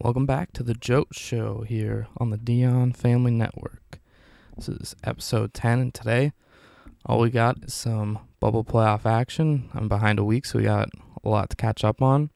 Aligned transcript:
Welcome 0.00 0.26
back 0.26 0.52
to 0.52 0.62
the 0.62 0.74
Jote 0.74 1.12
Show 1.12 1.62
here 1.62 2.06
on 2.18 2.30
the 2.30 2.36
Dion 2.36 2.92
Family 2.92 3.32
Network. 3.32 3.98
This 4.54 4.68
is 4.68 4.94
episode 5.02 5.52
10, 5.52 5.80
and 5.80 5.92
today 5.92 6.32
all 7.04 7.18
we 7.18 7.30
got 7.30 7.64
is 7.64 7.74
some 7.74 8.20
bubble 8.38 8.62
playoff 8.62 9.04
action. 9.04 9.68
I'm 9.74 9.88
behind 9.88 10.20
a 10.20 10.24
week, 10.24 10.46
so 10.46 10.60
we 10.60 10.66
got 10.66 10.88
a 11.24 11.28
lot 11.28 11.50
to 11.50 11.56
catch 11.56 11.82
up 11.82 12.00
on. 12.00 12.30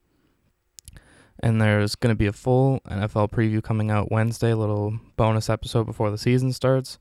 And 1.38 1.60
there's 1.60 1.94
going 1.94 2.12
to 2.12 2.18
be 2.18 2.26
a 2.26 2.32
full 2.32 2.80
NFL 2.80 3.30
preview 3.30 3.62
coming 3.62 3.92
out 3.92 4.10
Wednesday, 4.10 4.50
a 4.50 4.56
little 4.56 4.98
bonus 5.16 5.48
episode 5.48 5.84
before 5.84 6.10
the 6.10 6.18
season 6.18 6.52
starts. 6.52 6.98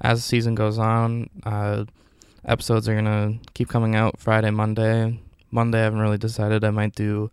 As 0.00 0.20
the 0.20 0.28
season 0.28 0.54
goes 0.54 0.78
on, 0.78 1.28
uh, 1.42 1.86
episodes 2.44 2.88
are 2.88 2.94
going 2.94 3.04
to 3.04 3.50
keep 3.54 3.68
coming 3.68 3.96
out 3.96 4.20
Friday, 4.20 4.52
Monday. 4.52 5.20
Monday, 5.50 5.80
I 5.80 5.84
haven't 5.84 5.98
really 5.98 6.18
decided. 6.18 6.62
I 6.62 6.70
might 6.70 6.94
do 6.94 7.32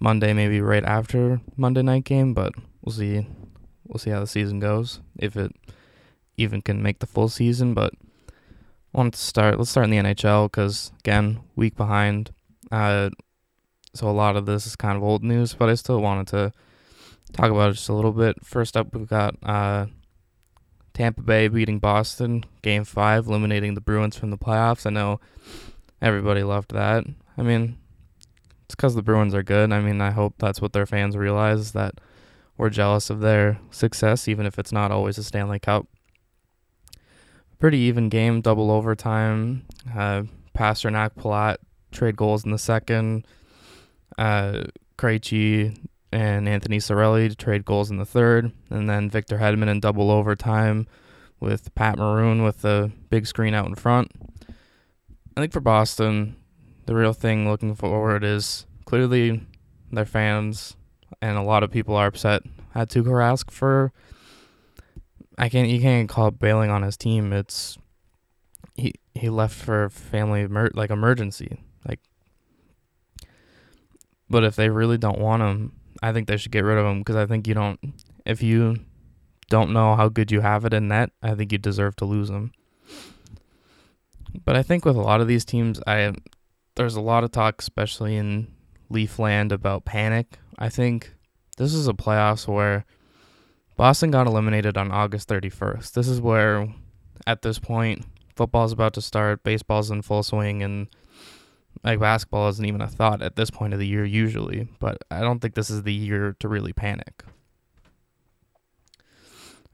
Monday, 0.00 0.32
maybe 0.32 0.60
right 0.60 0.84
after 0.84 1.40
Monday 1.56 1.82
night 1.82 2.04
game, 2.04 2.32
but 2.32 2.54
we'll 2.82 2.94
see. 2.94 3.26
We'll 3.86 3.98
see 3.98 4.10
how 4.10 4.20
the 4.20 4.26
season 4.26 4.58
goes. 4.58 5.00
If 5.18 5.36
it 5.36 5.54
even 6.36 6.62
can 6.62 6.82
make 6.82 7.00
the 7.00 7.06
full 7.06 7.28
season, 7.28 7.74
but 7.74 7.92
I 8.94 8.98
wanted 8.98 9.12
to 9.14 9.20
start. 9.20 9.58
Let's 9.58 9.70
start 9.70 9.84
in 9.84 9.90
the 9.90 9.98
NHL 9.98 10.46
because 10.46 10.90
again, 11.00 11.40
week 11.54 11.76
behind. 11.76 12.32
Uh, 12.72 13.10
so 13.94 14.08
a 14.08 14.12
lot 14.12 14.36
of 14.36 14.46
this 14.46 14.66
is 14.66 14.76
kind 14.76 14.96
of 14.96 15.02
old 15.02 15.22
news, 15.22 15.54
but 15.54 15.68
I 15.68 15.74
still 15.74 16.00
wanted 16.00 16.28
to 16.28 16.52
talk 17.32 17.50
about 17.50 17.70
it 17.70 17.74
just 17.74 17.88
a 17.88 17.94
little 17.94 18.12
bit. 18.12 18.44
First 18.44 18.76
up, 18.76 18.94
we've 18.94 19.08
got 19.08 19.34
uh, 19.42 19.86
Tampa 20.94 21.22
Bay 21.22 21.48
beating 21.48 21.78
Boston, 21.78 22.44
Game 22.62 22.84
Five, 22.84 23.26
eliminating 23.26 23.74
the 23.74 23.80
Bruins 23.80 24.16
from 24.16 24.30
the 24.30 24.38
playoffs. 24.38 24.86
I 24.86 24.90
know 24.90 25.20
everybody 26.00 26.42
loved 26.42 26.72
that. 26.72 27.04
I 27.36 27.42
mean, 27.42 27.78
it's 28.70 28.76
because 28.76 28.94
the 28.94 29.02
Bruins 29.02 29.34
are 29.34 29.42
good. 29.42 29.72
I 29.72 29.80
mean, 29.80 30.00
I 30.00 30.12
hope 30.12 30.34
that's 30.38 30.62
what 30.62 30.72
their 30.72 30.86
fans 30.86 31.16
realize 31.16 31.72
that 31.72 32.00
we're 32.56 32.70
jealous 32.70 33.10
of 33.10 33.18
their 33.18 33.58
success, 33.72 34.28
even 34.28 34.46
if 34.46 34.60
it's 34.60 34.70
not 34.70 34.92
always 34.92 35.18
a 35.18 35.24
Stanley 35.24 35.58
Cup. 35.58 35.88
Pretty 37.58 37.78
even 37.78 38.08
game, 38.08 38.40
double 38.40 38.70
overtime. 38.70 39.66
Uh, 39.92 40.22
Pastrnak, 40.56 41.16
Palat 41.16 41.56
trade 41.90 42.14
goals 42.14 42.44
in 42.44 42.52
the 42.52 42.58
second. 42.58 43.26
Uh, 44.16 44.66
Krejci 44.96 45.76
and 46.12 46.48
Anthony 46.48 46.78
Cirelli 46.78 47.36
trade 47.36 47.64
goals 47.64 47.90
in 47.90 47.96
the 47.96 48.06
third, 48.06 48.52
and 48.70 48.88
then 48.88 49.10
Victor 49.10 49.38
Hedman 49.38 49.68
in 49.68 49.80
double 49.80 50.12
overtime 50.12 50.86
with 51.40 51.74
Pat 51.74 51.98
Maroon 51.98 52.44
with 52.44 52.62
the 52.62 52.92
big 53.08 53.26
screen 53.26 53.52
out 53.52 53.66
in 53.66 53.74
front. 53.74 54.12
I 55.36 55.40
think 55.40 55.52
for 55.52 55.60
Boston, 55.60 56.36
the 56.90 56.96
real 56.96 57.12
thing 57.12 57.48
looking 57.48 57.76
forward 57.76 58.24
is 58.24 58.66
clearly 58.84 59.46
their 59.92 60.04
fans 60.04 60.74
and 61.22 61.38
a 61.38 61.42
lot 61.42 61.62
of 61.62 61.70
people 61.70 61.94
are 61.94 62.08
upset 62.08 62.42
at 62.74 62.88
Tuukka 62.88 63.12
Rask 63.12 63.48
for 63.48 63.92
I 65.38 65.48
can't 65.48 65.68
you 65.68 65.80
can't 65.80 66.08
call 66.08 66.26
it 66.26 66.40
bailing 66.40 66.68
on 66.68 66.82
his 66.82 66.96
team. 66.96 67.32
It's 67.32 67.78
he 68.74 68.94
he 69.14 69.28
left 69.28 69.54
for 69.54 69.88
family 69.88 70.40
emer- 70.40 70.72
like 70.74 70.90
emergency. 70.90 71.60
Like 71.86 72.00
but 74.28 74.42
if 74.42 74.56
they 74.56 74.68
really 74.68 74.98
don't 74.98 75.20
want 75.20 75.44
him, 75.44 75.74
I 76.02 76.12
think 76.12 76.26
they 76.26 76.38
should 76.38 76.50
get 76.50 76.64
rid 76.64 76.76
of 76.76 76.86
him 76.86 76.98
because 76.98 77.14
I 77.14 77.24
think 77.24 77.46
you 77.46 77.54
don't 77.54 77.78
if 78.26 78.42
you 78.42 78.80
don't 79.48 79.72
know 79.72 79.94
how 79.94 80.08
good 80.08 80.32
you 80.32 80.40
have 80.40 80.64
it 80.64 80.74
in 80.74 80.88
net, 80.88 81.12
I 81.22 81.36
think 81.36 81.52
you 81.52 81.58
deserve 81.58 81.94
to 81.96 82.04
lose 82.04 82.30
him. 82.30 82.50
But 84.44 84.56
I 84.56 84.64
think 84.64 84.84
with 84.84 84.96
a 84.96 85.00
lot 85.00 85.20
of 85.20 85.28
these 85.28 85.44
teams, 85.44 85.80
I 85.86 86.14
there's 86.74 86.96
a 86.96 87.00
lot 87.00 87.24
of 87.24 87.32
talk, 87.32 87.60
especially 87.60 88.16
in 88.16 88.48
Leafland, 88.90 89.52
about 89.52 89.84
panic. 89.84 90.38
I 90.58 90.68
think 90.68 91.14
this 91.56 91.74
is 91.74 91.88
a 91.88 91.92
playoffs 91.92 92.46
where 92.48 92.84
Boston 93.76 94.10
got 94.10 94.26
eliminated 94.26 94.76
on 94.76 94.90
August 94.90 95.28
31st. 95.28 95.92
This 95.92 96.08
is 96.08 96.20
where, 96.20 96.68
at 97.26 97.42
this 97.42 97.58
point, 97.58 98.04
football's 98.36 98.72
about 98.72 98.94
to 98.94 99.02
start, 99.02 99.42
baseball's 99.42 99.90
in 99.90 100.02
full 100.02 100.22
swing, 100.22 100.62
and 100.62 100.88
like 101.84 102.00
basketball 102.00 102.48
isn't 102.48 102.64
even 102.64 102.80
a 102.80 102.88
thought 102.88 103.22
at 103.22 103.36
this 103.36 103.50
point 103.50 103.72
of 103.72 103.78
the 103.78 103.86
year 103.86 104.04
usually. 104.04 104.68
But 104.78 104.98
I 105.10 105.20
don't 105.20 105.40
think 105.40 105.54
this 105.54 105.70
is 105.70 105.82
the 105.82 105.94
year 105.94 106.36
to 106.40 106.48
really 106.48 106.72
panic. 106.72 107.24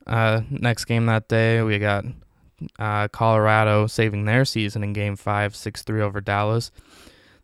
Uh, 0.07 0.43
next 0.51 0.85
game 0.85 1.07
that 1.07 1.29
day, 1.29 1.63
we 1.63 1.79
got 1.79 2.05
uh, 2.79 3.09
Colorado 3.09 3.87
saving 3.87 4.25
their 4.25 4.45
season 4.45 4.83
in 4.83 4.93
Game 4.93 5.17
Five, 5.17 5.55
six 5.55 5.83
three 5.83 6.01
over 6.01 6.21
Dallas. 6.21 6.71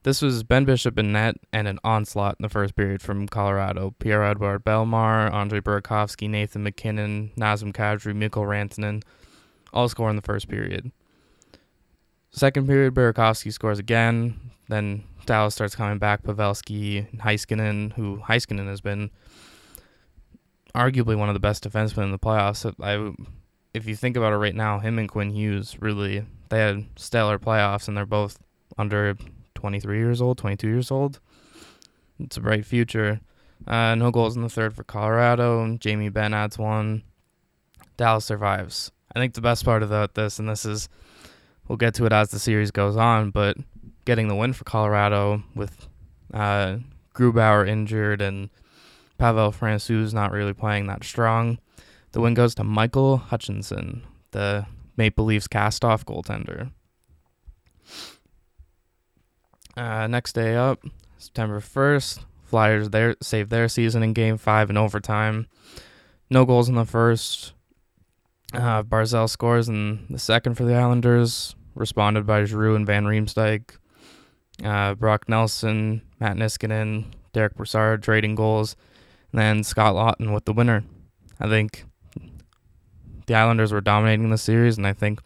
This 0.04 0.20
was 0.20 0.42
Ben 0.42 0.64
Bishop 0.64 0.98
in 0.98 1.12
net 1.12 1.36
and 1.52 1.68
an 1.68 1.78
onslaught 1.84 2.36
in 2.38 2.42
the 2.42 2.48
first 2.48 2.74
period 2.74 3.00
from 3.00 3.28
Colorado. 3.28 3.94
Pierre-Edouard 4.00 4.64
Bellemare, 4.64 5.32
Andre 5.32 5.60
Burakovsky, 5.60 6.28
Nathan 6.28 6.64
MacKinnon, 6.64 7.30
Nazem 7.36 7.72
Kadri, 7.72 8.12
Mikko 8.12 8.42
Rantanen 8.42 9.04
all 9.72 9.88
score 9.88 10.10
in 10.10 10.16
the 10.16 10.22
first 10.22 10.48
period. 10.48 10.90
Second 12.30 12.66
period, 12.66 12.94
Burakovsky 12.94 13.52
scores 13.52 13.78
again. 13.78 14.52
Then 14.68 15.04
Dallas 15.26 15.54
starts 15.54 15.76
coming 15.76 15.98
back. 15.98 16.22
Pavelski, 16.22 17.06
Heiskanen, 17.18 17.92
who 17.92 18.18
Heiskanen 18.18 18.66
has 18.66 18.80
been 18.80 19.10
arguably 20.74 21.16
one 21.16 21.28
of 21.28 21.34
the 21.34 21.40
best 21.40 21.62
defensemen 21.62 22.04
in 22.04 22.10
the 22.10 22.18
playoffs. 22.18 22.66
I, 22.80 23.14
if 23.74 23.86
you 23.86 23.96
think 23.96 24.16
about 24.16 24.32
it 24.32 24.36
right 24.36 24.54
now, 24.54 24.78
him 24.78 24.98
and 24.98 25.08
Quinn 25.08 25.30
Hughes 25.30 25.76
really 25.80 26.24
they 26.48 26.58
had 26.58 26.86
stellar 26.96 27.38
playoffs, 27.38 27.88
and 27.88 27.96
they're 27.96 28.04
both 28.04 28.38
under 28.76 29.16
23 29.54 29.96
years 29.98 30.20
old, 30.20 30.36
22 30.38 30.68
years 30.68 30.90
old. 30.90 31.18
It's 32.20 32.36
a 32.36 32.40
bright 32.40 32.66
future. 32.66 33.20
Uh, 33.66 33.94
no 33.94 34.10
goals 34.10 34.36
in 34.36 34.42
the 34.42 34.50
third 34.50 34.74
for 34.74 34.84
Colorado. 34.84 35.76
Jamie 35.78 36.10
Benn 36.10 36.34
adds 36.34 36.58
one. 36.58 37.04
Dallas 37.96 38.24
survives. 38.26 38.92
I 39.14 39.18
think 39.18 39.32
the 39.34 39.40
best 39.40 39.64
part 39.64 39.82
about 39.82 40.14
this, 40.14 40.38
and 40.38 40.48
this 40.48 40.66
is, 40.66 40.88
we'll 41.68 41.78
get 41.78 41.94
to 41.94 42.04
it 42.04 42.12
as 42.12 42.30
the 42.30 42.38
series 42.38 42.70
goes 42.70 42.96
on, 42.96 43.30
but 43.30 43.56
getting 44.04 44.28
the 44.28 44.36
win 44.36 44.52
for 44.52 44.64
Colorado 44.64 45.42
with 45.54 45.88
uh, 46.34 46.76
Grubauer 47.14 47.66
injured 47.66 48.20
and 48.20 48.50
Pavel 49.16 49.52
Francouz 49.52 50.12
not 50.12 50.32
really 50.32 50.52
playing 50.54 50.86
that 50.88 51.04
strong. 51.04 51.58
The 52.12 52.20
win 52.20 52.34
goes 52.34 52.54
to 52.56 52.64
Michael 52.64 53.16
Hutchinson, 53.16 54.02
the 54.32 54.66
Maple 54.96 55.24
Leafs 55.24 55.48
cast-off 55.48 56.04
goaltender. 56.04 56.70
Uh, 59.76 60.06
next 60.06 60.34
day 60.34 60.54
up, 60.54 60.84
September 61.18 61.60
1st, 61.60 62.24
Flyers 62.44 62.90
there 62.90 63.16
save 63.22 63.48
their 63.48 63.66
season 63.66 64.02
in 64.02 64.12
Game 64.12 64.36
5 64.36 64.68
in 64.68 64.76
overtime. 64.76 65.46
No 66.28 66.44
goals 66.44 66.68
in 66.68 66.74
the 66.74 66.84
first. 66.84 67.54
Uh, 68.52 68.82
Barzal 68.82 69.26
scores 69.30 69.70
in 69.70 70.04
the 70.10 70.18
second 70.18 70.56
for 70.56 70.64
the 70.64 70.74
Islanders, 70.74 71.54
responded 71.74 72.26
by 72.26 72.44
Giroux 72.44 72.76
and 72.76 72.86
Van 72.86 73.04
Riemsdyk. 73.04 73.78
Uh, 74.62 74.94
Brock 74.94 75.30
Nelson, 75.30 76.02
Matt 76.20 76.36
Niskanen, 76.36 77.06
Derek 77.32 77.54
Brassard 77.54 78.02
trading 78.02 78.34
goals, 78.34 78.76
and 79.32 79.40
then 79.40 79.64
Scott 79.64 79.94
Laughton 79.94 80.34
with 80.34 80.44
the 80.44 80.52
winner. 80.52 80.84
I 81.40 81.48
think 81.48 81.86
the 83.26 83.34
Islanders 83.34 83.72
were 83.72 83.80
dominating 83.80 84.30
the 84.30 84.38
series, 84.38 84.76
and 84.76 84.86
I 84.86 84.92
think 84.92 85.20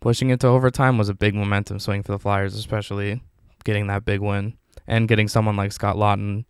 pushing 0.00 0.30
it 0.30 0.40
to 0.40 0.46
overtime 0.48 0.98
was 0.98 1.08
a 1.08 1.14
big 1.14 1.34
momentum 1.34 1.78
swing 1.78 2.02
for 2.02 2.12
the 2.12 2.18
Flyers, 2.18 2.54
especially 2.54 3.22
getting 3.64 3.86
that 3.88 4.04
big 4.04 4.20
win 4.20 4.56
and 4.86 5.08
getting 5.08 5.28
someone 5.28 5.56
like 5.56 5.72
Scott 5.72 5.96
Laughton 5.96 6.44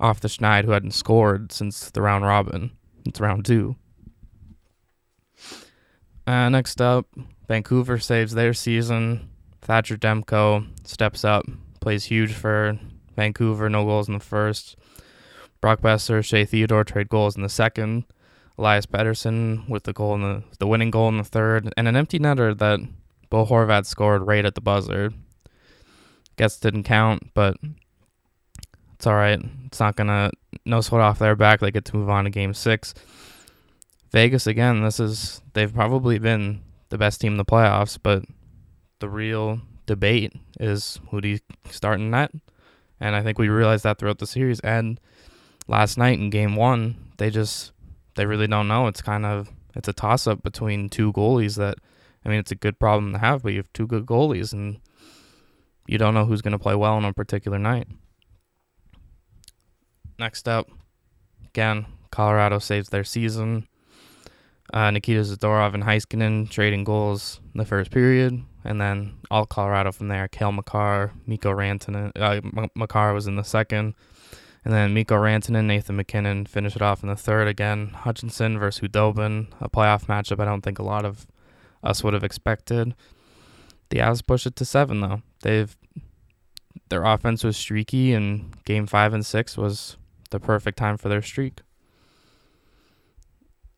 off 0.00 0.20
the 0.20 0.28
schneid 0.28 0.64
who 0.64 0.72
hadn't 0.72 0.92
scored 0.92 1.52
since 1.52 1.90
the 1.90 2.02
round 2.02 2.24
robin. 2.24 2.70
It's 3.04 3.20
round 3.20 3.44
two. 3.44 3.76
Uh, 6.26 6.48
next 6.48 6.80
up, 6.80 7.06
Vancouver 7.46 7.98
saves 7.98 8.34
their 8.34 8.52
season. 8.52 9.30
Thatcher 9.62 9.96
Demko 9.96 10.66
steps 10.86 11.24
up, 11.24 11.44
plays 11.80 12.04
huge 12.04 12.32
for 12.32 12.78
Vancouver. 13.14 13.70
No 13.70 13.84
goals 13.84 14.08
in 14.08 14.14
the 14.14 14.20
first. 14.20 14.76
Brock 15.60 15.80
Boeser, 15.80 16.24
Shea 16.24 16.44
Theodore 16.44 16.84
trade 16.84 17.08
goals 17.08 17.36
in 17.36 17.42
the 17.42 17.48
second. 17.48 18.04
Elias 18.58 18.86
Pettersson 18.86 19.68
with 19.68 19.84
the 19.84 19.92
goal 19.92 20.14
in 20.14 20.22
the 20.22 20.42
the 20.58 20.66
winning 20.66 20.90
goal 20.90 21.08
in 21.08 21.18
the 21.18 21.24
third, 21.24 21.72
and 21.76 21.88
an 21.88 21.96
empty 21.96 22.18
netter 22.18 22.56
that 22.56 22.80
Bo 23.28 23.44
Horvat 23.44 23.86
scored 23.86 24.26
right 24.26 24.44
at 24.44 24.54
the 24.54 24.60
buzzer. 24.60 25.12
Guess 26.36 26.60
didn't 26.60 26.84
count, 26.84 27.34
but 27.34 27.56
it's 28.94 29.06
all 29.06 29.14
right. 29.14 29.40
It's 29.66 29.80
not 29.80 29.96
gonna 29.96 30.30
no 30.64 30.80
sweat 30.80 31.02
off 31.02 31.18
their 31.18 31.36
back. 31.36 31.60
They 31.60 31.70
get 31.70 31.84
to 31.86 31.96
move 31.96 32.08
on 32.08 32.24
to 32.24 32.30
Game 32.30 32.54
Six. 32.54 32.94
Vegas 34.12 34.46
again. 34.46 34.82
This 34.82 35.00
is 35.00 35.42
they've 35.52 35.72
probably 35.74 36.18
been 36.18 36.62
the 36.88 36.98
best 36.98 37.20
team 37.20 37.32
in 37.32 37.38
the 37.38 37.44
playoffs, 37.44 37.98
but 38.02 38.24
the 39.00 39.08
real 39.08 39.60
debate 39.84 40.32
is 40.58 40.98
who 41.10 41.20
do 41.20 41.28
you 41.28 41.38
start 41.70 42.00
in 42.00 42.10
net, 42.10 42.32
and 43.00 43.14
I 43.14 43.22
think 43.22 43.38
we 43.38 43.48
realized 43.48 43.84
that 43.84 43.98
throughout 43.98 44.18
the 44.18 44.26
series. 44.26 44.60
And 44.60 44.98
last 45.68 45.98
night 45.98 46.18
in 46.18 46.30
Game 46.30 46.56
One, 46.56 46.96
they 47.18 47.30
just 47.30 47.72
they 48.16 48.26
really 48.26 48.46
don't 48.46 48.68
know. 48.68 48.86
It's 48.88 49.02
kind 49.02 49.24
of 49.24 49.50
it's 49.74 49.88
a 49.88 49.92
toss 49.92 50.26
up 50.26 50.42
between 50.42 50.88
two 50.88 51.12
goalies 51.12 51.56
that 51.56 51.76
I 52.24 52.28
mean 52.28 52.38
it's 52.38 52.52
a 52.52 52.56
good 52.56 52.78
problem 52.78 53.12
to 53.12 53.18
have, 53.18 53.42
but 53.42 53.52
you 53.52 53.58
have 53.58 53.72
two 53.72 53.86
good 53.86 54.06
goalies 54.06 54.52
and 54.52 54.80
you 55.86 55.98
don't 55.98 56.14
know 56.14 56.24
who's 56.24 56.42
going 56.42 56.52
to 56.52 56.58
play 56.58 56.74
well 56.74 56.94
on 56.94 57.04
a 57.04 57.12
particular 57.12 57.58
night. 57.58 57.86
Next 60.18 60.48
up, 60.48 60.68
again, 61.48 61.86
Colorado 62.10 62.58
saves 62.58 62.88
their 62.88 63.04
season. 63.04 63.68
Uh, 64.72 64.90
Nikita 64.90 65.20
Zadorov 65.20 65.74
and 65.74 65.84
Heiskanen 65.84 66.50
trading 66.50 66.82
goals 66.82 67.40
in 67.54 67.58
the 67.58 67.64
first 67.64 67.92
period, 67.92 68.42
and 68.64 68.80
then 68.80 69.14
all 69.30 69.46
Colorado 69.46 69.92
from 69.92 70.08
there. 70.08 70.26
Cale 70.26 70.50
Makar, 70.50 71.12
Mikko 71.26 71.52
Rantanen. 71.52 72.10
Uh, 72.16 72.40
M- 72.56 72.70
Makar 72.74 73.12
was 73.14 73.28
in 73.28 73.36
the 73.36 73.44
second, 73.44 73.94
and 74.66 74.74
then 74.74 74.92
Mikko 74.92 75.14
Rantanen, 75.14 75.60
and 75.60 75.68
Nathan 75.68 75.94
MacKinnon 75.94 76.44
finish 76.44 76.74
it 76.74 76.82
off 76.82 77.04
in 77.04 77.08
the 77.08 77.14
third 77.14 77.46
again. 77.46 77.90
Hutchinson 77.90 78.58
versus 78.58 78.80
Khudobin, 78.80 79.46
a 79.60 79.70
playoff 79.70 80.06
matchup 80.06 80.40
I 80.40 80.44
don't 80.44 80.62
think 80.62 80.80
a 80.80 80.82
lot 80.82 81.04
of 81.04 81.28
us 81.84 82.02
would 82.02 82.14
have 82.14 82.24
expected. 82.24 82.96
The 83.90 83.98
Avs 83.98 84.26
push 84.26 84.44
it 84.44 84.56
to 84.56 84.64
seven 84.64 85.02
though. 85.02 85.22
They've 85.42 85.76
their 86.88 87.04
offense 87.04 87.44
was 87.44 87.56
streaky, 87.56 88.12
and 88.12 88.60
game 88.64 88.88
five 88.88 89.14
and 89.14 89.24
six 89.24 89.56
was 89.56 89.98
the 90.30 90.40
perfect 90.40 90.78
time 90.78 90.96
for 90.96 91.08
their 91.08 91.22
streak. 91.22 91.60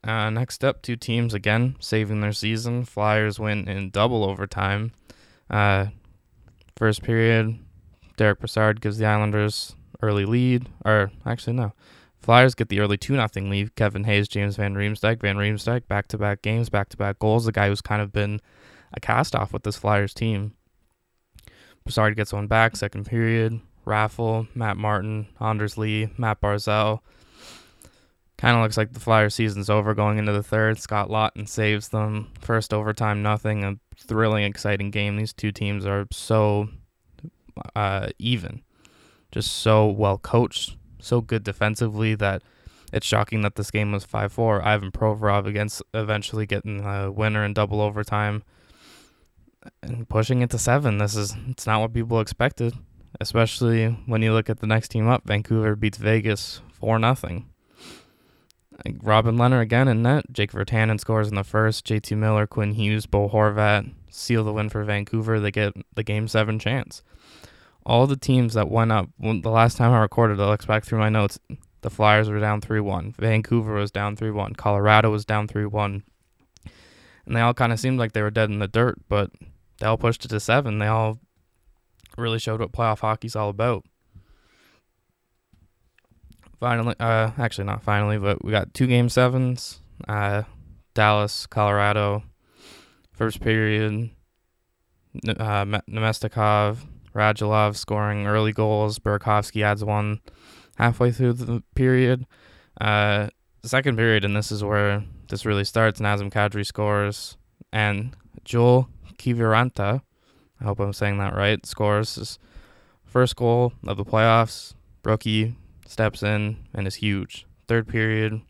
Uh, 0.02 0.30
next 0.30 0.64
up, 0.64 0.80
two 0.80 0.96
teams 0.96 1.34
again 1.34 1.76
saving 1.80 2.22
their 2.22 2.32
season. 2.32 2.86
Flyers 2.86 3.38
win 3.38 3.68
in 3.68 3.90
double 3.90 4.24
overtime. 4.24 4.92
Uh, 5.50 5.88
first 6.78 7.02
period, 7.02 7.58
Derek 8.16 8.38
Brassard 8.38 8.80
gives 8.80 8.96
the 8.96 9.04
Islanders 9.04 9.74
early 10.00 10.24
lead. 10.24 10.68
Or 10.84 11.10
actually, 11.26 11.54
no. 11.54 11.72
Flyers 12.18 12.54
get 12.54 12.68
the 12.68 12.80
early 12.80 12.96
2 12.96 13.14
0 13.14 13.28
lead. 13.48 13.74
Kevin 13.76 14.04
Hayes, 14.04 14.28
James 14.28 14.56
Van 14.56 14.74
Riemsdyk. 14.74 15.20
Van 15.20 15.36
Riemsdyk, 15.36 15.86
back 15.86 16.08
to 16.08 16.18
back 16.18 16.42
games, 16.42 16.68
back 16.68 16.88
to 16.90 16.96
back 16.96 17.18
goals. 17.18 17.44
The 17.44 17.52
guy 17.52 17.68
who's 17.68 17.80
kind 17.80 18.02
of 18.02 18.12
been 18.12 18.40
a 18.92 19.00
cast 19.00 19.34
off 19.34 19.52
with 19.52 19.62
this 19.62 19.76
Flyers 19.76 20.14
team. 20.14 20.54
Brassard 21.84 22.16
gets 22.16 22.32
one 22.32 22.46
back, 22.46 22.76
second 22.76 23.06
period. 23.06 23.60
Raffl, 23.86 24.48
Matt 24.54 24.76
Martin, 24.76 25.28
Anders 25.40 25.78
Lee, 25.78 26.10
Matt 26.18 26.40
Barzal. 26.40 27.00
Kind 28.36 28.56
of 28.56 28.62
looks 28.62 28.76
like 28.76 28.92
the 28.92 29.00
Flyers 29.00 29.34
season's 29.34 29.70
over 29.70 29.94
going 29.94 30.18
into 30.18 30.32
the 30.32 30.42
third. 30.42 30.78
Scott 30.78 31.08
Laughton 31.08 31.48
saves 31.48 31.88
them. 31.88 32.30
First 32.40 32.74
overtime, 32.74 33.22
nothing. 33.22 33.64
A 33.64 33.76
thrilling, 33.96 34.44
exciting 34.44 34.90
game. 34.90 35.16
These 35.16 35.32
two 35.32 35.50
teams 35.50 35.86
are 35.86 36.06
so 36.12 36.68
uh, 37.74 38.08
even, 38.18 38.62
just 39.32 39.52
so 39.52 39.86
well 39.86 40.18
coached, 40.18 40.76
so 41.00 41.20
good 41.20 41.44
defensively 41.44 42.14
that 42.14 42.42
it's 42.92 43.06
shocking 43.06 43.42
that 43.42 43.56
this 43.56 43.70
game 43.70 43.92
was 43.92 44.04
5 44.04 44.32
4. 44.32 44.62
Ivan 44.62 44.90
Provorov 44.90 45.46
against 45.46 45.82
eventually 45.92 46.46
getting 46.46 46.84
a 46.84 47.10
winner 47.10 47.44
in 47.44 47.52
double 47.52 47.80
overtime 47.80 48.42
and 49.82 50.08
pushing 50.08 50.42
it 50.42 50.50
to 50.50 50.58
seven. 50.58 50.98
This 50.98 51.16
is 51.16 51.36
it's 51.48 51.66
not 51.66 51.80
what 51.80 51.92
people 51.92 52.20
expected, 52.20 52.74
especially 53.20 53.88
when 54.06 54.22
you 54.22 54.32
look 54.32 54.48
at 54.48 54.60
the 54.60 54.66
next 54.66 54.88
team 54.88 55.08
up. 55.08 55.24
Vancouver 55.26 55.76
beats 55.76 55.98
Vegas 55.98 56.60
four 56.72 56.98
nothing. 56.98 57.48
Robin 59.02 59.36
Lehner 59.36 59.60
again 59.60 59.88
in 59.88 60.02
net. 60.02 60.32
Jake 60.32 60.52
Virtanen 60.52 61.00
scores 61.00 61.28
in 61.28 61.34
the 61.34 61.42
first. 61.42 61.84
JT 61.84 62.16
Miller, 62.16 62.46
Quinn 62.46 62.74
Hughes, 62.74 63.06
Bo 63.06 63.28
Horvat 63.28 63.92
seal 64.08 64.44
the 64.44 64.52
win 64.52 64.68
for 64.68 64.84
Vancouver. 64.84 65.40
They 65.40 65.50
get 65.50 65.74
the 65.94 66.04
game 66.04 66.28
seven 66.28 66.58
chance. 66.58 67.02
All 67.88 68.06
the 68.06 68.16
teams 68.16 68.52
that 68.52 68.70
went 68.70 68.92
up 68.92 69.08
the 69.18 69.50
last 69.50 69.78
time 69.78 69.92
I 69.92 70.00
recorded, 70.00 70.38
I 70.38 70.46
looked 70.46 70.66
back 70.66 70.84
through 70.84 70.98
my 70.98 71.08
notes. 71.08 71.38
The 71.80 71.88
Flyers 71.88 72.28
were 72.28 72.38
down 72.38 72.60
three 72.60 72.80
one. 72.80 73.14
Vancouver 73.18 73.72
was 73.74 73.90
down 73.90 74.14
three 74.14 74.30
one. 74.30 74.54
Colorado 74.54 75.10
was 75.10 75.24
down 75.24 75.48
three 75.48 75.64
one. 75.64 76.02
And 77.24 77.34
they 77.34 77.40
all 77.40 77.54
kind 77.54 77.72
of 77.72 77.80
seemed 77.80 77.98
like 77.98 78.12
they 78.12 78.20
were 78.20 78.30
dead 78.30 78.50
in 78.50 78.58
the 78.58 78.68
dirt, 78.68 78.98
but 79.08 79.30
they 79.78 79.86
all 79.86 79.96
pushed 79.96 80.24
it 80.24 80.28
to 80.28 80.38
seven. 80.40 80.78
They 80.78 80.86
all 80.86 81.18
really 82.18 82.38
showed 82.38 82.60
what 82.60 82.72
playoff 82.72 83.00
hockey's 83.00 83.36
all 83.36 83.48
about. 83.48 83.84
Finally, 86.60 86.94
uh, 87.00 87.30
actually 87.38 87.64
not 87.64 87.82
finally, 87.82 88.18
but 88.18 88.44
we 88.44 88.50
got 88.50 88.74
two 88.74 88.86
game 88.86 89.08
sevens. 89.08 89.80
Uh, 90.06 90.42
Dallas, 90.92 91.46
Colorado, 91.46 92.22
first 93.12 93.40
period. 93.40 94.10
Uh, 95.26 95.64
Namestnikov, 95.64 96.78
Radulov 97.18 97.76
scoring 97.76 98.26
early 98.28 98.52
goals. 98.52 99.00
Burakovsky 99.00 99.62
adds 99.62 99.84
one 99.84 100.20
halfway 100.76 101.10
through 101.10 101.32
the 101.32 101.62
period. 101.74 102.26
Uh, 102.80 103.28
second 103.64 103.96
period, 103.96 104.24
and 104.24 104.36
this 104.36 104.52
is 104.52 104.62
where 104.62 105.02
this 105.28 105.44
really 105.44 105.64
starts. 105.64 106.00
Nazem 106.00 106.32
Kadri 106.32 106.64
scores, 106.64 107.36
and 107.72 108.16
Joel 108.44 108.88
Kiviranta, 109.18 110.02
I 110.60 110.64
hope 110.64 110.78
I'm 110.78 110.92
saying 110.92 111.18
that 111.18 111.34
right, 111.34 111.64
scores 111.66 112.14
his 112.14 112.38
first 113.04 113.34
goal 113.34 113.72
of 113.86 113.96
the 113.96 114.04
playoffs. 114.04 114.74
Rookie 115.04 115.56
steps 115.86 116.22
in 116.22 116.58
and 116.72 116.86
is 116.86 116.96
huge. 116.96 117.46
Third 117.66 117.88
period 117.88 118.40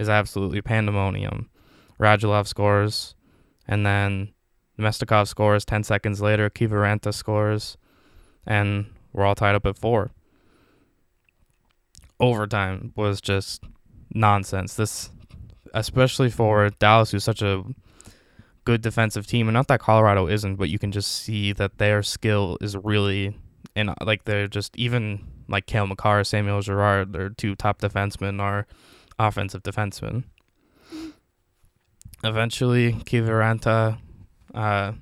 is 0.00 0.08
absolutely 0.08 0.60
pandemonium. 0.60 1.48
Radulov 2.00 2.48
scores, 2.48 3.14
and 3.68 3.86
then 3.86 4.32
Namestnikov 4.78 5.28
scores 5.28 5.64
10 5.64 5.84
seconds 5.84 6.20
later. 6.20 6.50
Kiviranta 6.50 7.14
scores, 7.14 7.76
and 8.46 8.86
we're 9.12 9.24
all 9.24 9.34
tied 9.34 9.54
up 9.54 9.66
at 9.66 9.78
four. 9.78 10.10
Overtime 12.20 12.92
was 12.96 13.20
just 13.20 13.64
nonsense. 14.14 14.74
This, 14.74 15.10
especially 15.74 16.30
for 16.30 16.70
Dallas, 16.70 17.10
who's 17.10 17.24
such 17.24 17.42
a 17.42 17.64
good 18.64 18.80
defensive 18.80 19.26
team, 19.26 19.48
and 19.48 19.54
not 19.54 19.68
that 19.68 19.80
Colorado 19.80 20.28
isn't, 20.28 20.56
but 20.56 20.68
you 20.68 20.78
can 20.78 20.92
just 20.92 21.10
see 21.10 21.52
that 21.52 21.78
their 21.78 22.02
skill 22.02 22.58
is 22.60 22.76
really, 22.76 23.36
and 23.74 23.92
like 24.00 24.24
they're 24.24 24.48
just 24.48 24.76
even 24.76 25.26
like 25.48 25.66
Cale 25.66 25.86
Makar, 25.86 26.24
Samuel 26.24 26.60
Girard, 26.60 27.12
their 27.12 27.28
two 27.30 27.54
top 27.54 27.80
defensemen 27.80 28.40
are 28.40 28.66
offensive 29.18 29.62
defensemen. 29.62 30.24
Eventually, 32.24 32.92
Kiviranta, 32.92 33.98
uh, 34.54 34.92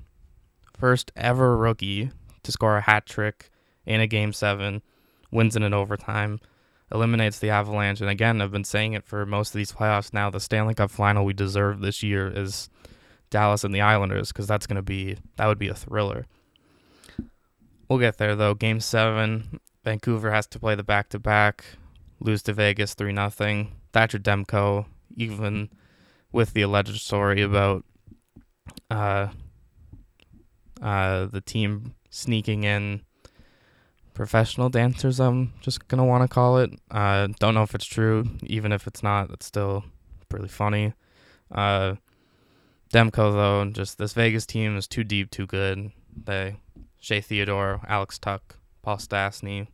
first 0.77 1.11
ever 1.15 1.55
rookie 1.55 2.09
to 2.43 2.51
score 2.51 2.77
a 2.77 2.81
hat 2.81 3.05
trick 3.05 3.49
in 3.85 4.01
a 4.01 4.07
game 4.07 4.33
seven, 4.33 4.81
wins 5.31 5.55
in 5.55 5.63
an 5.63 5.73
overtime, 5.73 6.39
eliminates 6.91 7.39
the 7.39 7.49
Avalanche. 7.49 8.01
And 8.01 8.09
again, 8.09 8.41
I've 8.41 8.51
been 8.51 8.63
saying 8.63 8.93
it 8.93 9.05
for 9.05 9.25
most 9.25 9.49
of 9.49 9.57
these 9.57 9.71
playoffs 9.71 10.13
now. 10.13 10.29
The 10.29 10.39
Stanley 10.39 10.73
Cup 10.73 10.91
final 10.91 11.25
we 11.25 11.33
deserve 11.33 11.79
this 11.79 12.03
year 12.03 12.31
is 12.33 12.69
Dallas 13.29 13.63
and 13.63 13.73
the 13.73 13.81
Islanders 13.81 14.29
because 14.29 14.47
that's 14.47 14.67
going 14.67 14.75
to 14.75 14.81
be 14.81 15.17
that 15.37 15.47
would 15.47 15.59
be 15.59 15.69
a 15.69 15.75
thriller. 15.75 16.27
We'll 17.89 17.99
get 17.99 18.17
there 18.17 18.35
though. 18.35 18.53
Game 18.53 18.79
seven, 18.79 19.59
Vancouver 19.83 20.31
has 20.31 20.47
to 20.47 20.59
play 20.59 20.75
the 20.75 20.83
back 20.83 21.09
to 21.09 21.19
back, 21.19 21.65
lose 22.19 22.43
to 22.43 22.53
Vegas 22.53 22.93
three 22.93 23.13
nothing. 23.13 23.71
Thatcher 23.93 24.19
Demko, 24.19 24.85
even 25.15 25.69
with 26.31 26.53
the 26.53 26.61
alleged 26.61 27.01
story 27.01 27.41
about 27.41 27.83
uh, 28.89 29.27
uh, 30.81 31.25
the 31.25 31.41
team 31.41 31.93
sneaking 32.11 32.63
in 32.63 33.01
professional 34.13 34.69
dancers, 34.69 35.19
I'm 35.19 35.53
just 35.61 35.87
gonna 35.87 36.05
want 36.05 36.23
to 36.23 36.27
call 36.27 36.59
it. 36.59 36.71
Uh, 36.91 37.29
don't 37.39 37.55
know 37.55 37.63
if 37.63 37.73
it's 37.73 37.85
true. 37.85 38.25
Even 38.43 38.71
if 38.71 38.85
it's 38.85 39.01
not, 39.01 39.31
it's 39.31 39.47
still 39.47 39.83
pretty 40.29 40.47
funny. 40.47 40.93
Uh, 41.51 41.95
Demko 42.93 43.33
though, 43.33 43.71
just 43.71 43.97
this 43.97 44.13
Vegas 44.13 44.45
team 44.45 44.77
is 44.77 44.87
too 44.87 45.03
deep, 45.03 45.31
too 45.31 45.47
good. 45.47 45.91
They 46.25 46.57
Shea 46.99 47.21
Theodore, 47.21 47.81
Alex 47.87 48.19
Tuch, 48.19 48.41
Paul 48.83 48.97
Stastny, 48.97 49.67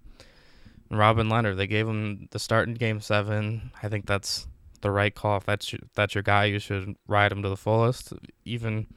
and 0.89 0.97
Robin 0.97 1.27
Lehner, 1.27 1.55
They 1.55 1.67
gave 1.67 1.87
him 1.87 2.29
the 2.31 2.39
start 2.39 2.67
in 2.67 2.75
Game 2.75 3.01
Seven. 3.01 3.71
I 3.83 3.89
think 3.89 4.05
that's 4.05 4.47
the 4.81 4.91
right 4.91 5.13
call. 5.13 5.37
If 5.37 5.45
that's 5.45 5.73
your, 5.73 5.81
that's 5.95 6.15
your 6.15 6.21
guy, 6.21 6.45
you 6.45 6.59
should 6.59 6.95
ride 7.07 7.31
him 7.31 7.41
to 7.43 7.49
the 7.49 7.57
fullest. 7.57 8.13
Even 8.45 8.87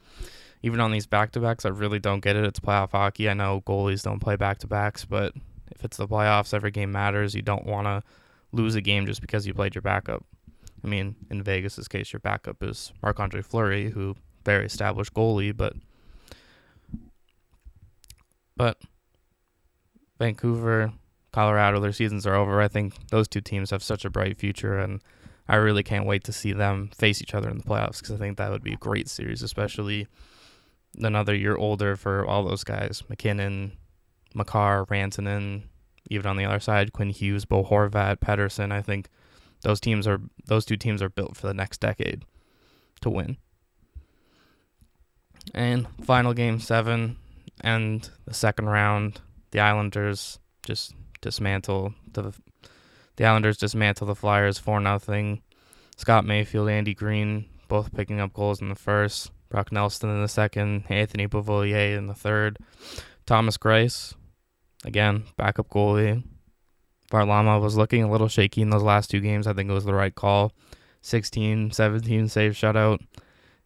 even 0.63 0.79
on 0.79 0.91
these 0.91 1.05
back 1.05 1.31
to 1.31 1.39
backs, 1.39 1.65
I 1.65 1.69
really 1.69 1.99
don't 1.99 2.19
get 2.19 2.35
it. 2.35 2.45
It's 2.45 2.59
playoff 2.59 2.91
hockey. 2.91 3.29
I 3.29 3.33
know 3.33 3.61
goalies 3.65 4.03
don't 4.03 4.19
play 4.19 4.35
back 4.35 4.59
to 4.59 4.67
backs, 4.67 5.05
but 5.05 5.33
if 5.71 5.83
it's 5.83 5.97
the 5.97 6.07
playoffs, 6.07 6.53
every 6.53 6.71
game 6.71 6.91
matters. 6.91 7.33
You 7.33 7.41
don't 7.41 7.65
want 7.65 7.87
to 7.87 8.03
lose 8.51 8.75
a 8.75 8.81
game 8.81 9.05
just 9.05 9.21
because 9.21 9.47
you 9.47 9.53
played 9.53 9.75
your 9.75 9.81
backup. 9.81 10.23
I 10.83 10.87
mean, 10.87 11.15
in 11.29 11.43
Vegas's 11.43 11.87
case, 11.87 12.11
your 12.13 12.19
backup 12.19 12.61
is 12.63 12.91
Marc 13.01 13.19
Andre 13.19 13.41
Fleury, 13.41 13.91
who 13.91 14.15
very 14.43 14.65
established 14.65 15.13
goalie, 15.13 15.55
but 15.55 15.73
but 18.55 18.77
Vancouver, 20.19 20.93
Colorado, 21.31 21.79
their 21.79 21.91
seasons 21.91 22.27
are 22.27 22.35
over. 22.35 22.61
I 22.61 22.67
think 22.67 23.09
those 23.09 23.27
two 23.27 23.41
teams 23.41 23.71
have 23.71 23.81
such 23.81 24.05
a 24.05 24.09
bright 24.09 24.37
future, 24.37 24.77
and 24.77 25.01
I 25.47 25.55
really 25.55 25.83
can't 25.83 26.05
wait 26.05 26.23
to 26.25 26.33
see 26.33 26.53
them 26.53 26.91
face 26.95 27.21
each 27.21 27.33
other 27.33 27.49
in 27.49 27.57
the 27.57 27.63
playoffs 27.63 27.99
because 27.99 28.11
I 28.11 28.17
think 28.17 28.37
that 28.37 28.51
would 28.51 28.63
be 28.63 28.73
a 28.73 28.77
great 28.77 29.09
series, 29.09 29.41
especially 29.41 30.07
another 30.95 31.35
year 31.35 31.55
older 31.55 31.95
for 31.95 32.25
all 32.25 32.43
those 32.43 32.63
guys: 32.63 33.03
MacKinnon, 33.09 33.73
Makar, 34.33 34.85
Rantanen, 34.85 35.63
even 36.09 36.29
on 36.29 36.37
the 36.37 36.45
other 36.45 36.59
side, 36.59 36.93
Quinn 36.93 37.09
Hughes, 37.09 37.45
Bo 37.45 37.63
Horvat, 37.63 38.17
Pettersson. 38.17 38.71
I 38.71 38.81
think 38.81 39.09
those 39.61 39.79
teams 39.79 40.07
are 40.07 40.21
those 40.45 40.65
two 40.65 40.77
teams 40.77 41.01
are 41.01 41.09
built 41.09 41.35
for 41.37 41.47
the 41.47 41.53
next 41.53 41.79
decade 41.79 42.23
to 43.01 43.09
win. 43.09 43.37
And 45.53 45.87
final 46.03 46.33
game 46.33 46.59
seven 46.59 47.17
and 47.61 48.09
the 48.25 48.33
second 48.33 48.67
round, 48.67 49.21
the 49.51 49.59
Islanders 49.59 50.39
just 50.63 50.93
dismantle 51.21 51.93
the 52.11 52.33
the 53.17 53.25
Islanders 53.25 53.57
dismantle 53.57 54.07
the 54.07 54.15
Flyers 54.15 54.57
4 54.57 54.81
0. 54.81 55.37
Scott 55.97 56.25
Mayfield, 56.25 56.69
Andy 56.69 56.93
Greene, 56.93 57.45
both 57.67 57.93
picking 57.93 58.19
up 58.19 58.33
goals 58.33 58.61
in 58.61 58.69
the 58.69 58.75
first. 58.75 59.31
Brock 59.51 59.71
Nelson 59.71 60.09
in 60.09 60.21
the 60.21 60.27
second. 60.27 60.85
Anthony 60.89 61.27
Beauvillier 61.27 61.97
in 61.97 62.07
the 62.07 62.15
third. 62.15 62.57
Thomas 63.25 63.57
Greiss, 63.57 64.15
again, 64.85 65.25
backup 65.37 65.69
goalie. 65.69 66.23
Varlamov 67.11 67.61
was 67.61 67.75
looking 67.75 68.03
a 68.03 68.11
little 68.11 68.29
shaky 68.29 68.61
in 68.61 68.69
those 68.69 68.81
last 68.81 69.11
two 69.11 69.19
games. 69.19 69.45
I 69.45 69.53
think 69.53 69.69
it 69.69 69.73
was 69.73 69.85
the 69.85 69.93
right 69.93 70.15
call. 70.15 70.53
16, 71.01 71.71
17 71.71 72.29
save 72.29 72.53
shutout. 72.53 72.99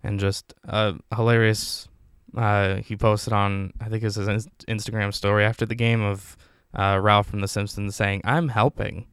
And 0.03 0.19
just 0.19 0.53
uh, 0.67 0.93
hilarious. 1.15 1.87
Uh, 2.35 2.77
he 2.77 2.95
posted 2.95 3.31
on, 3.31 3.71
I 3.79 3.87
think 3.87 4.03
it 4.03 4.07
was 4.07 4.15
his 4.15 4.47
Instagram 4.67 5.13
story 5.13 5.45
after 5.45 5.65
the 5.65 5.75
game 5.75 6.01
of 6.01 6.35
uh, 6.73 6.99
Ralph 7.01 7.27
from 7.27 7.39
The 7.39 7.47
Simpsons 7.47 7.95
saying, 7.95 8.21
I'm 8.23 8.49
helping. 8.49 9.05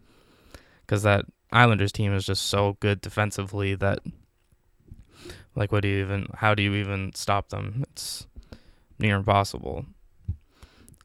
Because 0.81 1.03
that 1.05 1.27
Islanders 1.53 1.93
team 1.93 2.15
is 2.15 2.27
just 2.27 2.47
so 2.47 2.77
good 2.81 3.01
defensively 3.01 3.75
that, 3.77 4.01
like, 5.55 5.73
what 5.73 5.83
do 5.83 5.89
you 5.89 6.01
even, 6.03 6.27
how 6.35 6.55
do 6.55 6.63
you 6.63 6.75
even 6.75 7.13
stop 7.15 7.49
them? 7.51 7.85
It's 7.91 8.27
near 8.99 9.17
impossible. 9.17 9.85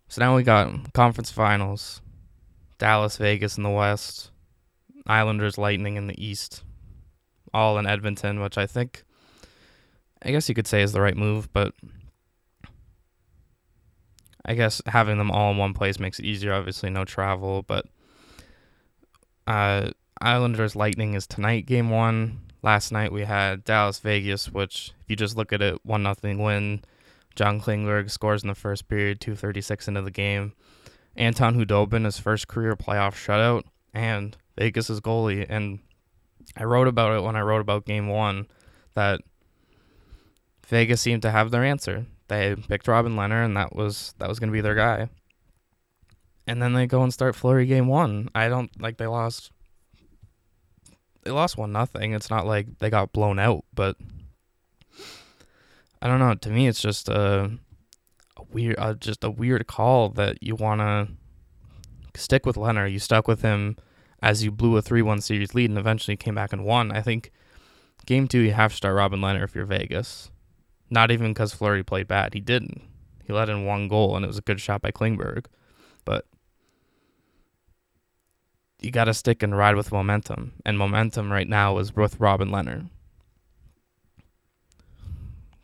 So 0.07 0.21
now 0.21 0.35
we 0.35 0.43
got 0.43 0.93
conference 0.93 1.31
finals. 1.31 2.01
Dallas, 2.77 3.17
Vegas 3.17 3.57
in 3.57 3.63
the 3.63 3.69
West, 3.69 4.29
Islanders, 5.07 5.57
Lightning 5.57 5.95
in 5.95 6.07
the 6.07 6.23
East, 6.23 6.63
all 7.53 7.79
in 7.79 7.87
Edmonton, 7.87 8.39
which 8.39 8.57
I 8.57 8.67
think, 8.67 9.03
I 10.21 10.31
guess 10.31 10.47
you 10.47 10.53
could 10.53 10.67
say 10.67 10.83
is 10.83 10.91
the 10.91 11.01
right 11.01 11.17
move, 11.17 11.51
but 11.51 11.73
I 14.45 14.53
guess 14.53 14.81
having 14.85 15.17
them 15.17 15.31
all 15.31 15.51
in 15.51 15.57
one 15.57 15.73
place 15.73 15.99
makes 15.99 16.19
it 16.19 16.25
easier. 16.25 16.53
Obviously, 16.53 16.89
no 16.89 17.03
travel, 17.03 17.63
but 17.63 17.87
uh, 19.47 19.89
Islanders 20.21 20.75
Lightning 20.75 21.15
is 21.15 21.25
tonight, 21.25 21.65
game 21.65 21.89
one. 21.89 22.41
Last 22.63 22.91
night 22.91 23.11
we 23.11 23.23
had 23.23 23.63
Dallas 23.63 23.99
Vegas, 23.99 24.49
which 24.51 24.91
if 25.01 25.09
you 25.09 25.15
just 25.15 25.37
look 25.37 25.53
at 25.53 25.61
it, 25.61 25.79
one 25.85 26.03
nothing 26.03 26.41
win. 26.41 26.81
John 27.35 27.61
Klingberg 27.61 28.09
scores 28.09 28.41
in 28.43 28.47
the 28.47 28.55
first 28.55 28.87
period, 28.87 29.21
two 29.21 29.35
thirty 29.35 29.61
six 29.61 29.87
into 29.87 30.01
the 30.01 30.11
game. 30.11 30.53
Anton 31.15 31.55
Khudobin 31.55 32.05
his 32.05 32.19
first 32.19 32.47
career 32.47 32.75
playoff 32.75 33.13
shutout, 33.13 33.63
and 33.93 34.37
Vegas' 34.57 34.99
goalie. 34.99 35.45
And 35.47 35.79
I 36.55 36.63
wrote 36.63 36.87
about 36.87 37.17
it 37.17 37.23
when 37.23 37.35
I 37.35 37.41
wrote 37.41 37.61
about 37.61 37.85
game 37.85 38.07
one 38.07 38.47
that 38.93 39.21
Vegas 40.67 41.01
seemed 41.01 41.21
to 41.21 41.31
have 41.31 41.51
their 41.51 41.63
answer. 41.63 42.05
They 42.27 42.55
picked 42.55 42.87
Robin 42.87 43.15
Lehner, 43.15 43.45
and 43.45 43.55
that 43.55 43.75
was 43.75 44.13
that 44.17 44.29
was 44.29 44.39
going 44.39 44.49
to 44.49 44.53
be 44.53 44.61
their 44.61 44.75
guy. 44.75 45.09
And 46.47 46.61
then 46.61 46.73
they 46.73 46.87
go 46.87 47.03
and 47.03 47.13
start 47.13 47.35
Fleury 47.35 47.65
game 47.65 47.87
one. 47.87 48.29
I 48.33 48.49
don't 48.49 48.71
like 48.81 48.97
they 48.97 49.07
lost. 49.07 49.51
They 51.23 51.31
lost 51.31 51.57
one 51.57 51.71
nothing. 51.71 52.13
It's 52.13 52.29
not 52.29 52.45
like 52.45 52.79
they 52.79 52.89
got 52.89 53.11
blown 53.11 53.39
out, 53.39 53.65
but 53.73 53.97
I 56.01 56.07
don't 56.07 56.19
know. 56.19 56.35
To 56.35 56.49
me, 56.49 56.67
it's 56.67 56.81
just 56.81 57.09
a 57.09 57.51
a 58.37 58.43
weird, 58.51 58.75
uh, 58.77 58.93
just 58.93 59.23
a 59.23 59.31
weird 59.31 59.67
call 59.67 60.09
that 60.09 60.41
you 60.41 60.55
want 60.55 60.81
to 60.81 61.09
stick 62.19 62.45
with 62.45 62.55
Lehner. 62.55 62.91
You 62.91 62.99
stuck 62.99 63.27
with 63.27 63.41
him 63.41 63.77
as 64.21 64.43
you 64.43 64.51
blew 64.51 64.77
a 64.77 64.81
3 64.81 65.01
1 65.01 65.21
series 65.21 65.53
lead 65.53 65.69
and 65.69 65.79
eventually 65.79 66.17
came 66.17 66.35
back 66.35 66.53
and 66.53 66.63
won. 66.63 66.91
I 66.91 67.01
think 67.01 67.31
game 68.05 68.27
two, 68.27 68.39
you 68.39 68.53
have 68.53 68.71
to 68.71 68.77
start 68.77 68.95
Robin 68.95 69.19
Lehner 69.19 69.43
if 69.43 69.55
you're 69.55 69.65
Vegas. 69.65 70.31
Not 70.89 71.11
even 71.11 71.33
because 71.33 71.53
Fleury 71.53 71.83
played 71.83 72.07
bad. 72.07 72.33
He 72.33 72.39
didn't. 72.39 72.81
He 73.25 73.33
let 73.33 73.49
in 73.49 73.65
one 73.65 73.89
goal, 73.89 74.15
and 74.15 74.23
it 74.23 74.29
was 74.29 74.37
a 74.37 74.41
good 74.41 74.61
shot 74.61 74.81
by 74.81 74.91
Klingberg. 74.91 75.45
But 76.05 76.25
you 78.79 78.91
got 78.91 79.05
to 79.05 79.13
stick 79.13 79.43
and 79.43 79.57
ride 79.57 79.75
with 79.75 79.91
momentum. 79.91 80.53
And 80.65 80.77
momentum 80.77 81.31
right 81.31 81.47
now 81.47 81.77
is 81.77 81.95
with 81.95 82.19
Robin 82.19 82.49
Lehner. 82.49 82.89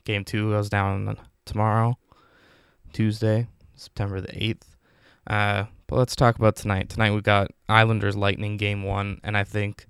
Game 0.05 0.25
two 0.25 0.51
goes 0.51 0.69
down 0.69 1.17
tomorrow. 1.45 1.97
Tuesday, 2.91 3.47
September 3.75 4.21
the 4.21 4.27
8th. 4.27 4.63
Uh, 5.25 5.65
but 5.87 5.97
let's 5.97 6.15
talk 6.15 6.37
about 6.37 6.55
tonight. 6.55 6.89
Tonight 6.89 7.13
we 7.13 7.21
got 7.21 7.51
Islanders 7.69 8.15
Lightning 8.15 8.57
game 8.57 8.83
one, 8.83 9.19
and 9.23 9.37
I 9.37 9.43
think 9.43 9.85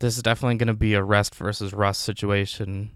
this 0.00 0.16
is 0.16 0.22
definitely 0.22 0.56
going 0.56 0.68
to 0.68 0.74
be 0.74 0.94
a 0.94 1.02
rest 1.02 1.34
versus 1.34 1.72
rust 1.72 2.02
situation. 2.02 2.90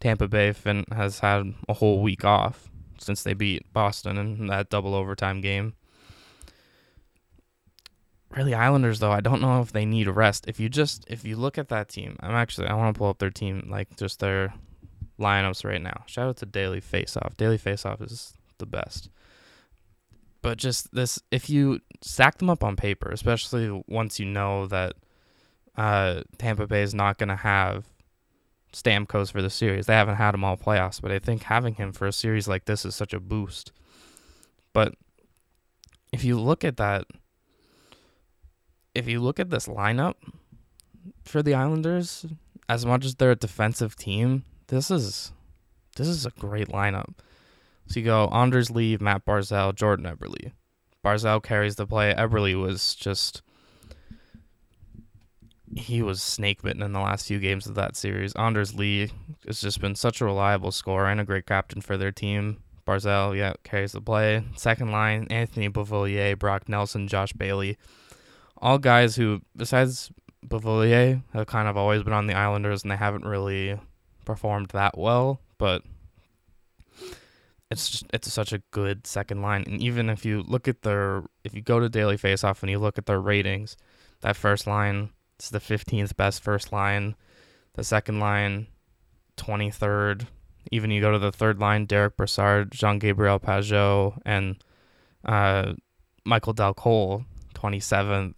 Tampa 0.00 0.28
Bay 0.28 0.54
has 0.92 1.18
had 1.18 1.54
a 1.68 1.74
whole 1.74 2.00
week 2.00 2.24
off 2.24 2.70
since 2.98 3.22
they 3.22 3.34
beat 3.34 3.70
Boston 3.72 4.16
in 4.16 4.46
that 4.46 4.70
double 4.70 4.94
overtime 4.94 5.40
game. 5.40 5.74
Really, 8.36 8.54
Islanders 8.54 8.98
though, 8.98 9.10
I 9.10 9.20
don't 9.20 9.40
know 9.40 9.62
if 9.62 9.72
they 9.72 9.86
need 9.86 10.06
a 10.06 10.12
rest. 10.12 10.44
If 10.48 10.60
you 10.60 10.68
just 10.68 11.04
if 11.08 11.24
you 11.24 11.36
look 11.36 11.56
at 11.56 11.68
that 11.68 11.88
team, 11.88 12.16
I'm 12.20 12.34
actually 12.34 12.68
I 12.68 12.74
want 12.74 12.94
to 12.94 12.98
pull 12.98 13.08
up 13.08 13.18
their 13.18 13.30
team 13.30 13.68
like 13.70 13.96
just 13.96 14.20
their 14.20 14.52
lineups 15.18 15.64
right 15.64 15.80
now. 15.80 16.04
Shout 16.06 16.28
out 16.28 16.36
to 16.38 16.46
Daily 16.46 16.80
Faceoff. 16.80 17.36
Daily 17.36 17.58
Faceoff 17.58 18.02
is 18.02 18.34
the 18.58 18.66
best. 18.66 19.08
But 20.42 20.58
just 20.58 20.94
this, 20.94 21.20
if 21.30 21.50
you 21.50 21.80
stack 22.00 22.38
them 22.38 22.50
up 22.50 22.62
on 22.62 22.76
paper, 22.76 23.10
especially 23.10 23.82
once 23.88 24.20
you 24.20 24.26
know 24.26 24.66
that 24.68 24.94
uh, 25.76 26.22
Tampa 26.38 26.66
Bay 26.66 26.82
is 26.82 26.94
not 26.94 27.18
going 27.18 27.28
to 27.28 27.36
have 27.36 27.86
Stamkos 28.72 29.32
for 29.32 29.42
the 29.42 29.50
series, 29.50 29.86
they 29.86 29.94
haven't 29.94 30.16
had 30.16 30.34
him 30.34 30.44
all 30.44 30.56
playoffs, 30.56 31.00
but 31.00 31.10
I 31.10 31.18
think 31.18 31.44
having 31.44 31.74
him 31.74 31.92
for 31.92 32.06
a 32.06 32.12
series 32.12 32.46
like 32.46 32.66
this 32.66 32.84
is 32.84 32.94
such 32.94 33.12
a 33.12 33.20
boost. 33.20 33.72
But 34.72 34.94
if 36.12 36.22
you 36.24 36.38
look 36.38 36.64
at 36.64 36.76
that, 36.76 37.06
if 38.98 39.08
you 39.08 39.20
look 39.20 39.38
at 39.38 39.50
this 39.50 39.66
lineup 39.66 40.14
for 41.24 41.42
the 41.42 41.54
Islanders, 41.54 42.26
as 42.68 42.84
much 42.84 43.04
as 43.04 43.14
they're 43.14 43.30
a 43.30 43.36
defensive 43.36 43.96
team, 43.96 44.44
this 44.66 44.90
is 44.90 45.32
this 45.96 46.08
is 46.08 46.26
a 46.26 46.30
great 46.30 46.68
lineup. 46.68 47.14
So 47.86 48.00
you 48.00 48.06
go 48.06 48.26
Anders 48.28 48.70
Lee, 48.70 48.98
Matt 49.00 49.24
Barzal, 49.24 49.74
Jordan 49.74 50.04
Eberle. 50.04 50.52
Barzal 51.04 51.42
carries 51.42 51.76
the 51.76 51.86
play. 51.86 52.12
Eberle 52.12 52.60
was 52.60 52.94
just 52.94 53.42
he 55.76 56.02
was 56.02 56.22
snake 56.22 56.62
bitten 56.62 56.82
in 56.82 56.92
the 56.92 57.00
last 57.00 57.28
few 57.28 57.38
games 57.38 57.66
of 57.66 57.74
that 57.76 57.96
series. 57.96 58.32
Anders 58.34 58.74
Lee 58.74 59.10
has 59.46 59.60
just 59.60 59.80
been 59.80 59.94
such 59.94 60.20
a 60.20 60.24
reliable 60.24 60.72
scorer 60.72 61.06
and 61.06 61.20
a 61.20 61.24
great 61.24 61.46
captain 61.46 61.80
for 61.80 61.96
their 61.96 62.12
team. 62.12 62.58
Barzal, 62.86 63.36
yeah, 63.36 63.52
carries 63.64 63.92
the 63.92 64.00
play. 64.00 64.42
Second 64.56 64.90
line, 64.90 65.26
Anthony 65.30 65.68
Beauvillier, 65.68 66.38
Brock 66.38 66.68
Nelson, 66.68 67.06
Josh 67.06 67.34
Bailey. 67.34 67.76
All 68.60 68.78
guys 68.78 69.16
who, 69.16 69.40
besides 69.56 70.10
Beauvillier, 70.46 71.22
have 71.32 71.46
kind 71.46 71.68
of 71.68 71.76
always 71.76 72.02
been 72.02 72.12
on 72.12 72.26
the 72.26 72.34
Islanders 72.34 72.82
and 72.82 72.90
they 72.90 72.96
haven't 72.96 73.24
really 73.24 73.78
performed 74.24 74.68
that 74.70 74.98
well, 74.98 75.40
but 75.58 75.82
it's 77.70 77.90
just, 77.90 78.06
it's 78.12 78.32
such 78.32 78.52
a 78.52 78.62
good 78.70 79.06
second 79.06 79.42
line. 79.42 79.64
And 79.66 79.80
even 79.82 80.08
if 80.08 80.24
you 80.24 80.42
look 80.42 80.68
at 80.68 80.82
their, 80.82 81.24
if 81.44 81.54
you 81.54 81.60
go 81.60 81.80
to 81.80 81.88
Daily 81.88 82.16
Faceoff 82.16 82.62
and 82.62 82.70
you 82.70 82.78
look 82.78 82.98
at 82.98 83.06
their 83.06 83.20
ratings, 83.20 83.76
that 84.20 84.36
first 84.36 84.66
line 84.66 85.10
is 85.40 85.50
the 85.50 85.60
15th 85.60 86.16
best 86.16 86.42
first 86.42 86.72
line. 86.72 87.14
The 87.74 87.84
second 87.84 88.20
line, 88.20 88.66
23rd. 89.36 90.26
Even 90.72 90.90
you 90.90 91.00
go 91.00 91.12
to 91.12 91.18
the 91.18 91.32
third 91.32 91.60
line, 91.60 91.86
Derek 91.86 92.16
Brassard, 92.16 92.72
Jean 92.72 92.98
Gabriel 92.98 93.38
Pageau, 93.38 94.18
and 94.26 94.62
uh, 95.24 95.74
Michael 96.24 96.52
Dal 96.52 96.74
Colle, 96.74 97.24
27th. 97.54 98.34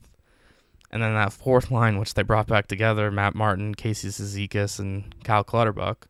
And 0.90 1.02
then 1.02 1.14
that 1.14 1.32
fourth 1.32 1.70
line, 1.70 1.98
which 1.98 2.14
they 2.14 2.22
brought 2.22 2.48
back 2.48 2.66
together, 2.66 3.10
Matt 3.10 3.34
Martin, 3.34 3.74
Casey 3.74 4.08
Cizikas, 4.08 4.78
and 4.78 5.14
Cal 5.22 5.44
Clutterbuck. 5.44 6.08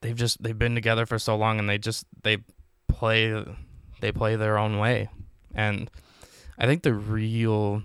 They've 0.00 0.16
just 0.16 0.42
they've 0.42 0.58
been 0.58 0.74
together 0.74 1.06
for 1.06 1.18
so 1.18 1.36
long 1.36 1.58
and 1.58 1.68
they 1.68 1.78
just 1.78 2.06
they 2.22 2.38
play 2.88 3.44
they 4.00 4.12
play 4.12 4.36
their 4.36 4.58
own 4.58 4.78
way. 4.78 5.08
And 5.54 5.90
i 6.56 6.66
think 6.66 6.82
the 6.82 6.94
real 6.94 7.82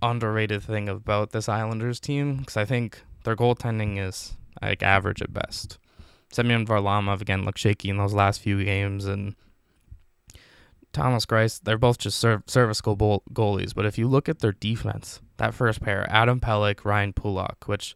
underrated 0.00 0.62
thing 0.62 0.88
about 0.88 1.32
this 1.32 1.48
islanders 1.48 1.98
team 1.98 2.36
because 2.36 2.56
i 2.56 2.64
think 2.64 3.02
their 3.24 3.36
goaltending 3.36 3.98
is 3.98 4.36
like 4.62 4.82
average 4.82 5.22
at 5.22 5.32
best. 5.32 5.78
Semyon 6.32 6.66
varlamov 6.66 7.20
again 7.20 7.44
looked 7.44 7.58
shaky 7.58 7.90
in 7.90 7.96
those 7.96 8.14
last 8.14 8.40
few 8.40 8.62
games 8.64 9.06
and 9.06 9.34
thomas 10.92 11.24
greiss 11.26 11.60
they're 11.62 11.78
both 11.78 11.98
just 11.98 12.18
serv- 12.18 12.42
serviceable 12.46 13.22
goalies 13.32 13.74
but 13.74 13.86
if 13.86 13.96
you 13.96 14.08
look 14.08 14.28
at 14.28 14.40
their 14.40 14.52
defense 14.52 15.20
that 15.36 15.54
first 15.54 15.80
pair 15.80 16.06
adam 16.10 16.40
pelech 16.40 16.84
ryan 16.84 17.12
pulock 17.12 17.64
which 17.66 17.94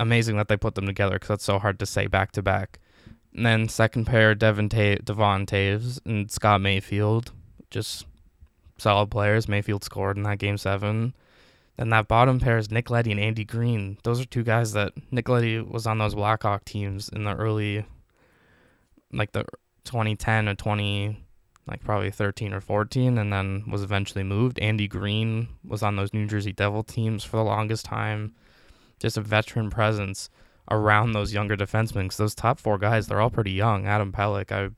amazing 0.00 0.36
that 0.38 0.48
they 0.48 0.56
put 0.56 0.74
them 0.74 0.86
together 0.86 1.14
because 1.14 1.28
that's 1.28 1.44
so 1.44 1.58
hard 1.58 1.78
to 1.78 1.86
say 1.86 2.06
back 2.06 2.32
to 2.32 2.42
back. 2.42 2.80
And 3.34 3.46
then 3.46 3.68
second 3.68 4.06
pair, 4.06 4.34
Devon 4.34 4.68
Ta- 4.68 5.02
Devon 5.04 5.46
Toews 5.46 6.00
and 6.04 6.28
Scott 6.30 6.60
Mayfield, 6.60 7.32
just 7.70 8.06
solid 8.78 9.10
players. 9.10 9.46
Mayfield 9.46 9.84
scored 9.84 10.16
in 10.16 10.24
that 10.24 10.38
game 10.38 10.58
seven. 10.58 11.14
Then 11.76 11.90
that 11.90 12.08
bottom 12.08 12.40
pair 12.40 12.58
is 12.58 12.70
Nick 12.70 12.90
Leddy 12.90 13.12
and 13.12 13.20
Andy 13.20 13.44
Greene. 13.44 13.98
Those 14.02 14.20
are 14.20 14.24
two 14.24 14.42
guys 14.42 14.72
that 14.72 14.92
Nick 15.12 15.28
Leddy 15.28 15.60
was 15.60 15.86
on 15.86 15.98
those 15.98 16.14
Blackhawk 16.14 16.64
teams 16.64 17.08
in 17.08 17.24
the 17.24 17.34
early, 17.34 17.84
like 19.12 19.32
the 19.32 19.44
2010 19.84 20.48
or 20.48 20.54
20, 20.54 21.24
like 21.70 21.84
probably 21.84 22.10
13 22.10 22.52
or 22.52 22.60
14, 22.60 23.16
and 23.16 23.32
then 23.32 23.64
was 23.70 23.82
eventually 23.82 24.24
moved. 24.24 24.58
Andy 24.58 24.88
Greene 24.88 25.48
was 25.64 25.82
on 25.82 25.96
those 25.96 26.12
New 26.12 26.26
Jersey 26.26 26.52
Devil 26.52 26.82
teams 26.82 27.22
for 27.24 27.36
the 27.36 27.44
longest 27.44 27.84
time. 27.84 28.34
Just 28.98 29.16
a 29.16 29.22
veteran 29.22 29.70
presence 29.70 30.28
around 30.70 31.12
those 31.12 31.32
younger 31.32 31.56
defensemen 31.56 32.02
because 32.02 32.16
those 32.16 32.34
top 32.34 32.58
four 32.58 32.76
guys, 32.76 33.06
they're 33.06 33.20
all 33.20 33.30
pretty 33.30 33.52
young. 33.52 33.86
Adam 33.86 34.12
Pelech, 34.12 34.52
I 34.52 34.70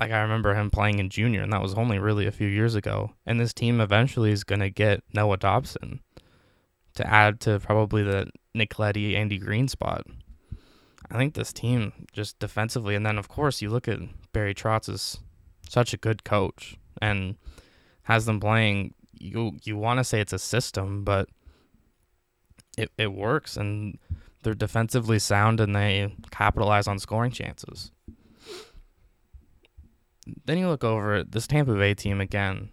like 0.00 0.12
I 0.12 0.22
remember 0.22 0.54
him 0.54 0.70
playing 0.70 0.98
in 0.98 1.10
junior, 1.10 1.42
and 1.42 1.52
that 1.52 1.60
was 1.60 1.74
only 1.74 1.98
really 1.98 2.26
a 2.26 2.32
few 2.32 2.48
years 2.48 2.74
ago. 2.74 3.12
And 3.26 3.38
this 3.38 3.52
team 3.52 3.82
eventually 3.82 4.32
is 4.32 4.44
going 4.44 4.60
to 4.60 4.70
get 4.70 5.02
Noah 5.12 5.36
Dobson 5.36 6.00
to 6.94 7.06
add 7.06 7.38
to 7.40 7.60
probably 7.60 8.02
the 8.02 8.30
Nick 8.54 8.78
Leddy, 8.78 9.14
Andy 9.14 9.36
Greene 9.36 9.68
spot. 9.68 10.06
I 11.10 11.18
think 11.18 11.34
this 11.34 11.52
team 11.52 11.92
just 12.12 12.38
defensively, 12.38 12.94
and 12.94 13.04
then 13.04 13.18
of 13.18 13.28
course 13.28 13.60
you 13.60 13.68
look 13.68 13.88
at 13.88 13.98
Barry 14.32 14.54
Trotz 14.54 14.88
is 14.88 15.20
such 15.68 15.92
a 15.92 15.98
good 15.98 16.24
coach 16.24 16.78
and 17.00 17.36
has 18.02 18.26
them 18.26 18.40
playing. 18.40 18.94
You 19.12 19.58
you 19.64 19.76
want 19.76 19.98
to 19.98 20.04
say 20.04 20.20
it's 20.20 20.32
a 20.32 20.38
system, 20.38 21.04
but 21.04 21.28
it 22.78 22.90
it 22.96 23.12
works, 23.12 23.56
and 23.56 23.98
they're 24.42 24.54
defensively 24.54 25.18
sound 25.18 25.60
and 25.60 25.74
they 25.74 26.14
capitalize 26.30 26.88
on 26.88 26.98
scoring 26.98 27.30
chances. 27.30 27.92
Then 30.44 30.58
you 30.58 30.68
look 30.68 30.84
over 30.84 31.14
at 31.14 31.32
this 31.32 31.46
Tampa 31.46 31.74
Bay 31.74 31.94
team 31.94 32.20
again. 32.20 32.70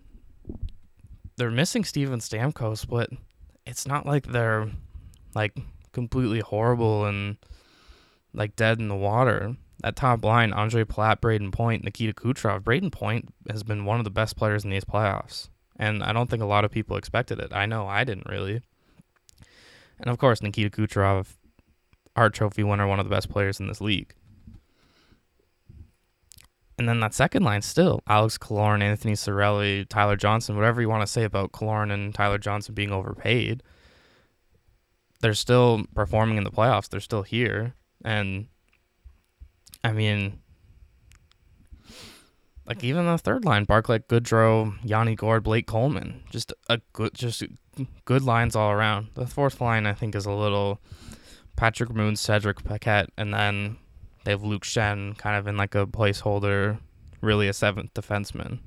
They're 1.37 1.51
missing 1.51 1.83
Steven 1.83 2.19
Stamkos, 2.19 2.87
but 2.87 3.09
it's 3.65 3.87
not 3.87 4.05
like 4.05 4.27
they're 4.27 4.69
like 5.35 5.57
completely 5.91 6.39
horrible 6.39 7.05
and 7.05 7.37
like 8.33 8.55
dead 8.55 8.79
in 8.79 8.87
the 8.87 8.95
water. 8.95 9.55
That 9.87 9.95
top 9.95 10.25
line, 10.25 10.51
Andre 10.51 10.83
Palat, 10.83 11.21
Brayden 11.21 11.49
Point, 11.49 11.85
Nikita 11.85 12.11
Kucherov. 12.11 12.59
Brayden 12.59 12.91
Point 12.91 13.33
has 13.49 13.63
been 13.63 13.85
one 13.85 13.99
of 13.99 14.03
the 14.03 14.09
best 14.09 14.35
players 14.35 14.65
in 14.65 14.69
these 14.69 14.83
playoffs. 14.83 15.47
And 15.77 16.03
I 16.03 16.11
don't 16.11 16.29
think 16.29 16.43
a 16.43 16.45
lot 16.45 16.65
of 16.65 16.71
people 16.71 16.97
expected 16.97 17.39
it. 17.39 17.53
I 17.53 17.65
know 17.67 17.87
I 17.87 18.03
didn't 18.03 18.27
really. 18.27 18.59
And 19.97 20.09
of 20.09 20.17
course, 20.17 20.41
Nikita 20.41 20.69
Kucherov, 20.71 21.37
Hart 22.17 22.33
Trophy 22.33 22.65
winner, 22.65 22.85
one 22.85 22.99
of 22.99 23.05
the 23.05 23.15
best 23.15 23.29
players 23.29 23.61
in 23.61 23.69
this 23.69 23.79
league. 23.79 24.13
And 26.77 26.89
then 26.89 26.99
that 26.99 27.13
second 27.13 27.43
line 27.43 27.61
still 27.61 28.01
Alex 28.07 28.37
Killorn, 28.37 28.81
Anthony 28.81 29.13
Cirelli, 29.13 29.87
Tyler 29.87 30.17
Johnson, 30.17 30.57
whatever 30.57 30.81
you 30.81 30.89
want 30.89 31.03
to 31.03 31.07
say 31.07 31.23
about 31.23 31.53
Killorn 31.53 31.93
and 31.93 32.13
Tyler 32.13 32.39
Johnson 32.39 32.75
being 32.75 32.91
overpaid. 32.91 33.63
They're 35.21 35.33
still 35.33 35.85
performing 35.95 36.37
in 36.37 36.43
the 36.43 36.51
playoffs. 36.51 36.89
They're 36.89 36.99
still 36.99 37.23
here. 37.23 37.73
And 38.03 38.47
I 39.83 39.91
mean, 39.91 40.39
like 42.65 42.83
even 42.83 43.05
the 43.05 43.17
third 43.17 43.45
line, 43.45 43.63
Barclay 43.63 43.99
Goodrow, 43.99 44.73
Yanni 44.83 45.15
Gourde, 45.15 45.43
Blake 45.43 45.67
Coleman, 45.67 46.23
just 46.29 46.53
a 46.69 46.81
good, 46.93 47.13
just 47.13 47.43
good 48.05 48.23
lines 48.23 48.55
all 48.55 48.71
around. 48.71 49.07
The 49.13 49.25
fourth 49.25 49.61
line, 49.61 49.85
I 49.85 49.93
think, 49.93 50.15
is 50.15 50.25
a 50.25 50.31
little 50.31 50.79
Patrick 51.55 51.89
Maroon, 51.89 52.15
Cedric 52.15 52.63
Paquette, 52.63 53.09
and 53.17 53.33
then 53.33 53.77
they 54.23 54.31
have 54.31 54.43
Luke 54.43 54.63
Schenn 54.63 55.17
kind 55.17 55.37
of 55.37 55.47
in 55.47 55.55
like 55.55 55.75
a 55.75 55.87
placeholder, 55.87 56.79
really 57.21 57.47
a 57.47 57.53
seventh 57.53 57.93
defenseman. 57.93 58.59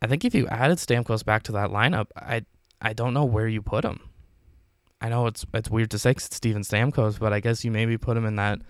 I 0.00 0.06
think 0.06 0.24
if 0.24 0.34
you 0.34 0.46
added 0.48 0.78
Stamkos 0.78 1.24
back 1.24 1.42
to 1.44 1.52
that 1.52 1.70
lineup, 1.70 2.06
I 2.16 2.46
I 2.80 2.92
don't 2.92 3.14
know 3.14 3.24
where 3.24 3.48
you 3.48 3.60
put 3.60 3.84
him. 3.84 4.00
I 5.00 5.08
know 5.08 5.26
it's 5.26 5.44
it's 5.52 5.70
weird 5.70 5.90
to 5.90 5.98
say 5.98 6.12
it's 6.12 6.34
Steven 6.34 6.62
Stamkos, 6.62 7.18
but 7.18 7.32
I 7.32 7.40
guess 7.40 7.64
you 7.64 7.70
maybe 7.70 7.98
put 7.98 8.16
him 8.16 8.24
in 8.24 8.36
that 8.36 8.60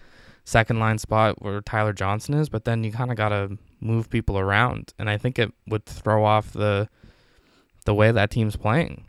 second 0.49 0.79
line 0.79 0.97
spot 0.97 1.43
where 1.43 1.61
Tyler 1.61 1.93
Johnson 1.93 2.33
is, 2.33 2.49
but 2.49 2.65
then 2.65 2.83
you 2.83 2.91
kind 2.91 3.11
of 3.11 3.19
got 3.19 3.29
to 3.29 3.59
move 3.81 4.09
people 4.09 4.39
around, 4.39 4.95
and 4.99 5.11
I 5.11 5.19
think 5.19 5.39
it 5.39 5.53
would 5.67 5.85
throw 5.85 6.25
off 6.25 6.53
the 6.53 6.89
the 7.85 7.95
way 7.95 8.11
that 8.11 8.31
team's 8.31 8.57
playing. 8.57 9.05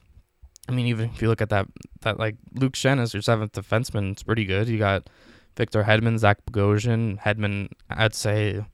I 0.68 0.74
mean, 0.74 0.86
even 0.88 1.10
if 1.10 1.22
you 1.22 1.30
look 1.30 1.42
at 1.42 1.50
that 1.50 1.68
that 2.02 2.20
like 2.20 2.36
Luke 2.54 2.74
Schenn 2.74 3.00
as 3.00 3.14
your 3.14 3.22
seventh 3.22 3.54
defenseman, 3.54 4.12
it's 4.12 4.24
pretty 4.24 4.44
good. 4.44 4.68
You 4.68 4.78
got 4.78 5.10
Victor 5.56 5.84
Hedman, 5.84 6.20
Zach 6.20 6.40
Bogosian. 6.46 7.20
Hedman, 7.20 7.70
I'd 7.90 8.14
say, 8.14 8.66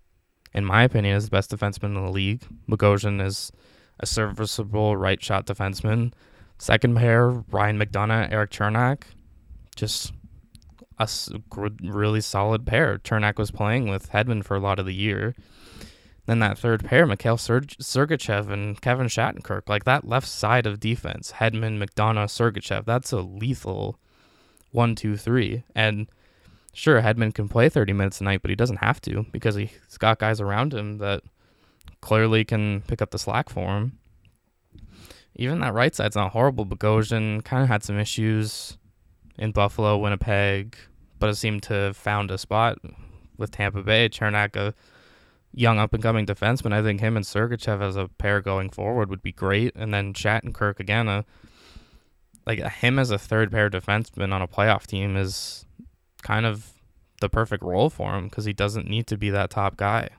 in 0.51 0.65
my 0.65 0.83
opinion, 0.83 1.15
is 1.15 1.25
the 1.25 1.31
best 1.31 1.51
defenseman 1.51 1.95
in 1.95 2.05
the 2.05 2.11
league. 2.11 2.41
Bogosian 2.67 3.23
is 3.23 3.51
a 3.99 4.07
serviceable 4.07 4.97
right 4.97 5.21
shot 5.21 5.45
defenseman. 5.45 6.13
Second 6.57 6.97
pair, 6.97 7.29
Ryan 7.29 7.77
McDonagh, 7.77 8.31
Erik 8.31 8.49
Cernak. 8.49 9.03
Just 9.75 10.13
a 10.97 11.07
really 11.81 12.21
solid 12.21 12.65
pair. 12.65 12.99
Cernak 12.99 13.37
was 13.37 13.51
playing 13.51 13.89
with 13.89 14.11
Hedman 14.11 14.43
for 14.43 14.55
a 14.55 14.59
lot 14.59 14.79
of 14.79 14.85
the 14.85 14.93
year. 14.93 15.35
Then 16.25 16.39
that 16.39 16.57
third 16.57 16.83
pair, 16.83 17.05
Mikhail 17.05 17.37
Sergachev 17.37 18.49
and 18.49 18.81
Kevin 18.81 19.07
Shattenkirk, 19.07 19.69
like 19.69 19.83
that 19.83 20.07
left 20.07 20.27
side 20.27 20.65
of 20.65 20.79
defense, 20.79 21.33
Hedman, 21.33 21.77
McDonagh, 21.77 22.25
Sergachev, 22.25 22.85
that's 22.85 23.11
a 23.11 23.19
lethal 23.19 23.99
one, 24.71 24.95
two, 24.95 25.17
three. 25.17 25.63
And 25.75 26.07
sure, 26.73 27.01
Hedman 27.01 27.33
can 27.33 27.47
play 27.47 27.69
30 27.69 27.93
minutes 27.93 28.21
a 28.21 28.23
night, 28.23 28.41
but 28.41 28.49
he 28.49 28.55
doesn't 28.55 28.77
have 28.77 28.99
to 29.01 29.25
because 29.31 29.55
he's 29.55 29.97
got 29.99 30.19
guys 30.19 30.41
around 30.41 30.73
him 30.73 30.97
that 30.97 31.21
clearly 32.01 32.43
can 32.43 32.81
pick 32.81 33.01
up 33.01 33.11
the 33.11 33.19
slack 33.19 33.49
for 33.49 33.77
him. 33.77 33.99
Even 35.35 35.59
that 35.59 35.73
right 35.73 35.93
side's 35.93 36.15
not 36.15 36.31
horrible. 36.31 36.65
Bogosian 36.65 37.43
kind 37.43 37.61
of 37.61 37.69
had 37.69 37.83
some 37.83 37.99
issues 37.99 38.77
in 39.37 39.51
Buffalo, 39.51 39.97
Winnipeg, 39.97 40.77
but 41.19 41.29
it 41.29 41.35
seemed 41.35 41.63
to 41.63 41.73
have 41.73 41.97
found 41.97 42.31
a 42.31 42.37
spot 42.37 42.77
with 43.37 43.51
Tampa 43.51 43.81
Bay. 43.81 44.09
Cernak, 44.09 44.55
a 44.55 44.73
young 45.53 45.79
up 45.79 45.93
and 45.93 46.03
coming 46.03 46.25
defenseman. 46.25 46.73
I 46.73 46.81
think 46.81 46.99
him 46.99 47.15
and 47.15 47.25
Sergachev 47.25 47.81
as 47.81 47.95
a 47.95 48.09
pair 48.17 48.41
going 48.41 48.69
forward 48.69 49.09
would 49.09 49.21
be 49.21 49.31
great. 49.31 49.75
And 49.75 49.93
then 49.93 50.13
Shattenkirk 50.13 50.79
again, 50.79 51.07
a 51.07 51.25
like 52.45 52.59
him 52.59 52.99
as 52.99 53.09
a 53.09 53.17
third 53.17 53.51
pair 53.51 53.69
defenseman 53.69 54.31
on 54.31 54.41
a 54.41 54.47
playoff 54.47 54.85
team 54.85 55.17
is 55.17 55.65
kind 56.21 56.45
of 56.45 56.73
the 57.21 57.29
perfect 57.29 57.63
role 57.63 57.89
for 57.89 58.15
him 58.15 58.25
because 58.25 58.45
he 58.45 58.53
doesn't 58.53 58.87
need 58.87 59.07
to 59.07 59.17
be 59.17 59.29
that 59.29 59.49
top 59.49 59.77
guy. 59.77 60.09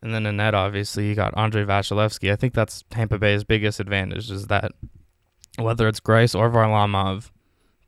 And 0.00 0.12
then 0.14 0.26
in 0.26 0.36
net, 0.36 0.54
obviously, 0.54 1.08
you 1.08 1.14
got 1.14 1.36
Andrei 1.36 1.64
Vasilevskiy. 1.64 2.32
I 2.32 2.36
think 2.36 2.54
that's 2.54 2.84
Tampa 2.90 3.18
Bay's 3.18 3.44
biggest 3.44 3.78
advantage 3.78 4.30
is 4.30 4.48
that 4.48 4.72
whether 5.58 5.86
it's 5.86 6.00
Greiss 6.00 6.38
or 6.38 6.50
Varlamov, 6.50 7.30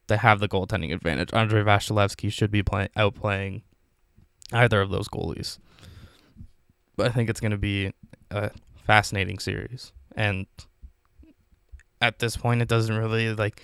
they 0.07 0.17
have 0.17 0.41
the 0.41 0.49
goaltending 0.49 0.93
advantage. 0.93 1.33
Andrei 1.33 1.63
Vasilevskiy 1.63 2.33
should 2.33 2.51
be 2.51 2.63
play- 2.63 2.89
outplaying 2.97 3.63
either 4.53 4.81
of 4.81 4.91
those 4.91 5.09
goalies. 5.09 5.59
But 6.97 7.07
I 7.07 7.11
think 7.11 7.31
it's 7.31 7.41
going 7.41 7.53
to 7.53 7.59
be 7.59 7.93
a 8.31 8.51
fascinating 8.87 9.39
series. 9.39 9.93
And 10.17 10.47
at 12.01 12.19
this 12.19 12.37
point, 12.37 12.63
it 12.63 12.69
doesn't 12.69 12.97
really 12.97 13.35
like 13.35 13.63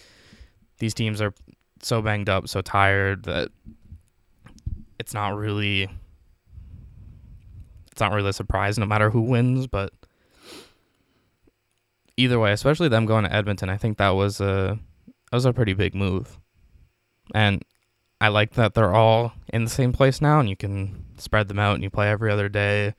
these 0.79 0.95
teams 0.95 1.21
are 1.21 1.35
so 1.83 2.03
banged 2.03 2.29
up, 2.29 2.49
so 2.49 2.61
tired 2.61 3.25
that 3.25 3.51
it's 4.99 5.15
not 5.15 5.37
really 5.37 5.89
it's 7.91 8.01
not 8.01 8.13
really 8.13 8.31
a 8.31 8.35
surprise 8.35 8.79
no 8.79 8.87
matter 8.87 9.11
who 9.11 9.21
wins, 9.21 9.67
but 9.67 9.93
either 12.17 12.39
way, 12.39 12.53
especially 12.53 12.89
them 12.89 13.07
going 13.07 13.25
to 13.25 13.35
Edmonton, 13.35 13.69
I 13.69 13.77
think 13.77 13.99
that 13.99 14.11
was 14.11 14.41
a 14.41 14.79
that 15.31 15.37
was 15.37 15.45
a 15.45 15.53
pretty 15.53 15.73
big 15.73 15.95
move. 15.95 16.39
And 17.35 17.63
I 18.21 18.29
like 18.29 18.55
that 18.55 18.75
they're 18.75 18.95
all 18.95 19.33
in 19.53 19.65
the 19.65 19.71
same 19.71 19.93
place 19.93 20.21
now 20.21 20.41
and 20.41 20.49
you 20.49 20.57
can 20.57 21.05
spread 21.17 21.49
them 21.49 21.59
out 21.59 21.75
and 21.75 21.83
you 21.83 21.91
play 21.91 22.11
every 22.11 22.31
other 22.31 22.49
day. 22.49 22.95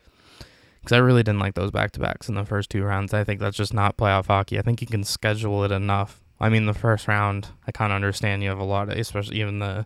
Because 0.80 0.94
I 0.94 1.00
really 1.00 1.22
didn't 1.22 1.42
like 1.42 1.54
those 1.54 1.70
back 1.70 1.92
to 1.92 2.00
backs 2.00 2.28
in 2.28 2.34
the 2.34 2.46
first 2.46 2.72
two 2.72 2.84
rounds. 2.84 3.14
I 3.14 3.24
think 3.24 3.40
that's 3.40 3.58
just 3.58 3.74
not 3.74 3.98
playoff 3.98 4.28
hockey. 4.28 4.58
I 4.58 4.64
think 4.64 4.82
you 4.82 4.88
can 4.88 5.04
schedule 5.04 5.64
it 5.64 5.72
enough 5.72 6.22
I 6.42 6.50
mean, 6.50 6.66
the 6.66 6.74
first 6.74 7.08
round, 7.08 7.50
I 7.68 7.72
kind 7.72 7.92
of 7.92 7.96
understand 7.96 8.42
you 8.42 8.50
have 8.50 8.58
a 8.58 8.64
lot 8.64 8.90
of, 8.90 8.98
especially 8.98 9.40
even 9.40 9.60
the 9.60 9.86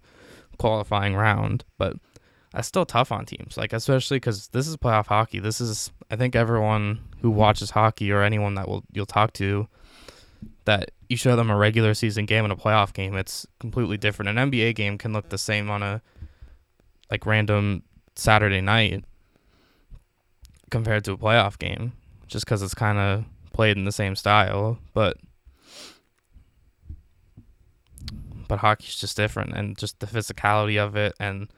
qualifying 0.57 1.13
round, 1.13 1.65
but 1.77 1.97
that's 2.53 2.69
still 2.69 2.85
tough 2.85 3.11
on 3.11 3.25
teams. 3.25 3.57
Like, 3.57 3.73
especially 3.73 4.17
because 4.17 4.47
this 4.47 4.65
is 4.65 4.77
playoff 4.77 5.07
hockey. 5.07 5.39
This 5.39 5.59
is, 5.59 5.91
I 6.09 6.15
think, 6.15 6.33
everyone 6.33 6.99
who 7.21 7.29
watches 7.29 7.71
hockey 7.71 8.09
or 8.09 8.23
anyone 8.23 8.55
that 8.55 8.69
will 8.69 8.85
you'll 8.93 9.05
talk 9.05 9.33
to, 9.33 9.67
that 10.63 10.91
you 11.09 11.17
show 11.17 11.35
them 11.35 11.49
a 11.49 11.55
regular 11.55 11.93
season 11.93 12.25
game 12.25 12.43
and 12.43 12.53
a 12.53 12.55
playoff 12.55 12.93
game, 12.93 13.15
it's 13.15 13.45
completely 13.59 13.97
different. 13.97 14.37
An 14.37 14.51
NBA 14.51 14.75
game 14.75 14.97
can 14.97 15.13
look 15.13 15.29
the 15.29 15.37
same 15.37 15.69
on 15.69 15.83
a 15.83 16.01
like 17.11 17.25
random 17.25 17.83
Saturday 18.15 18.61
night 18.61 19.05
compared 20.71 21.03
to 21.05 21.13
a 21.13 21.17
playoff 21.17 21.59
game, 21.59 21.93
just 22.27 22.45
because 22.45 22.61
it's 22.61 22.73
kind 22.73 22.97
of 22.97 23.25
played 23.53 23.77
in 23.77 23.85
the 23.85 23.91
same 23.91 24.15
style, 24.15 24.79
but 24.93 25.17
but 28.47 28.59
hockey's 28.59 28.95
just 28.95 29.17
different 29.17 29.53
and 29.55 29.77
just 29.77 29.99
the 29.99 30.05
physicality 30.05 30.79
of 30.79 30.95
it 30.95 31.13
and 31.19 31.51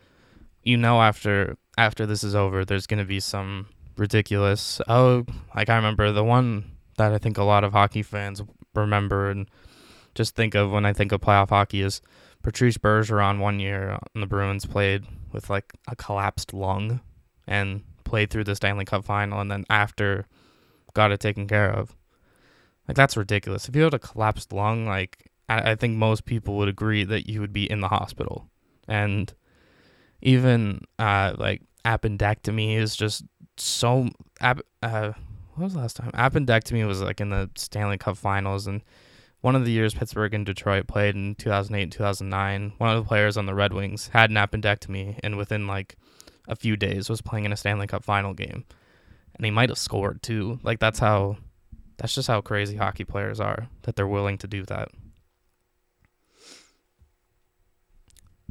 you 0.63 0.77
know 0.77 1.01
after 1.01 1.57
after 1.77 2.05
this 2.05 2.23
is 2.23 2.33
over 2.33 2.63
there's 2.63 2.88
to 2.88 3.03
be 3.03 3.19
some 3.19 3.67
ridiculous 3.97 4.79
oh 4.88 5.25
like 5.53 5.69
I 5.69 5.75
remember 5.75 6.12
the 6.13 6.23
one 6.23 6.76
that 6.97 7.13
I 7.13 7.17
think 7.17 7.38
a 7.38 7.43
lot 7.43 7.63
of 7.63 7.73
hockey 7.73 8.03
fans 8.03 8.41
remember 8.75 9.29
and 9.29 9.49
just 10.15 10.36
think 10.36 10.55
of 10.55 10.71
when 10.71 10.86
I 10.86 10.93
think 10.93 11.12
of 11.12 11.21
playoff 11.21 11.49
hockey 11.49 11.81
is 11.81 12.01
Patrice 12.43 12.77
Bergeron 12.77 13.39
one 13.39 13.60
year 13.60 13.91
on 13.91 14.21
the 14.21 14.27
Bruins 14.27 14.65
played 14.65 15.05
with 15.31 15.49
like 15.49 15.73
a 15.88 15.95
collapsed 15.95 16.53
lung 16.53 17.01
and 17.45 17.83
played 18.03 18.29
through 18.29 18.45
the 18.45 18.55
Stanley 18.55 18.86
Cup 18.86 19.05
final 19.05 19.39
and 19.39 19.51
then 19.51 19.65
after 19.69 20.25
got 20.93 21.12
it 21.12 21.19
taken 21.19 21.47
care 21.47 21.69
of. 21.69 21.95
Like 22.88 22.95
that's 22.95 23.17
ridiculous. 23.17 23.67
If 23.67 23.75
you 23.75 23.83
had 23.83 23.93
a 23.93 23.99
collapsed 23.99 24.51
lung, 24.53 24.86
like 24.86 25.29
I, 25.49 25.71
I 25.71 25.75
think 25.75 25.97
most 25.97 26.25
people 26.25 26.57
would 26.57 26.69
agree 26.69 27.03
that 27.03 27.29
you 27.29 27.41
would 27.41 27.53
be 27.53 27.69
in 27.69 27.81
the 27.81 27.89
hospital. 27.89 28.49
And 28.88 29.33
even 30.21 30.81
uh, 30.97 31.36
like 31.38 31.62
appendectomy 31.86 32.77
is 32.77 32.95
just 32.95 33.23
so. 33.57 34.10
Uh, 34.41 35.13
what 35.57 35.65
was 35.65 35.73
the 35.73 35.79
last 35.79 35.95
time? 35.95 36.11
Appendectomy 36.11 36.85
was 36.85 37.01
like 37.01 37.19
in 37.19 37.31
the 37.31 37.49
Stanley 37.55 37.97
Cup 37.97 38.15
finals 38.15 38.67
and 38.67 38.83
one 39.41 39.55
of 39.55 39.65
the 39.65 39.71
years 39.71 39.93
Pittsburgh 39.93 40.33
and 40.33 40.45
Detroit 40.45 40.87
played 40.87 41.15
in 41.15 41.35
2008 41.35 41.81
and 41.81 41.91
2009, 41.91 42.73
one 42.77 42.89
of 42.89 43.03
the 43.03 43.07
players 43.07 43.37
on 43.37 43.47
the 43.47 43.55
Red 43.55 43.73
Wings 43.73 44.09
had 44.13 44.29
an 44.29 44.35
appendectomy 44.35 45.19
and 45.23 45.35
within 45.35 45.65
like 45.65 45.95
a 46.47 46.55
few 46.55 46.75
days 46.75 47.09
was 47.09 47.21
playing 47.21 47.45
in 47.45 47.53
a 47.53 47.57
Stanley 47.57 47.87
Cup 47.87 48.03
final 48.03 48.33
game. 48.33 48.65
And 49.35 49.45
he 49.45 49.51
might 49.51 49.69
have 49.69 49.77
scored 49.77 50.21
too. 50.21 50.59
Like 50.63 50.79
that's 50.79 50.99
how 50.99 51.37
that's 51.97 52.13
just 52.13 52.27
how 52.27 52.41
crazy 52.41 52.77
hockey 52.77 53.03
players 53.03 53.39
are 53.39 53.67
that 53.83 53.95
they're 53.95 54.07
willing 54.07 54.37
to 54.39 54.47
do 54.47 54.63
that. 54.65 54.89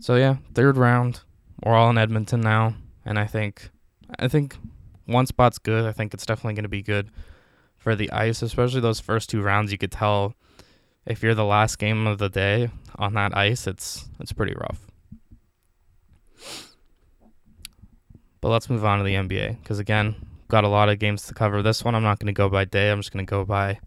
So 0.00 0.16
yeah, 0.16 0.36
third 0.54 0.76
round. 0.76 1.20
We're 1.64 1.74
all 1.74 1.90
in 1.90 1.98
Edmonton 1.98 2.40
now, 2.40 2.74
and 3.04 3.18
I 3.18 3.26
think 3.26 3.70
I 4.18 4.28
think 4.28 4.56
one 5.06 5.26
spot's 5.26 5.58
good. 5.58 5.84
I 5.84 5.92
think 5.92 6.12
it's 6.12 6.26
definitely 6.26 6.54
going 6.54 6.64
to 6.64 6.68
be 6.68 6.82
good 6.82 7.10
for 7.76 7.94
the 7.94 8.10
ice, 8.12 8.42
especially 8.42 8.80
those 8.80 9.00
first 9.00 9.30
two 9.30 9.42
rounds. 9.42 9.72
You 9.72 9.78
could 9.78 9.92
tell 9.92 10.34
if 11.06 11.22
you're 11.22 11.34
the 11.34 11.44
last 11.44 11.78
game 11.78 12.06
of 12.06 12.18
the 12.18 12.28
day 12.28 12.70
on 12.96 13.14
that 13.14 13.36
ice, 13.36 13.66
it's 13.66 14.08
it's 14.20 14.32
pretty 14.32 14.54
rough. 14.54 14.86
But 18.40 18.48
let's 18.48 18.68
move 18.68 18.84
on 18.84 18.98
to 18.98 19.04
the 19.04 19.14
NBA 19.14 19.62
because 19.62 19.78
again, 19.78 20.14
got 20.48 20.64
a 20.64 20.68
lot 20.68 20.88
of 20.88 20.98
games 20.98 21.26
to 21.26 21.34
cover. 21.34 21.62
This 21.62 21.84
one 21.84 21.94
I'm 21.94 22.02
not 22.02 22.18
going 22.18 22.26
to 22.26 22.32
go 22.32 22.48
by 22.48 22.64
day. 22.64 22.90
I'm 22.90 23.00
just 23.00 23.12
going 23.12 23.24
to 23.24 23.30
go 23.30 23.44
by 23.44 23.78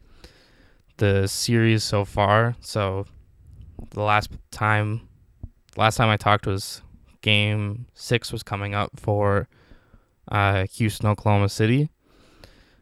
the 0.97 1.27
series 1.27 1.83
so 1.83 2.05
far. 2.05 2.55
So 2.61 3.05
the 3.91 4.01
last 4.01 4.31
time 4.51 5.07
last 5.77 5.97
time 5.97 6.09
I 6.09 6.17
talked 6.17 6.45
was 6.45 6.81
game 7.21 7.85
6 7.93 8.31
was 8.31 8.43
coming 8.43 8.73
up 8.73 8.91
for 8.99 9.47
uh, 10.29 10.65
Houston 10.73 11.07
Oklahoma 11.07 11.49
City 11.49 11.89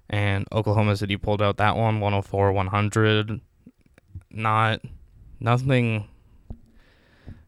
and 0.10 0.48
Oklahoma 0.52 0.96
City 0.96 1.18
pulled 1.18 1.42
out 1.42 1.58
that 1.58 1.76
one 1.76 2.00
104 2.00 2.52
100 2.52 3.42
not 4.32 4.82
nothing 5.40 6.08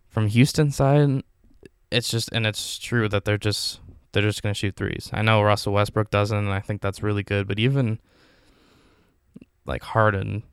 from 0.09 0.27
Houston 0.27 0.71
side. 0.71 1.23
It's 1.91 2.09
just 2.09 2.29
and 2.33 2.45
it's 2.45 2.77
true 2.77 3.07
that 3.09 3.25
they're 3.25 3.37
just 3.37 3.79
they're 4.11 4.23
just 4.23 4.43
gonna 4.43 4.53
shoot 4.53 4.75
threes. 4.75 5.09
I 5.13 5.21
know 5.21 5.41
Russell 5.41 5.73
Westbrook 5.73 6.09
doesn't, 6.11 6.37
and 6.37 6.49
I 6.49 6.59
think 6.59 6.81
that's 6.81 7.03
really 7.03 7.23
good. 7.23 7.47
But 7.47 7.59
even 7.59 7.99
like 9.65 9.83
Harden, 9.83 10.43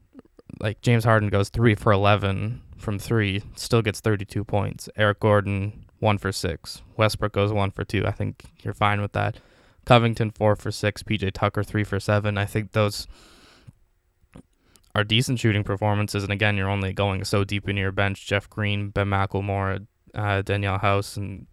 like 0.61 0.81
James 0.83 1.05
Harden 1.05 1.29
goes 1.29 1.49
three 1.49 1.75
for 1.75 1.93
eleven 1.93 2.63
from 2.77 2.99
three, 2.99 3.43
still 3.57 3.83
gets 3.83 4.01
thirty 4.01 4.25
two 4.25 4.45
points. 4.45 4.89
Eric 4.97 5.21
Gordon 5.21 5.86
one 5.99 6.19
for 6.19 6.33
six. 6.33 6.83
Westbrook 6.97 7.33
goes 7.33 7.53
one 7.53 7.71
for 7.71 7.85
two. 7.85 8.07
I 8.07 8.11
think 8.11 8.45
you're 8.63 8.75
fine 8.75 9.01
with 9.01 9.13
that. 9.13 9.39
Covington 9.85 10.31
four 10.31 10.57
for 10.57 10.71
six. 10.71 11.03
PJ 11.03 11.33
Tucker 11.33 11.63
three 11.63 11.85
for 11.85 12.01
seven. 12.01 12.37
I 12.37 12.45
think 12.45 12.73
those 12.73 13.07
are 14.95 15.05
decent 15.05 15.39
shooting 15.39 15.63
performances. 15.63 16.23
And 16.23 16.33
again, 16.33 16.57
you're 16.57 16.71
only 16.71 16.93
going 16.93 17.25
so 17.25 17.45
deep 17.45 17.69
into 17.69 17.83
your 17.83 17.93
bench. 17.93 18.27
Jeff 18.27 18.49
Green, 18.49 18.89
Ben 18.89 19.09
McLemore, 19.09 19.87
uh, 20.15 20.43
Danuel 20.43 20.81
House, 20.81 21.17
and 21.17 21.47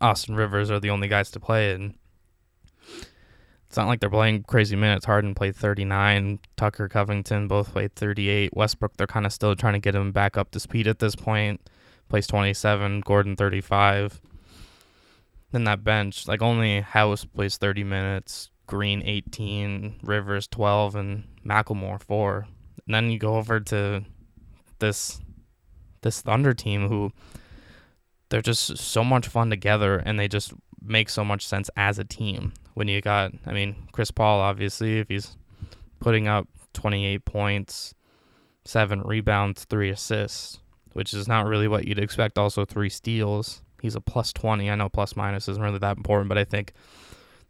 Austin 0.00 0.34
Rivers 0.34 0.70
are 0.70 0.78
the 0.78 0.90
only 0.90 1.08
guys 1.08 1.30
to 1.30 1.40
play. 1.40 1.72
And 1.72 1.94
it's 3.66 3.76
not 3.76 3.88
like 3.88 4.00
they're 4.00 4.10
playing 4.10 4.44
crazy 4.44 4.76
minutes. 4.76 5.06
Harden 5.06 5.34
played 5.34 5.56
39. 5.56 6.38
Tucker, 6.56 6.88
Covington 6.88 7.48
both 7.48 7.72
played 7.72 7.94
38. 7.94 8.54
Westbrook, 8.54 8.96
they're 8.96 9.06
kind 9.06 9.26
of 9.26 9.32
still 9.32 9.56
trying 9.56 9.72
to 9.72 9.78
get 9.78 9.94
him 9.94 10.12
back 10.12 10.36
up 10.36 10.50
to 10.52 10.60
speed 10.60 10.86
at 10.86 10.98
this 10.98 11.16
point. 11.16 11.60
Plays 12.08 12.26
27. 12.26 13.00
Gordon, 13.00 13.36
35. 13.36 14.20
Then 15.52 15.64
that 15.64 15.84
bench, 15.84 16.26
like 16.28 16.42
only 16.42 16.80
House 16.80 17.24
plays 17.24 17.56
30 17.56 17.84
minutes. 17.84 18.50
Green 18.66 19.02
18, 19.04 20.00
Rivers 20.02 20.48
12, 20.48 20.96
and 20.96 21.24
McLemore 21.46 22.02
4. 22.02 22.46
And 22.86 22.94
then 22.94 23.10
you 23.10 23.18
go 23.18 23.36
over 23.36 23.60
to 23.60 24.04
this 24.78 25.20
this 26.02 26.20
Thunder 26.20 26.54
team 26.54 26.88
who 26.88 27.10
they're 28.28 28.42
just 28.42 28.76
so 28.78 29.02
much 29.02 29.26
fun 29.26 29.50
together 29.50 29.96
and 29.96 30.18
they 30.18 30.28
just 30.28 30.52
make 30.80 31.08
so 31.08 31.24
much 31.24 31.46
sense 31.46 31.70
as 31.76 31.98
a 31.98 32.04
team. 32.04 32.52
When 32.74 32.88
you 32.88 33.00
got 33.00 33.32
I 33.44 33.52
mean, 33.52 33.88
Chris 33.92 34.10
Paul 34.10 34.40
obviously 34.40 34.98
if 34.98 35.08
he's 35.08 35.36
putting 36.00 36.28
up 36.28 36.48
28 36.74 37.24
points, 37.24 37.94
7 38.64 39.02
rebounds, 39.02 39.64
3 39.64 39.90
assists, 39.90 40.58
which 40.96 41.12
is 41.12 41.28
not 41.28 41.44
really 41.44 41.68
what 41.68 41.86
you'd 41.86 41.98
expect 41.98 42.38
also 42.38 42.64
3 42.64 42.88
steals. 42.88 43.60
He's 43.82 43.94
a 43.94 44.00
plus 44.00 44.32
20. 44.32 44.70
I 44.70 44.74
know 44.76 44.88
plus 44.88 45.14
minus 45.14 45.46
isn't 45.46 45.62
really 45.62 45.78
that 45.80 45.98
important, 45.98 46.30
but 46.30 46.38
I 46.38 46.44
think 46.44 46.72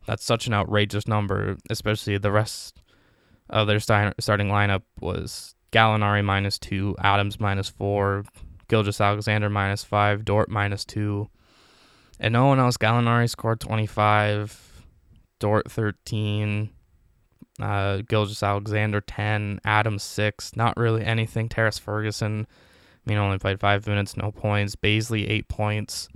that's 0.04 0.24
such 0.24 0.48
an 0.48 0.52
outrageous 0.52 1.06
number, 1.06 1.56
especially 1.70 2.18
the 2.18 2.32
rest 2.32 2.82
of 3.48 3.68
their 3.68 3.78
starting 3.78 4.48
lineup 4.48 4.82
was 5.00 5.54
Gallinari 5.70 6.24
minus 6.24 6.58
two, 6.58 6.96
Adams 6.98 7.38
minus 7.38 7.68
four, 7.68 8.24
Gilgeous-Alexander 8.66 9.48
minus 9.48 9.84
five, 9.84 10.24
Dort 10.24 10.48
minus 10.50 10.84
two, 10.84 11.28
and 12.18 12.32
no 12.32 12.46
one 12.46 12.58
else. 12.58 12.76
Gallinari 12.76 13.30
scored 13.30 13.60
25, 13.60 14.82
Dort 15.38 15.70
13, 15.70 16.68
uh, 17.62 17.98
Gilgeous-Alexander 18.08 19.02
10, 19.02 19.60
Adams 19.64 20.02
6. 20.02 20.56
Not 20.56 20.76
really 20.76 21.04
anything. 21.04 21.48
Terrence 21.48 21.78
Ferguson, 21.78 22.48
mean, 23.10 23.18
only 23.18 23.38
played 23.38 23.60
five 23.60 23.86
minutes, 23.86 24.16
no 24.16 24.32
points. 24.32 24.76
Bazley, 24.76 25.28
eight 25.28 25.48
points. 25.48 26.08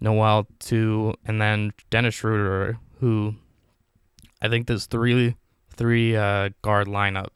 Noel, 0.00 0.46
two. 0.58 1.14
And 1.24 1.40
then 1.40 1.72
Dennis 1.90 2.14
Schroeder, 2.14 2.78
who 3.00 3.34
I 4.40 4.48
think 4.48 4.66
this 4.66 4.86
three 4.86 5.34
three 5.76 6.16
uh, 6.16 6.50
guard 6.62 6.88
lineup 6.88 7.28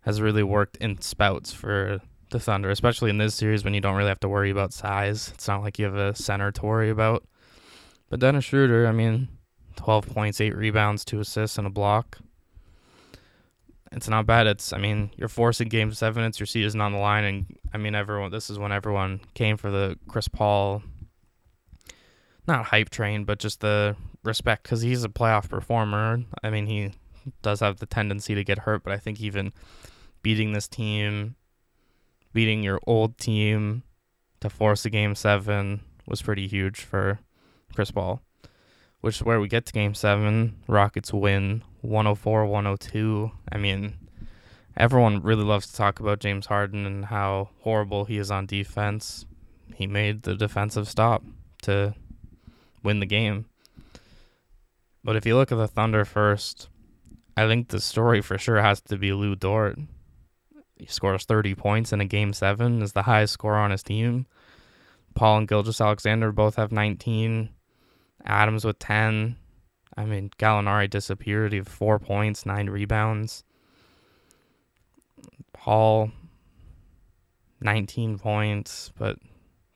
has 0.00 0.20
really 0.20 0.42
worked 0.42 0.76
in 0.76 1.00
spouts 1.00 1.52
for 1.52 2.00
the 2.30 2.40
Thunder, 2.40 2.70
especially 2.70 3.10
in 3.10 3.18
this 3.18 3.34
series 3.34 3.64
when 3.64 3.74
you 3.74 3.80
don't 3.80 3.96
really 3.96 4.08
have 4.08 4.20
to 4.20 4.28
worry 4.28 4.50
about 4.50 4.72
size. 4.72 5.30
It's 5.34 5.48
not 5.48 5.62
like 5.62 5.78
you 5.78 5.84
have 5.84 5.96
a 5.96 6.14
center 6.14 6.52
to 6.52 6.64
worry 6.64 6.90
about. 6.90 7.24
But 8.08 8.20
Dennis 8.20 8.44
Schroeder, 8.44 8.86
I 8.86 8.92
mean, 8.92 9.28
12 9.76 10.06
points, 10.08 10.40
8 10.40 10.56
rebounds, 10.56 11.04
2 11.04 11.20
assists, 11.20 11.58
and 11.58 11.66
a 11.66 11.70
block. 11.70 12.18
It's 13.96 14.08
not 14.10 14.26
bad. 14.26 14.46
It's, 14.46 14.74
I 14.74 14.78
mean, 14.78 15.10
you're 15.16 15.26
forcing 15.26 15.68
game 15.68 15.90
seven. 15.94 16.22
It's 16.24 16.38
your 16.38 16.46
season 16.46 16.82
on 16.82 16.92
the 16.92 16.98
line. 16.98 17.24
And, 17.24 17.46
I 17.72 17.78
mean, 17.78 17.94
everyone, 17.94 18.30
this 18.30 18.50
is 18.50 18.58
when 18.58 18.70
everyone 18.70 19.20
came 19.32 19.56
for 19.56 19.70
the 19.70 19.98
Chris 20.06 20.28
Paul, 20.28 20.82
not 22.46 22.66
hype 22.66 22.90
train, 22.90 23.24
but 23.24 23.38
just 23.38 23.60
the 23.60 23.96
respect 24.22 24.64
because 24.64 24.82
he's 24.82 25.02
a 25.02 25.08
playoff 25.08 25.48
performer. 25.48 26.22
I 26.42 26.50
mean, 26.50 26.66
he 26.66 26.92
does 27.40 27.60
have 27.60 27.78
the 27.78 27.86
tendency 27.86 28.34
to 28.34 28.44
get 28.44 28.58
hurt, 28.58 28.82
but 28.82 28.92
I 28.92 28.98
think 28.98 29.18
even 29.18 29.54
beating 30.20 30.52
this 30.52 30.68
team, 30.68 31.34
beating 32.34 32.62
your 32.62 32.80
old 32.86 33.16
team 33.16 33.82
to 34.40 34.50
force 34.50 34.84
a 34.84 34.90
game 34.90 35.14
seven 35.14 35.80
was 36.06 36.20
pretty 36.20 36.46
huge 36.46 36.80
for 36.80 37.18
Chris 37.74 37.90
Paul. 37.90 38.20
Which 39.00 39.16
is 39.16 39.22
where 39.22 39.40
we 39.40 39.48
get 39.48 39.64
to 39.66 39.72
game 39.72 39.94
seven. 39.94 40.56
Rockets 40.68 41.14
win 41.14 41.62
104 41.86 42.46
102. 42.46 43.30
I 43.50 43.58
mean, 43.58 43.94
everyone 44.76 45.22
really 45.22 45.44
loves 45.44 45.68
to 45.68 45.76
talk 45.76 46.00
about 46.00 46.20
James 46.20 46.46
Harden 46.46 46.86
and 46.86 47.06
how 47.06 47.50
horrible 47.60 48.04
he 48.04 48.18
is 48.18 48.30
on 48.30 48.46
defense. 48.46 49.26
He 49.74 49.86
made 49.86 50.22
the 50.22 50.34
defensive 50.34 50.88
stop 50.88 51.22
to 51.62 51.94
win 52.82 53.00
the 53.00 53.06
game. 53.06 53.46
But 55.02 55.16
if 55.16 55.24
you 55.26 55.36
look 55.36 55.52
at 55.52 55.58
the 55.58 55.68
Thunder 55.68 56.04
first, 56.04 56.68
I 57.36 57.46
think 57.46 57.68
the 57.68 57.80
story 57.80 58.20
for 58.20 58.38
sure 58.38 58.60
has 58.60 58.80
to 58.82 58.96
be 58.96 59.12
Lu 59.12 59.36
Dort. 59.36 59.78
He 60.76 60.86
scores 60.86 61.24
30 61.24 61.54
points 61.54 61.92
in 61.92 62.00
a 62.00 62.04
game 62.04 62.32
seven, 62.32 62.82
is 62.82 62.92
the 62.92 63.02
highest 63.02 63.34
score 63.34 63.54
on 63.54 63.70
his 63.70 63.82
team. 63.82 64.26
Paul 65.14 65.38
and 65.38 65.48
Gilgeous-Alexander 65.48 66.32
both 66.32 66.56
have 66.56 66.72
19. 66.72 67.48
Adams 68.24 68.64
with 68.64 68.78
10. 68.78 69.36
I 69.96 70.04
mean, 70.04 70.30
Gallinari 70.38 70.90
disappeared. 70.90 71.52
He 71.52 71.58
had 71.58 71.68
four 71.68 71.98
points, 71.98 72.44
nine 72.44 72.68
rebounds. 72.68 73.44
Paul, 75.52 76.10
19 77.60 78.18
points, 78.18 78.92
but 78.98 79.18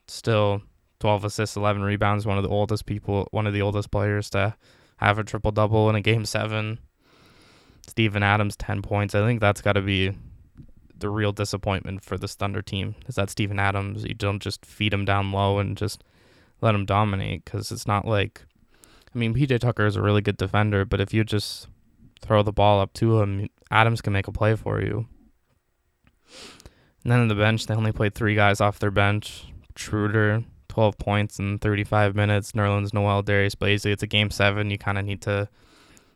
still 0.06 0.62
12 1.00 1.24
assists, 1.24 1.56
11 1.56 1.82
rebounds. 1.82 2.26
One 2.26 2.36
of 2.36 2.44
the 2.44 2.50
oldest 2.50 2.86
people, 2.86 3.28
one 3.30 3.46
of 3.46 3.54
the 3.54 3.62
oldest 3.62 3.90
players 3.90 4.28
to 4.30 4.54
have 4.98 5.18
a 5.18 5.24
triple 5.24 5.52
double 5.52 5.88
in 5.88 5.96
a 5.96 6.00
game 6.02 6.24
seven. 6.24 6.78
Steven 7.86 8.22
Adams 8.22 8.56
10 8.56 8.82
points. 8.82 9.14
I 9.14 9.26
think 9.26 9.40
that's 9.40 9.62
got 9.62 9.72
to 9.72 9.80
be 9.80 10.12
the 10.96 11.08
real 11.08 11.32
disappointment 11.32 12.04
for 12.04 12.18
this 12.18 12.34
Thunder 12.34 12.62
team 12.62 12.94
is 13.08 13.14
that 13.14 13.30
Steven 13.30 13.58
Adams, 13.58 14.04
you 14.04 14.14
don't 14.14 14.40
just 14.40 14.64
feed 14.66 14.92
him 14.92 15.06
down 15.06 15.32
low 15.32 15.58
and 15.58 15.76
just 15.76 16.04
let 16.60 16.74
him 16.74 16.84
dominate 16.84 17.44
because 17.44 17.72
it's 17.72 17.86
not 17.86 18.06
like 18.06 18.42
I 19.14 19.18
mean, 19.18 19.34
PJ 19.34 19.58
Tucker 19.60 19.86
is 19.86 19.96
a 19.96 20.02
really 20.02 20.20
good 20.20 20.36
defender, 20.36 20.84
but 20.84 21.00
if 21.00 21.12
you 21.12 21.24
just 21.24 21.68
throw 22.20 22.42
the 22.42 22.52
ball 22.52 22.80
up 22.80 22.92
to 22.94 23.20
him, 23.20 23.48
Adams 23.70 24.00
can 24.00 24.12
make 24.12 24.28
a 24.28 24.32
play 24.32 24.54
for 24.54 24.80
you. 24.80 25.06
And 27.02 27.10
then 27.12 27.20
on 27.20 27.28
the 27.28 27.34
bench, 27.34 27.66
they 27.66 27.74
only 27.74 27.92
played 27.92 28.14
three 28.14 28.34
guys 28.34 28.60
off 28.60 28.78
their 28.78 28.90
bench. 28.90 29.46
Schroeder, 29.74 30.44
12 30.68 30.98
points 30.98 31.38
in 31.38 31.58
35 31.58 32.14
minutes. 32.14 32.52
Nerlens 32.52 32.92
Noel, 32.92 33.22
Darius 33.22 33.54
Bazley. 33.54 33.92
It's 33.92 34.02
a 34.02 34.06
game 34.06 34.30
seven. 34.30 34.70
You 34.70 34.78
kind 34.78 34.98
of 34.98 35.04
need 35.04 35.22
to, 35.22 35.48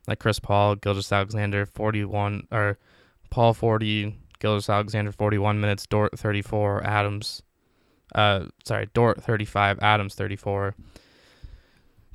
like 0.07 0.19
Chris 0.19 0.39
Paul, 0.39 0.77
Gilgeous-Alexander, 0.77 1.67
41, 1.67 2.47
or 2.53 2.79
Paul 3.31 3.55
40, 3.55 4.19
Gilgeous-Alexander, 4.39 5.11
41 5.11 5.61
minutes, 5.61 5.87
Dort, 5.87 6.19
34, 6.19 6.85
Adams, 6.85 7.43
uh, 8.15 8.47
sorry, 8.65 8.89
Dort, 8.93 9.23
35, 9.23 9.79
Adams, 9.81 10.15
34. 10.15 10.77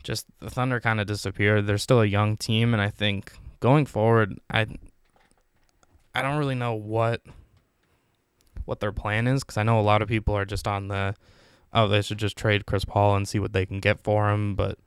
Just 0.03 0.25
the 0.39 0.49
Thunder 0.49 0.79
kind 0.79 0.99
of 0.99 1.07
disappeared. 1.07 1.67
They're 1.67 1.77
still 1.77 2.01
a 2.01 2.05
young 2.05 2.38
team, 2.38 2.73
and 2.73 2.81
I 2.81 2.89
think 2.89 3.33
going 3.59 3.85
forward, 3.85 4.39
I, 4.49 4.67
I 6.15 6.21
don't 6.21 6.38
really 6.38 6.55
know 6.55 6.73
what 6.73 7.21
what 8.65 8.79
their 8.79 8.91
plan 8.91 9.25
is 9.25 9.43
because 9.43 9.57
I 9.57 9.63
know 9.63 9.79
a 9.79 9.81
lot 9.81 10.03
of 10.03 10.07
people 10.07 10.35
are 10.35 10.45
just 10.45 10.67
on 10.67 10.89
the 10.89 11.15
oh 11.73 11.88
they 11.88 12.03
should 12.03 12.19
just 12.19 12.38
trade 12.38 12.67
Chris 12.67 12.85
Paul 12.85 13.15
and 13.15 13.27
see 13.27 13.39
what 13.39 13.51
they 13.51 13.65
can 13.65 13.79
get 13.79 13.99
for 13.99 14.29
him, 14.29 14.55
but 14.55 14.77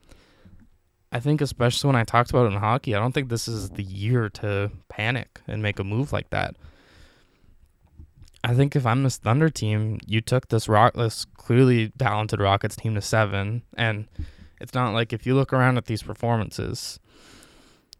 I 1.11 1.19
think 1.19 1.41
especially 1.41 1.89
when 1.89 1.95
I 1.95 2.05
talked 2.05 2.31
about 2.31 2.45
it 2.45 2.53
in 2.53 2.59
hockey, 2.59 2.95
I 2.95 2.99
don't 2.99 3.11
think 3.11 3.29
this 3.29 3.47
is 3.47 3.69
the 3.71 3.83
year 3.83 4.29
to 4.29 4.71
panic 4.89 5.41
and 5.47 5.61
make 5.61 5.77
a 5.77 5.83
move 5.83 6.11
like 6.11 6.31
that. 6.31 6.55
I 8.43 8.53
think 8.55 8.75
if 8.75 8.85
I'm 8.85 9.03
this 9.03 9.17
Thunder 9.17 9.49
team, 9.49 9.99
you 10.07 10.21
took 10.21 10.47
this 10.47 10.67
rock 10.67 10.95
this 10.95 11.25
clearly 11.37 11.91
talented 11.99 12.39
Rockets 12.41 12.75
team 12.75 12.95
to 12.95 13.01
seven, 13.01 13.61
and 13.77 14.07
it's 14.63 14.73
not 14.73 14.93
like 14.93 15.11
if 15.11 15.27
you 15.27 15.35
look 15.35 15.51
around 15.51 15.77
at 15.77 15.85
these 15.85 16.01
performances, 16.01 16.97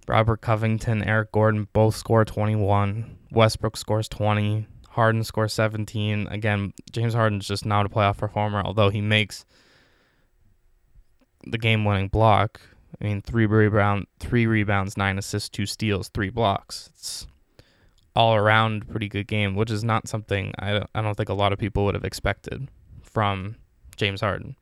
Robert 0.08 0.40
Covington, 0.40 1.04
Eric 1.04 1.34
Gordon 1.34 1.68
both 1.74 1.94
score 1.94 2.24
21. 2.24 3.18
Westbrook 3.32 3.76
scores 3.76 4.08
20. 4.08 4.66
Harden 4.92 5.26
scores 5.26 5.52
17. 5.54 6.28
Again, 6.28 6.74
James 6.90 7.14
Harden's 7.14 7.48
just 7.48 7.66
not 7.66 7.86
a 7.86 7.90
playoff 7.90 8.18
performer, 8.18 8.62
although 8.64 8.90
he 8.90 9.02
makes 9.02 9.46
the 11.46 11.58
game-winning 11.58 12.08
block. 12.08 12.62
I 13.02 13.04
mean, 13.04 13.22
three 13.22 13.46
rebound, 13.46 14.08
three 14.20 14.46
rebounds, 14.46 14.96
nine 14.96 15.18
assists, 15.18 15.50
two 15.50 15.66
steals, 15.66 16.08
three 16.10 16.30
blocks. 16.30 16.92
It's 16.94 17.28
all 18.16 18.36
around 18.36 18.88
pretty 18.88 19.10
good 19.10 19.28
game, 19.28 19.56
which 19.56 19.70
is 19.70 19.84
not 19.84 20.08
something 20.08 20.54
I 20.60 20.72
don't, 20.72 20.90
I 20.96 21.02
don't 21.02 21.16
think 21.16 21.30
a 21.30 21.34
lot 21.34 21.52
of 21.52 21.60
people 21.60 21.84
would 21.84 21.96
have 21.96 22.06
expected 22.06 22.70
from 23.02 23.58
James 23.98 24.22
Harden. 24.22 24.56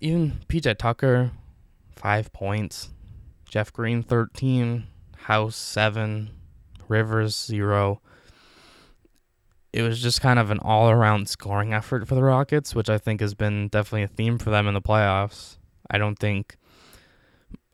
Even 0.00 0.40
PJ 0.48 0.76
Tucker, 0.78 1.32
five 1.94 2.32
points. 2.32 2.90
Jeff 3.48 3.72
Green, 3.72 4.02
13. 4.02 4.86
House, 5.16 5.56
seven. 5.56 6.30
Rivers, 6.88 7.34
zero 7.34 8.00
it 9.76 9.82
was 9.82 10.00
just 10.00 10.22
kind 10.22 10.38
of 10.38 10.50
an 10.50 10.58
all 10.60 10.88
around 10.88 11.28
scoring 11.28 11.74
effort 11.74 12.08
for 12.08 12.14
the 12.14 12.22
Rockets, 12.22 12.74
which 12.74 12.88
I 12.88 12.96
think 12.96 13.20
has 13.20 13.34
been 13.34 13.68
definitely 13.68 14.04
a 14.04 14.08
theme 14.08 14.38
for 14.38 14.48
them 14.48 14.66
in 14.66 14.72
the 14.72 14.80
playoffs. 14.80 15.58
I 15.90 15.98
don't 15.98 16.18
think 16.18 16.56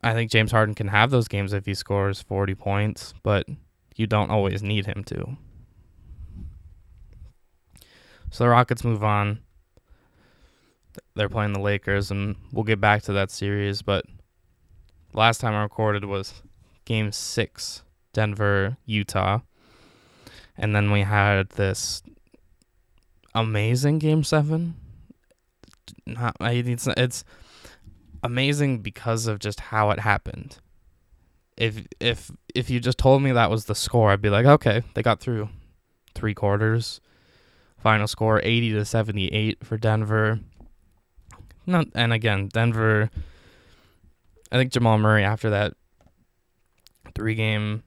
I 0.03 0.13
think 0.13 0.29
James 0.29 0.51
Harden 0.51 0.75
can 0.75 0.89
have 0.89 1.13
those 1.13 1.29
games 1.29 1.53
if 1.53 1.65
he 1.65 1.75
scores 1.75 2.21
40 2.21 2.57
points, 2.57 3.15
but 3.23 3.47
you 3.95 4.09
don't 4.09 4.33
always 4.33 4.65
need 4.65 4.87
him 4.87 5.05
to. 5.05 5.37
So 8.33 8.43
the 8.43 8.51
Rockets 8.51 8.83
move 8.83 9.05
on. 9.05 9.39
They're 11.15 11.29
playing 11.29 11.53
the 11.53 11.61
Lakers, 11.61 12.11
and 12.11 12.37
we'll 12.53 12.65
get 12.65 12.81
back 12.81 13.03
to 13.03 13.13
that 13.13 13.31
series. 13.31 13.83
But 13.83 14.05
last 15.13 15.41
time 15.41 15.55
I 15.55 15.63
recorded 15.63 16.05
was 16.05 16.43
game 16.85 17.13
six, 17.13 17.83
Denver, 18.13 18.77
Utah. 18.87 19.41
And 20.57 20.75
then 20.75 20.91
we 20.91 21.03
had 21.03 21.51
this 21.51 22.03
amazing 23.35 23.99
game 23.99 24.25
seven. 24.25 24.75
Not, 26.07 26.37
it's 26.41 26.87
it's 26.87 27.25
amazing 28.23 28.79
because 28.79 29.27
of 29.27 29.39
just 29.39 29.61
how 29.61 29.91
it 29.91 30.01
happened. 30.01 30.59
If 31.57 31.87
if 32.01 32.31
if 32.55 32.71
you 32.71 32.81
just 32.81 32.99
told 32.99 33.23
me 33.23 33.33
that 33.33 33.51
was 33.51 33.67
the 33.67 33.75
score, 33.75 34.11
I'd 34.11 34.23
be 34.23 34.31
like, 34.31 34.47
okay, 34.47 34.83
they 34.95 35.03
got 35.03 35.21
through 35.21 35.49
three 36.15 36.35
quarters. 36.35 37.01
Final 37.79 38.07
score 38.07 38.41
80 38.45 38.75
to 38.75 38.85
78 38.85 39.65
for 39.65 39.77
Denver. 39.77 40.39
Not 41.67 41.87
and 41.95 42.13
again, 42.13 42.49
Denver 42.49 43.11
I 44.53 44.57
think 44.57 44.71
Jamal 44.71 44.99
Murray 44.99 45.25
after 45.25 45.49
that 45.51 45.73
three 47.15 47.35
game 47.35 47.85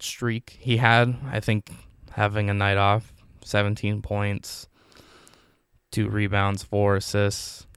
streak 0.00 0.56
he 0.58 0.78
had. 0.78 1.16
I 1.30 1.38
think 1.38 1.70
having 2.10 2.50
a 2.50 2.54
night 2.54 2.76
off, 2.76 3.12
17 3.44 4.02
points, 4.02 4.66
two 5.92 6.08
rebounds, 6.08 6.64
four 6.64 6.96
assists. 6.96 7.68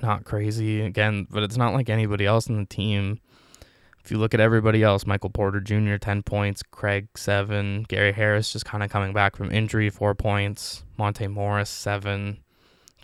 Not 0.00 0.24
crazy 0.24 0.82
again, 0.82 1.26
but 1.28 1.42
it's 1.42 1.56
not 1.56 1.74
like 1.74 1.88
anybody 1.88 2.26
else 2.26 2.46
in 2.46 2.58
the 2.58 2.66
team. 2.66 3.20
If 4.04 4.12
you 4.12 4.18
look 4.18 4.34
at 4.34 4.40
everybody 4.40 4.84
else, 4.84 5.04
Michael 5.04 5.30
Porter 5.30 5.60
Jr., 5.60 5.96
10 5.96 6.22
points, 6.22 6.62
Craig, 6.62 7.08
7, 7.16 7.86
Gary 7.88 8.12
Harris 8.12 8.52
just 8.52 8.64
kind 8.64 8.84
of 8.84 8.90
coming 8.90 9.12
back 9.12 9.34
from 9.34 9.50
injury, 9.50 9.90
4 9.90 10.14
points, 10.14 10.84
Monte 10.96 11.26
Morris, 11.26 11.70
7, 11.70 12.38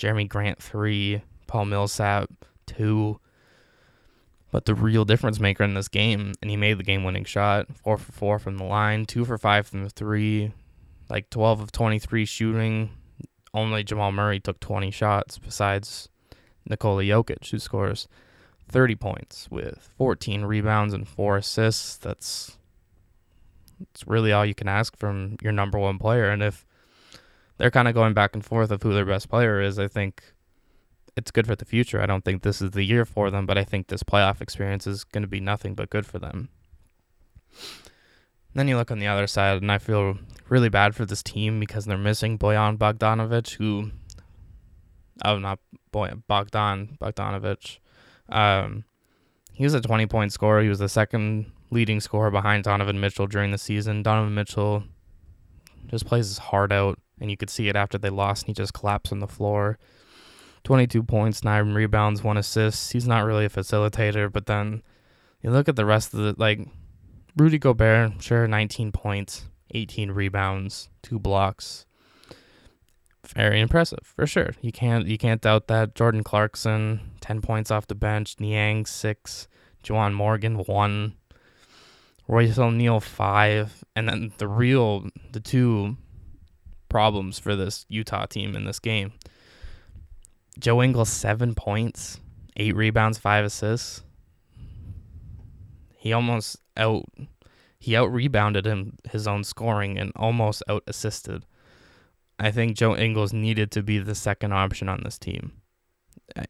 Jerami 0.02 0.28
Grant, 0.28 0.60
3, 0.60 1.22
Paul 1.46 1.66
Millsap, 1.66 2.28
2. 2.66 3.20
But 4.50 4.66
the 4.66 4.74
real 4.74 5.04
difference 5.04 5.40
maker 5.40 5.64
in 5.64 5.74
this 5.74 5.88
game, 5.88 6.32
and 6.42 6.50
he 6.50 6.56
made 6.56 6.78
the 6.78 6.84
game 6.84 7.04
winning 7.04 7.24
shot, 7.24 7.68
four 7.74 7.96
for 7.96 8.12
four 8.12 8.38
from 8.38 8.58
the 8.58 8.64
line, 8.64 9.06
two 9.06 9.24
for 9.24 9.38
five 9.38 9.66
from 9.66 9.84
the 9.84 9.88
three, 9.88 10.52
like 11.08 11.30
12 11.30 11.60
of 11.60 11.72
23 11.72 12.26
shooting. 12.26 12.90
Only 13.54 13.82
Jamal 13.82 14.12
Murray 14.12 14.40
took 14.40 14.60
20 14.60 14.90
shots 14.90 15.38
besides 15.38 16.10
Nikola 16.68 17.02
Jokic, 17.02 17.50
who 17.50 17.58
scores 17.58 18.08
30 18.68 18.94
points 18.96 19.48
with 19.50 19.88
14 19.96 20.44
rebounds 20.44 20.92
and 20.92 21.08
four 21.08 21.38
assists. 21.38 21.96
That's 21.96 22.58
it's 23.80 24.06
really 24.06 24.32
all 24.32 24.44
you 24.44 24.54
can 24.54 24.68
ask 24.68 24.96
from 24.96 25.36
your 25.42 25.52
number 25.52 25.78
one 25.78 25.98
player. 25.98 26.28
And 26.28 26.42
if 26.42 26.66
they're 27.58 27.70
kind 27.70 27.88
of 27.88 27.94
going 27.94 28.14
back 28.14 28.34
and 28.34 28.44
forth 28.44 28.70
of 28.70 28.82
who 28.82 28.92
their 28.92 29.04
best 29.04 29.28
player 29.28 29.60
is, 29.60 29.78
I 29.78 29.88
think 29.88 30.22
it's 31.16 31.30
good 31.30 31.46
for 31.46 31.56
the 31.56 31.64
future. 31.64 32.00
I 32.00 32.06
don't 32.06 32.24
think 32.24 32.42
this 32.42 32.62
is 32.62 32.70
the 32.70 32.84
year 32.84 33.04
for 33.04 33.30
them, 33.30 33.46
but 33.46 33.58
I 33.58 33.64
think 33.64 33.88
this 33.88 34.02
playoff 34.02 34.40
experience 34.40 34.86
is 34.86 35.04
going 35.04 35.22
to 35.22 35.28
be 35.28 35.40
nothing 35.40 35.74
but 35.74 35.90
good 35.90 36.06
for 36.06 36.18
them. 36.18 36.48
Then 38.54 38.68
you 38.68 38.76
look 38.76 38.90
on 38.90 38.98
the 38.98 39.06
other 39.06 39.26
side, 39.26 39.62
and 39.62 39.72
I 39.72 39.78
feel 39.78 40.18
really 40.48 40.68
bad 40.68 40.94
for 40.94 41.06
this 41.06 41.22
team 41.22 41.60
because 41.60 41.84
they're 41.84 41.98
missing 41.98 42.38
Bojan 42.38 42.76
Bogdanovic, 42.76 43.54
who, 43.54 43.90
oh, 45.24 45.38
not 45.38 45.58
Boy 45.90 46.12
Bogdan 46.26 46.98
Bogdanovic. 47.00 47.78
Um, 48.28 48.84
he 49.52 49.64
was 49.64 49.74
a 49.74 49.80
20 49.80 50.06
point 50.06 50.32
scorer. 50.32 50.62
He 50.62 50.68
was 50.68 50.78
the 50.78 50.88
second 50.88 51.50
leading 51.70 52.00
scorer 52.00 52.30
behind 52.30 52.64
Donovan 52.64 53.00
Mitchell 53.00 53.26
during 53.26 53.50
the 53.50 53.58
season. 53.58 54.02
Donovan 54.02 54.34
Mitchell 54.34 54.84
just 55.86 56.06
plays 56.06 56.28
his 56.28 56.38
heart 56.38 56.72
out, 56.72 56.98
and 57.20 57.30
you 57.30 57.36
could 57.36 57.50
see 57.50 57.68
it 57.68 57.76
after 57.76 57.98
they 57.98 58.10
lost, 58.10 58.42
and 58.42 58.48
he 58.48 58.54
just 58.54 58.74
collapsed 58.74 59.12
on 59.12 59.20
the 59.20 59.28
floor. 59.28 59.78
22 60.64 61.02
points, 61.02 61.42
nine 61.42 61.72
rebounds, 61.72 62.22
one 62.22 62.36
assist. 62.36 62.92
He's 62.92 63.08
not 63.08 63.24
really 63.24 63.44
a 63.44 63.50
facilitator, 63.50 64.32
but 64.32 64.46
then 64.46 64.82
you 65.42 65.50
look 65.50 65.68
at 65.68 65.76
the 65.76 65.84
rest 65.84 66.14
of 66.14 66.20
the 66.20 66.34
like 66.38 66.68
Rudy 67.36 67.58
Gobert, 67.58 68.22
sure, 68.22 68.46
19 68.46 68.92
points, 68.92 69.46
18 69.72 70.12
rebounds, 70.12 70.88
two 71.02 71.18
blocks. 71.18 71.86
Very 73.34 73.60
impressive 73.60 74.00
for 74.02 74.26
sure. 74.26 74.50
You 74.60 74.72
can't 74.72 75.06
you 75.06 75.16
can't 75.16 75.40
doubt 75.40 75.68
that. 75.68 75.94
Jordan 75.94 76.24
Clarkson, 76.24 77.00
10 77.20 77.40
points 77.40 77.70
off 77.70 77.86
the 77.86 77.94
bench. 77.94 78.36
Niang 78.40 78.84
six. 78.84 79.48
Juwan 79.84 80.12
Morgan 80.12 80.58
one. 80.58 81.14
Royce 82.28 82.58
O'Neale 82.58 83.00
five, 83.00 83.84
and 83.96 84.08
then 84.08 84.32
the 84.38 84.48
real 84.48 85.08
the 85.32 85.40
two 85.40 85.96
problems 86.92 87.38
for 87.38 87.56
this 87.56 87.86
Utah 87.88 88.26
team 88.26 88.54
in 88.54 88.64
this 88.64 88.78
game 88.78 89.12
Joe 90.58 90.82
Ingles 90.82 91.08
seven 91.08 91.54
points, 91.54 92.20
eight 92.56 92.76
rebounds, 92.76 93.18
five 93.18 93.44
assists. 93.44 94.02
He 95.96 96.12
almost 96.12 96.56
out 96.76 97.04
he 97.78 97.96
out 97.96 98.12
rebounded 98.12 98.66
him 98.66 98.96
his 99.10 99.26
own 99.26 99.44
scoring 99.44 99.98
and 99.98 100.12
almost 100.14 100.62
out 100.68 100.84
assisted. 100.86 101.46
I 102.38 102.50
think 102.50 102.76
Joe 102.76 102.96
Ingles 102.96 103.32
needed 103.32 103.70
to 103.72 103.82
be 103.82 103.98
the 103.98 104.14
second 104.14 104.52
option 104.52 104.88
on 104.88 105.00
this 105.04 105.18
team. 105.18 105.52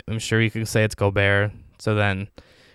I'm 0.09 0.19
sure 0.19 0.41
you 0.41 0.51
can 0.51 0.67
say 0.67 0.85
it's 0.85 0.95
Gobert, 0.95 1.53
so 1.79 1.95
then 1.95 2.29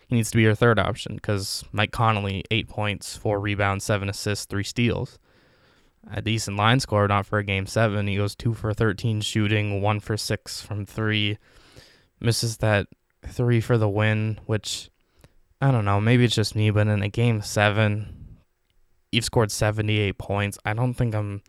he 0.08 0.16
needs 0.16 0.32
to 0.32 0.38
be 0.38 0.44
your 0.44 0.56
third 0.56 0.80
option 0.80 1.16
because 1.16 1.64
Mike 1.72 1.92
Conley, 1.92 2.44
eight 2.52 2.68
points, 2.68 3.16
four 3.18 3.40
rebounds, 3.40 3.86
seven 3.86 4.10
assists, 4.10 4.46
three 4.46 4.64
steals 4.64 5.20
a 6.12 6.22
decent 6.22 6.58
line 6.58 6.80
score, 6.80 7.08
not 7.08 7.26
for 7.26 7.40
a 7.40 7.44
game 7.44 7.66
seven. 7.66 8.08
He 8.08 8.18
goes 8.18 8.36
two 8.36 8.54
for 8.54 8.74
13 8.74 9.22
shooting, 9.22 9.82
one 9.82 10.00
for 10.00 10.18
six 10.18 10.62
from 10.62 10.86
three. 10.86 11.38
Misses 12.20 12.58
that 12.58 12.88
three 13.26 13.62
for 13.62 13.78
the 13.78 13.90
win, 13.90 14.40
which 14.46 14.90
I 15.62 15.72
don't 15.72 15.86
know. 15.86 16.00
Maybe 16.00 16.24
it's 16.24 16.36
just 16.36 16.56
me, 16.56 16.70
but 16.70 16.88
in 16.88 17.02
a 17.02 17.10
game 17.10 17.42
seven, 17.42 18.38
you've 19.12 19.26
scored 19.26 19.52
78 19.52 20.18
points. 20.18 20.58
I 20.66 20.74
don't 20.74 20.94
think 20.94 21.14
I'm 21.16 21.42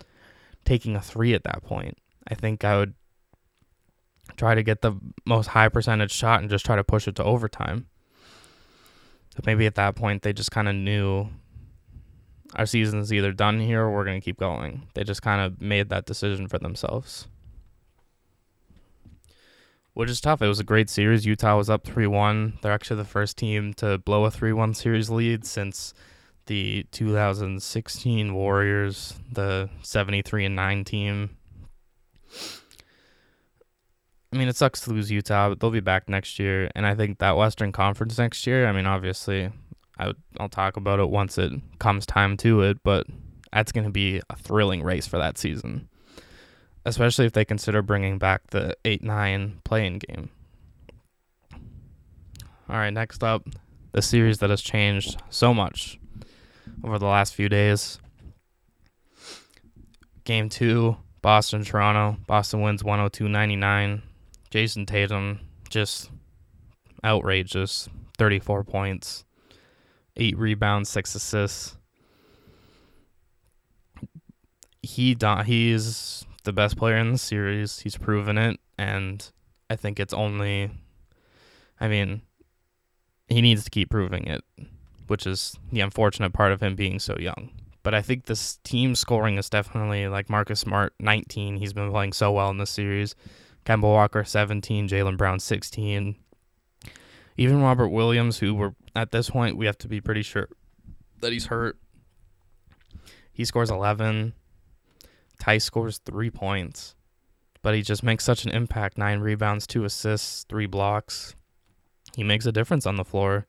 taking 0.65 0.97
a 0.97 1.01
three 1.01 1.35
at 1.35 1.45
that 1.45 1.63
point. 1.63 1.99
I 2.27 2.35
think 2.35 2.65
I 2.65 2.79
would 2.79 2.95
try 4.37 4.55
to 4.55 4.63
get 4.63 4.83
the 4.83 4.93
most 5.25 5.49
high 5.49 5.69
percentage 5.69 6.13
shot 6.13 6.41
and 6.41 6.51
just 6.51 6.65
try 6.65 6.77
to 6.77 6.85
push 6.85 7.09
it 7.09 7.17
to 7.17 7.25
overtime. 7.25 7.87
But 9.35 9.47
maybe 9.47 9.67
at 9.67 9.77
that 9.77 9.95
point 9.95 10.23
they 10.23 10.33
just 10.33 10.51
kind 10.51 10.69
of 10.69 10.75
knew 10.75 11.29
our 12.55 12.67
season's 12.67 13.13
either 13.13 13.33
done 13.33 13.61
here 13.61 13.83
or 13.83 13.93
we're 13.93 14.05
going 14.05 14.21
to 14.21 14.25
keep 14.25 14.39
going. 14.39 14.87
They 14.95 15.05
just 15.05 15.23
kind 15.23 15.41
of 15.41 15.61
made 15.61 15.89
that 15.91 16.07
decision 16.07 16.49
for 16.49 16.59
themselves. 16.59 17.29
Which 19.95 20.11
is 20.11 20.21
tough. 20.21 20.41
It 20.41 20.47
was 20.47 20.61
a 20.61 20.65
great 20.65 20.89
series. 20.89 21.27
Utah 21.27 21.57
was 21.57 21.69
up 21.69 21.85
3 21.85 22.07
1. 22.07 22.61
They're 22.63 22.73
actually 22.73 22.99
the 22.99 23.05
first 23.05 23.37
team 23.37 23.75
to 23.75 23.99
blow 23.99 24.25
a 24.25 24.31
3 24.31 24.53
1 24.53 24.75
series 24.75 25.11
lead 25.11 25.45
since 25.45 25.93
the 26.47 26.87
2016 26.93 28.33
Warriors, 28.33 29.15
the 29.31 29.69
73 29.83 30.47
and 30.47 30.57
9 30.57 30.85
team. 30.85 31.37
I 34.33 34.37
mean, 34.37 34.49
it 34.49 34.57
sucks 34.57 34.81
to 34.83 34.91
lose 34.91 35.11
Utah, 35.11 35.49
but 35.49 35.61
they'll 35.61 35.71
be 35.71 35.81
back 35.81 36.09
next 36.09 36.39
year. 36.39 36.71
And 36.75 36.87
I 36.87 36.95
think 36.95 37.19
that 37.19 37.37
Western 37.37 37.73
Conference 37.73 38.19
next 38.19 38.47
year, 38.47 38.67
I 38.67 38.73
mean, 38.73 38.87
obviously, 38.87 39.51
I 39.99 40.13
will 40.39 40.49
talk 40.49 40.77
about 40.77 41.01
it 41.01 41.11
once 41.11 41.39
it 41.39 41.53
comes 41.79 42.07
time 42.07 42.37
to 42.39 42.63
it, 42.63 42.79
but 42.83 43.07
that's 43.53 43.73
going 43.73 43.85
to 43.85 43.91
be 43.91 44.21
a 44.31 44.37
thrilling 44.37 44.83
race 44.83 45.07
for 45.07 45.19
that 45.19 45.39
season, 45.39 45.89
especially 46.85 47.27
if 47.27 47.33
they 47.33 47.45
consider 47.45 47.83
bringing 47.83 48.19
back 48.19 48.49
the 48.51 48.77
8 48.85 49.03
9 49.03 49.61
playing 49.65 49.99
game. 50.01 50.31
All 52.71 52.77
right, 52.77 52.91
next 52.91 53.25
up, 53.25 53.49
the 53.93 54.03
series 54.03 54.39
that 54.39 54.51
has 54.51 54.61
changed 54.61 55.21
so 55.31 55.55
much 55.55 55.99
over 56.85 56.99
the 56.99 57.07
last 57.07 57.35
few 57.35 57.49
days. 57.49 57.99
Game 60.25 60.51
two, 60.51 60.97
Boston 61.23 61.65
Toronto. 61.65 62.19
Boston 62.27 62.61
wins 62.61 62.85
102 62.85 63.29
99. 63.29 64.03
Jayson 64.51 64.87
Tatum 64.87 65.41
just 65.71 66.11
outrageous. 67.05 67.89
34 68.19 68.65
points, 68.65 69.25
8 70.19 70.39
rebounds, 70.39 70.89
6 70.91 71.15
assists. 71.15 71.77
He 74.83 75.17
he's 75.45 76.25
the 76.45 76.53
best 76.53 76.77
player 76.77 76.97
in 76.97 77.13
the 77.13 77.19
series. 77.19 77.81
He's 77.81 77.97
proven 77.97 78.39
it 78.39 78.59
and 78.79 79.31
I 79.69 79.77
think 79.77 80.01
it's 80.01 80.15
only 80.15 80.71
I 81.81 81.89
mean 81.89 82.23
he 83.29 83.43
needs 83.43 83.65
to 83.65 83.71
keep 83.71 83.91
proving 83.91 84.27
it, 84.27 84.43
which 85.07 85.27
is 85.27 85.57
the 85.71 85.81
unfortunate 85.81 86.33
part 86.33 86.53
of 86.53 86.63
him 86.63 86.75
being 86.75 86.99
so 86.99 87.17
young. 87.19 87.51
But 87.83 87.95
I 87.95 88.03
think 88.03 88.27
this 88.27 88.59
team 88.65 88.95
scoring 88.95 89.39
is 89.39 89.49
definitely 89.49 90.09
like 90.09 90.31
Marcus 90.31 90.61
Smart 90.61 90.95
19. 90.99 91.57
He's 91.57 91.73
been 91.73 91.91
playing 91.91 92.13
so 92.13 92.33
well 92.33 92.51
in 92.51 92.59
this 92.59 92.71
series. 92.71 93.15
Kemba 93.65 93.83
Walker 93.83 94.25
17, 94.25 94.89
Jaylen 94.89 95.17
Brown 95.17 95.39
16. 95.39 96.17
Even 97.39 97.63
Robert 97.63 97.89
Williams, 97.89 98.41
who 98.41 98.55
we're 98.55 98.75
at 98.97 99.13
this 99.13 99.31
point, 99.31 99.57
we 99.57 99.67
have 99.67 99.79
to 99.79 99.89
be 99.89 100.01
pretty 100.01 100.23
sure 100.23 100.49
that 101.21 101.33
he's 101.33 101.47
hurt. 101.47 101.79
He 103.33 103.45
scores 103.45 103.71
11. 103.71 104.35
Ty 105.39 105.59
scores 105.59 105.99
three 105.99 106.31
points, 106.31 106.97
but 107.63 107.77
he 107.77 107.83
just 107.83 108.03
makes 108.03 108.25
such 108.25 108.45
an 108.45 108.51
impact 108.51 108.99
nine 108.99 109.21
rebounds, 109.21 109.69
two 109.69 109.85
assists, 109.85 110.45
three 110.49 110.67
blocks. 110.67 111.37
He 112.17 112.25
makes 112.25 112.45
a 112.45 112.51
difference 112.51 112.87
on 112.87 112.97
the 112.97 113.05
floor. 113.05 113.47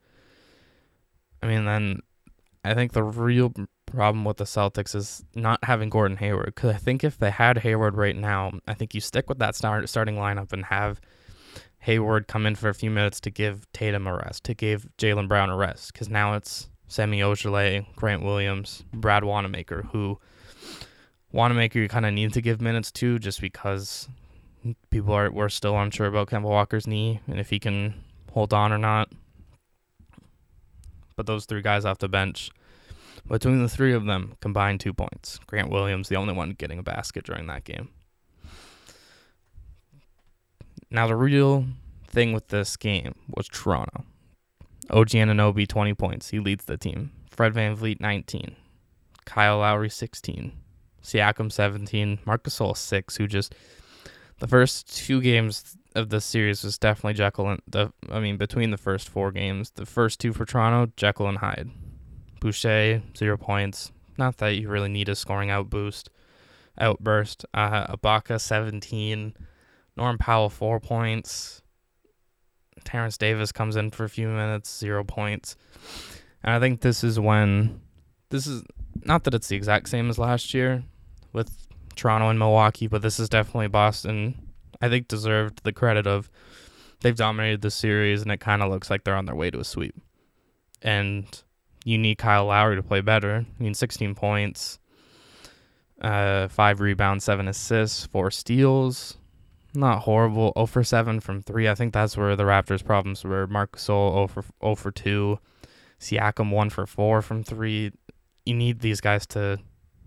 I 1.42 1.48
mean, 1.48 1.66
then 1.66 2.02
I 2.64 2.76
think 2.76 2.92
the 2.92 3.02
real 3.04 3.52
problem 3.88 4.24
with 4.24 4.38
the 4.38 4.44
Celtics 4.44 4.94
is 4.94 5.24
not 5.34 5.64
having 5.64 5.90
Gordon 5.90 6.18
Hayward. 6.18 6.54
Because 6.54 6.76
I 6.76 6.78
think 6.78 7.04
if 7.04 7.18
they 7.18 7.32
had 7.32 7.58
Hayward 7.60 7.98
right 7.98 8.16
now, 8.16 8.52
I 8.68 8.76
think 8.76 8.94
you 8.94 9.02
stick 9.02 9.28
with 9.28 9.40
that 9.40 9.56
start, 9.56 9.90
starting 9.90 10.16
lineup 10.16 10.54
and 10.54 10.66
have 10.66 11.02
Hayward 11.90 12.28
come 12.28 12.46
in 12.46 12.54
for 12.54 12.70
a 12.70 12.74
few 12.76 12.92
minutes 12.92 13.20
to 13.22 13.32
give 13.32 13.66
Tatum 13.74 14.06
a 14.06 14.14
rest, 14.14 14.44
to 14.44 14.54
give 14.54 14.88
Jaylen 15.00 15.28
Brown 15.28 15.50
a 15.50 15.58
rest. 15.58 15.92
Because 15.92 16.08
now 16.08 16.36
it's 16.36 16.70
Semi 16.88 17.20
Ojeleye, 17.22 17.88
Grant 17.96 18.22
Williams, 18.22 18.84
Brad 18.94 19.24
Wanamaker, 19.24 19.88
who 19.92 20.20
Wanamaker 21.32 21.80
you 21.80 21.88
kind 21.88 22.06
of 22.06 22.14
need 22.14 22.32
to 22.34 22.42
give 22.42 22.62
minutes 22.62 22.92
to 22.92 23.18
just 23.18 23.42
because 23.42 24.08
people 24.92 25.16
are 25.16 25.32
we're 25.32 25.50
still 25.50 25.76
unsure 25.80 26.06
about 26.06 26.30
Kemba 26.30 26.44
Walker's 26.44 26.86
knee 26.86 27.22
and 27.28 27.40
if 27.40 27.50
he 27.50 27.58
can 27.58 27.96
hold 28.34 28.54
on 28.54 28.72
or 28.72 28.78
not. 28.78 29.12
But 31.16 31.26
those 31.26 31.46
three 31.46 31.64
guys 31.64 31.86
off 31.86 31.98
the 31.98 32.08
bench 32.08 32.52
between 33.28 33.64
the 33.64 33.70
three 33.70 33.94
of 33.94 34.06
them, 34.06 34.38
combined 34.42 34.80
two 34.80 34.94
points. 34.94 35.40
Grant 35.48 35.72
Williams, 35.72 36.08
the 36.08 36.18
only 36.18 36.36
one 36.36 36.52
getting 36.52 36.78
a 36.78 36.84
basket 36.84 37.26
during 37.26 37.48
that 37.48 37.64
game. 37.64 37.90
Now, 40.92 41.08
the 41.08 41.16
real 41.16 41.66
thing 42.08 42.34
with 42.34 42.48
this 42.48 42.76
game 42.76 43.16
was 43.36 43.48
Toronto. 43.48 44.06
OG 44.90 45.10
Anunoby, 45.10 45.68
20 45.68 45.94
points. 45.94 46.30
He 46.30 46.40
leads 46.40 46.66
the 46.66 46.78
team. 46.78 47.12
Fred 47.30 47.54
Van 47.54 47.76
VanVleet, 47.76 48.00
19. 48.00 48.56
Kyle 49.26 49.60
Lowry, 49.60 49.90
16. 49.90 50.52
Siakam, 51.04 51.52
17. 51.52 52.20
Marcus 52.26 52.58
Gasol, 52.58 52.76
6, 52.76 53.18
who 53.18 53.28
just. 53.28 53.54
The 54.40 54.48
first 54.48 54.96
two 54.96 55.22
games 55.22 55.76
of 55.96 56.10
this 56.10 56.26
series 56.26 56.64
was 56.64 56.78
definitely 56.78 57.14
Jekyll 57.14 57.50
and. 57.50 57.62
The, 57.68 57.94
I 58.10 58.20
mean, 58.20 58.38
between 58.38 58.72
the 58.72 58.78
first 58.78 59.10
four 59.10 59.32
games, 59.32 59.72
the 59.76 59.86
first 59.86 60.20
two 60.20 60.34
for 60.34 60.46
Toronto, 60.46 60.92
Jekyll 60.96 61.28
and 61.28 61.38
Hyde. 61.38 61.70
Boucher, 62.40 63.04
zero 63.16 63.38
points. 63.38 63.92
Not 64.18 64.38
that 64.38 64.56
you 64.56 64.70
really 64.70 64.90
need 64.90 65.10
a 65.10 65.16
scoring 65.16 65.50
out 65.50 65.70
boost, 65.70 66.10
outburst. 66.80 67.46
Uh, 67.54 67.96
Ibaka, 67.96 68.40
17. 68.42 69.34
Norm 70.00 70.18
Powell, 70.18 70.50
four 70.50 70.80
points. 70.80 71.62
Terrence 72.86 73.18
Davis 73.18 73.52
comes 73.52 73.76
in 73.76 73.92
for 73.92 74.06
a 74.06 74.10
few 74.10 74.30
minutes, 74.30 74.80
zero 74.80 75.04
points. 75.04 75.58
And 76.42 76.54
I 76.54 76.60
think 76.60 76.80
this 76.80 77.04
is 77.04 77.20
when 77.20 77.82
this 78.30 78.48
is 78.48 78.64
not 79.04 79.26
that 79.26 79.34
it's 79.34 79.50
the 79.50 79.58
exact 79.58 79.90
same 79.90 80.10
as 80.10 80.18
last 80.18 80.54
year 80.54 80.84
with 81.34 81.68
Toronto 81.96 82.30
and 82.30 82.40
Milwaukee, 82.40 82.88
but 82.88 83.02
this 83.02 83.20
is 83.20 83.28
definitely 83.28 83.68
Boston. 83.68 84.36
I 84.82 84.88
think 84.88 85.10
deserved 85.10 85.64
the 85.66 85.74
credit 85.74 86.08
of 86.08 86.32
they've 87.02 87.16
dominated 87.16 87.62
the 87.62 87.72
series 87.72 88.22
and 88.22 88.32
it 88.32 88.40
kind 88.40 88.64
of 88.64 88.70
looks 88.70 88.90
like 88.90 89.04
they're 89.04 89.16
on 89.16 89.26
their 89.26 89.36
way 89.36 89.52
to 89.52 89.60
a 89.60 89.66
sweep. 89.66 89.96
And 90.82 91.26
you 91.84 91.98
need 91.98 92.18
Kyle 92.18 92.46
Lowry 92.46 92.78
to 92.78 92.84
play 92.84 93.02
better. 93.02 93.46
I 93.48 93.64
mean, 93.64 93.74
16 93.74 94.16
points, 94.16 94.80
uh, 96.02 96.48
five 96.48 96.80
rebounds, 96.80 97.26
seven 97.26 97.50
assists, 97.50 98.06
four 98.06 98.32
steals. 98.32 99.19
Not 99.74 100.00
horrible. 100.00 100.52
0 100.56 100.66
for 100.66 100.84
7 100.84 101.20
from 101.20 101.42
3. 101.42 101.70
I 101.70 101.76
think 101.76 101.94
that's 101.94 102.18
where 102.18 102.36
the 102.36 102.44
Raptors' 102.44 102.84
problems 102.84 103.24
were. 103.24 103.48
Marc 103.48 103.78
Gasol 103.78 104.14
0 104.14 104.28
for, 104.28 104.46
0 104.62 104.76
for 104.76 104.92
2. 104.92 105.40
Siakam 106.00 106.52
1 106.52 106.70
for 106.70 106.86
4 106.86 107.22
from 107.22 107.44
3. 107.44 107.92
You 108.46 108.54
need 108.54 108.80
these 108.80 109.02
guys 109.02 109.26
to 109.28 109.60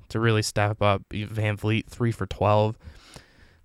to 0.08 0.20
really 0.20 0.42
step 0.42 0.82
up. 0.82 1.02
VanVleet 1.10 1.86
3 1.88 2.12
for 2.12 2.26
12. 2.26 2.76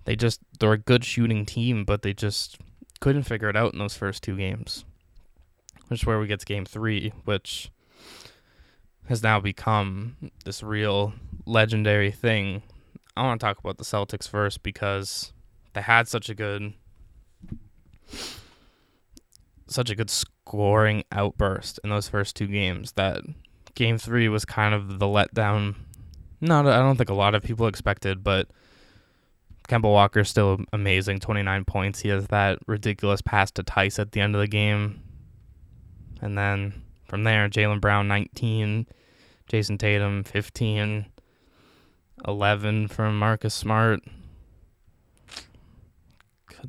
They 0.05 0.15
just, 0.15 0.39
they're 0.60 0.71
a 0.71 0.77
good 0.77 1.03
shooting 1.03 1.45
team, 1.45 1.83
but 1.83 2.01
they 2.01 2.13
just 2.13 2.57
couldn't 3.01 3.23
figure 3.23 3.49
it 3.49 3.57
out 3.57 3.73
in 3.73 3.79
those 3.79 3.97
first 3.97 4.23
two 4.23 4.38
games. 4.38 4.86
Which 5.88 6.01
is 6.01 6.05
where 6.05 6.19
we 6.19 6.27
get 6.27 6.39
to 6.39 6.45
game 6.45 6.65
three, 6.65 7.12
which 7.25 7.69
has 9.07 9.23
now 9.23 9.39
become 9.39 10.15
this 10.45 10.63
real 10.63 11.13
legendary 11.45 12.12
thing. 12.12 12.63
I 13.15 13.23
want 13.23 13.39
to 13.39 13.45
talk 13.45 13.60
about 13.60 13.77
the 13.77 13.83
Celtics 13.83 14.29
first 14.29 14.63
because 14.63 15.33
they 15.77 15.83
had 15.83 16.07
such 16.07 16.27
a 16.27 16.33
good 16.33 16.73
such 19.67 19.91
a 19.91 19.95
good 19.95 20.10
scoring 20.10 21.04
outburst 21.12 21.79
in 21.83 21.91
those 21.91 22.10
first 22.10 22.35
two 22.35 22.47
games 22.47 22.93
that 22.93 23.21
game 23.75 23.99
3 23.99 24.27
was 24.27 24.43
kind 24.43 24.73
of 24.73 24.97
the 24.97 25.06
letdown. 25.06 25.75
Not 26.41 26.65
I 26.65 26.79
don't 26.79 26.95
think 26.97 27.12
a 27.12 27.13
lot 27.13 27.35
of 27.35 27.43
people 27.43 27.67
expected, 27.67 28.23
but 28.23 28.47
Kemba 29.69 29.83
Walker's 29.83 30.31
still 30.31 30.58
amazing, 30.73 31.19
29 31.19 31.65
points. 31.65 31.99
He 31.99 32.10
has 32.10 32.25
that 32.29 32.58
ridiculous 32.65 33.21
pass 33.21 33.52
to 33.52 33.63
Theis 33.63 33.99
at 33.99 34.13
the 34.13 34.21
end 34.21 34.33
of 34.33 34.41
the 34.41 34.47
game. 34.47 35.04
And 36.21 36.35
then 36.35 36.81
from 37.06 37.23
there, 37.23 37.47
Jaylen 37.49 37.79
Brown 37.79 38.08
19, 38.08 38.87
Jayson 39.47 39.77
Tatum 39.77 40.23
15, 40.23 41.06
11 42.27 42.87
from 42.87 43.19
Marcus 43.19 43.54
Smart. 43.54 44.02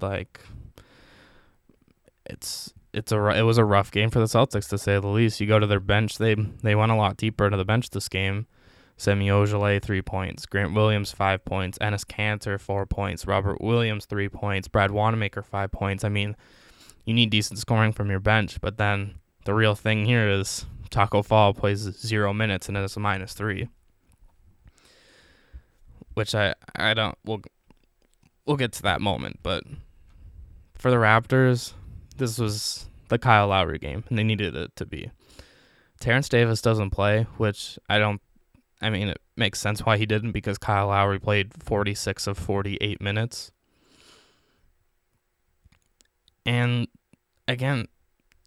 Like 0.00 0.40
it's 2.26 2.72
it's 2.92 3.12
a 3.12 3.26
it 3.28 3.42
was 3.42 3.58
a 3.58 3.64
rough 3.64 3.90
game 3.90 4.10
for 4.10 4.18
the 4.18 4.26
Celtics 4.26 4.68
to 4.70 4.78
say 4.78 4.98
the 4.98 5.06
least. 5.06 5.40
You 5.40 5.46
go 5.46 5.58
to 5.58 5.66
their 5.66 5.80
bench, 5.80 6.18
they 6.18 6.34
they 6.34 6.74
went 6.74 6.92
a 6.92 6.96
lot 6.96 7.16
deeper 7.16 7.44
into 7.44 7.56
the 7.56 7.64
bench 7.64 7.90
this 7.90 8.08
game. 8.08 8.46
Semi 8.96 9.28
Ojeleye 9.28 9.80
three 9.80 10.02
points, 10.02 10.44
Grant 10.44 10.74
Williams 10.74 11.12
five 11.12 11.44
points, 11.44 11.78
Enes 11.78 12.04
Kanter 12.04 12.60
four 12.60 12.84
points, 12.84 13.26
Robert 13.26 13.60
Williams 13.60 14.06
three 14.06 14.28
points, 14.28 14.66
Brad 14.66 14.90
Wanamaker 14.90 15.42
five 15.42 15.70
points. 15.70 16.02
I 16.02 16.08
mean, 16.08 16.34
you 17.04 17.14
need 17.14 17.30
decent 17.30 17.60
scoring 17.60 17.92
from 17.92 18.10
your 18.10 18.20
bench. 18.20 18.60
But 18.60 18.76
then 18.76 19.14
the 19.44 19.54
real 19.54 19.76
thing 19.76 20.04
here 20.04 20.28
is 20.28 20.66
Taco 20.90 21.22
Fall 21.22 21.54
plays 21.54 21.78
zero 21.78 22.32
minutes 22.32 22.68
and 22.68 22.76
it's 22.76 22.96
a 22.96 23.00
minus 23.00 23.34
three, 23.34 23.68
which 26.14 26.34
I 26.34 26.54
I 26.74 26.94
don't 26.94 27.16
we'll 27.24 27.42
we'll 28.46 28.56
get 28.56 28.72
to 28.72 28.82
that 28.82 29.00
moment. 29.00 29.38
But 29.44 29.62
for 30.78 30.90
the 30.90 30.96
Raptors, 30.96 31.72
this 32.16 32.38
was 32.38 32.88
the 33.08 33.18
Kyle 33.18 33.48
Lowry 33.48 33.78
game, 33.78 34.04
and 34.08 34.18
they 34.18 34.24
needed 34.24 34.54
it 34.54 34.74
to 34.76 34.86
be. 34.86 35.10
Terrence 36.00 36.28
Davis 36.28 36.62
doesn't 36.62 36.90
play, 36.90 37.26
which 37.36 37.78
I 37.88 37.98
don't. 37.98 38.20
I 38.80 38.90
mean, 38.90 39.08
it 39.08 39.20
makes 39.36 39.58
sense 39.58 39.84
why 39.84 39.96
he 39.96 40.06
didn't 40.06 40.30
because 40.30 40.56
Kyle 40.56 40.86
Lowry 40.86 41.18
played 41.18 41.52
46 41.62 42.28
of 42.28 42.38
48 42.38 43.00
minutes. 43.00 43.50
And 46.46 46.86
again, 47.48 47.88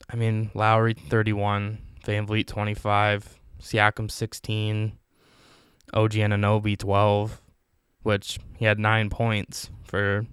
I 0.10 0.16
mean, 0.16 0.50
Lowry 0.54 0.94
31, 0.94 1.80
VanVleet 2.06 2.48
25, 2.48 3.38
Siakam 3.62 4.10
16, 4.10 4.98
OG 5.94 6.12
Anunoby 6.12 6.78
12, 6.78 7.42
which 8.04 8.40
he 8.58 8.66
had 8.66 8.80
nine 8.80 9.10
points 9.10 9.70
for 9.84 10.26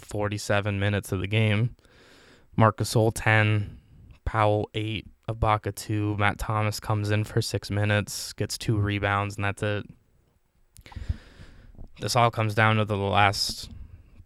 47 0.00 0.78
minutes 0.78 1.12
of 1.12 1.20
the 1.20 1.26
game. 1.26 1.76
Marcus 2.56 2.94
Gasol 2.94 3.12
10, 3.14 3.78
Powell 4.24 4.68
8, 4.74 5.06
Ibaka 5.28 5.74
2, 5.74 6.16
Matt 6.16 6.38
Thomas 6.38 6.80
comes 6.80 7.10
in 7.10 7.24
for 7.24 7.40
6 7.40 7.70
minutes, 7.70 8.32
gets 8.32 8.58
2 8.58 8.76
rebounds 8.76 9.36
and 9.36 9.44
that's 9.44 9.62
it. 9.62 9.84
This 12.00 12.16
all 12.16 12.30
comes 12.30 12.54
down 12.54 12.76
to 12.76 12.84
the 12.84 12.96
last 12.96 13.70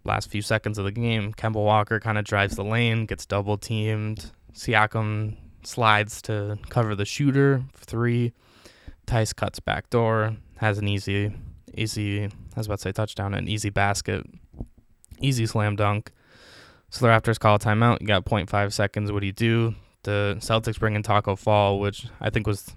last 0.05 0.31
few 0.31 0.43
seconds 0.43 0.79
of 0.79 0.85
the 0.85 0.93
game. 0.93 1.33
Kemba 1.33 1.55
Walker 1.63 2.01
kind 2.01 2.19
of 2.19 2.25
drives 2.25 2.57
the 2.57 2.65
lane, 2.65 3.07
gets 3.07 3.25
double 3.25 3.57
teamed. 3.57 4.33
Siakam 4.53 5.37
slides 5.63 6.21
to 6.23 6.59
cover 6.69 6.95
the 6.95 7.05
shooter 7.05 7.63
for 7.73 7.85
3. 7.85 8.33
Theis 9.07 9.33
cuts 9.35 9.61
back 9.61 9.91
door, 9.91 10.37
has 10.57 10.79
an 10.79 10.89
easy 10.89 11.33
easy 11.75 12.25
I 12.25 12.31
was 12.57 12.67
about 12.67 12.79
to 12.79 12.83
say 12.83 12.93
touchdown, 12.93 13.35
an 13.35 13.49
easy 13.49 13.71
basket. 13.71 14.27
Easy 15.23 15.47
slam 15.47 15.77
dunk. 15.77 16.11
So 16.91 17.07
the 17.07 17.11
Raptors 17.11 17.39
call 17.39 17.57
a 17.57 17.59
timeout. 17.59 18.01
You 18.01 18.07
got 18.07 18.25
0.5 18.25 18.73
seconds. 18.73 19.11
What 19.11 19.21
do 19.21 19.27
you 19.27 19.33
do? 19.33 19.75
The 20.03 20.37
Celtics 20.41 20.79
bring 20.79 20.95
in 20.95 21.03
Taco 21.03 21.37
Fall, 21.37 21.81
which 21.81 22.07
I 22.21 22.29
think 22.29 22.47
was, 22.47 22.75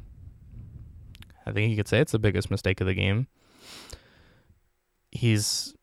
I 1.45 1.51
think 1.51 1.69
you 1.69 1.75
could 1.75 1.87
say 1.87 1.99
it's 1.99 2.11
the 2.11 2.19
biggest 2.19 2.49
mistake 2.49 2.79
of 2.79 2.87
the 2.87 2.93
game. 2.93 3.27
He's, 5.11 5.73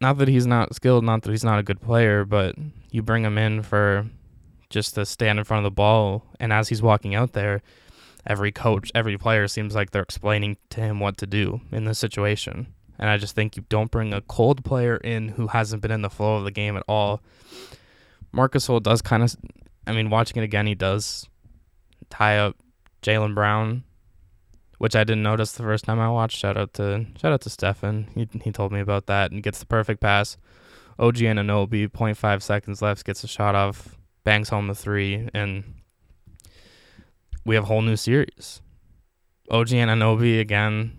not 0.00 0.18
that 0.18 0.28
he's 0.28 0.46
not 0.46 0.74
skilled, 0.74 1.04
not 1.04 1.22
that 1.22 1.30
he's 1.30 1.44
not 1.44 1.58
a 1.58 1.62
good 1.62 1.80
player, 1.80 2.24
but 2.24 2.56
you 2.90 3.02
bring 3.02 3.24
him 3.24 3.38
in 3.38 3.62
for 3.62 4.06
just 4.68 4.94
to 4.96 5.06
stand 5.06 5.38
in 5.38 5.44
front 5.44 5.64
of 5.64 5.70
the 5.70 5.74
ball. 5.74 6.24
And 6.40 6.52
as 6.52 6.68
he's 6.68 6.82
walking 6.82 7.14
out 7.14 7.32
there, 7.32 7.62
every 8.26 8.52
coach, 8.52 8.90
every 8.94 9.16
player 9.16 9.48
seems 9.48 9.74
like 9.74 9.90
they're 9.90 10.02
explaining 10.02 10.56
to 10.70 10.80
him 10.80 11.00
what 11.00 11.16
to 11.18 11.26
do 11.26 11.60
in 11.70 11.84
this 11.84 11.98
situation. 11.98 12.74
And 13.02 13.10
I 13.10 13.18
just 13.18 13.34
think 13.34 13.56
you 13.56 13.64
don't 13.68 13.90
bring 13.90 14.14
a 14.14 14.20
cold 14.20 14.64
player 14.64 14.96
in 14.96 15.26
who 15.30 15.48
hasn't 15.48 15.82
been 15.82 15.90
in 15.90 16.02
the 16.02 16.08
flow 16.08 16.36
of 16.36 16.44
the 16.44 16.52
game 16.52 16.76
at 16.76 16.84
all. 16.86 17.20
Marcus 18.30 18.68
Gasol 18.68 18.80
does 18.80 19.02
kind 19.02 19.24
of, 19.24 19.34
I 19.88 19.92
mean, 19.92 20.08
watching 20.08 20.40
it 20.40 20.44
again, 20.44 20.68
he 20.68 20.76
does 20.76 21.28
tie 22.10 22.38
up 22.38 22.54
Jaylen 23.02 23.34
Brown, 23.34 23.82
which 24.78 24.94
I 24.94 25.02
didn't 25.02 25.24
notice 25.24 25.50
the 25.50 25.64
first 25.64 25.84
time 25.84 25.98
I 25.98 26.10
watched. 26.10 26.38
Shout 26.38 26.56
out 26.56 26.74
to 26.74 27.06
shout 27.20 27.32
out 27.32 27.40
to 27.40 27.50
Stefan. 27.50 28.06
He 28.14 28.28
he 28.40 28.52
told 28.52 28.70
me 28.70 28.78
about 28.78 29.06
that 29.06 29.32
and 29.32 29.42
gets 29.42 29.58
the 29.58 29.66
perfect 29.66 30.00
pass. 30.00 30.36
OG 30.96 31.16
Anunoby, 31.16 31.88
0.5 31.88 32.40
seconds 32.40 32.82
left, 32.82 33.04
gets 33.04 33.24
a 33.24 33.28
shot 33.28 33.56
off, 33.56 33.98
bangs 34.22 34.50
home 34.50 34.68
the 34.68 34.76
three, 34.76 35.28
and 35.34 35.64
we 37.44 37.56
have 37.56 37.64
a 37.64 37.66
whole 37.66 37.82
new 37.82 37.96
series. 37.96 38.62
OG 39.50 39.70
Anunoby 39.70 40.38
again, 40.38 40.96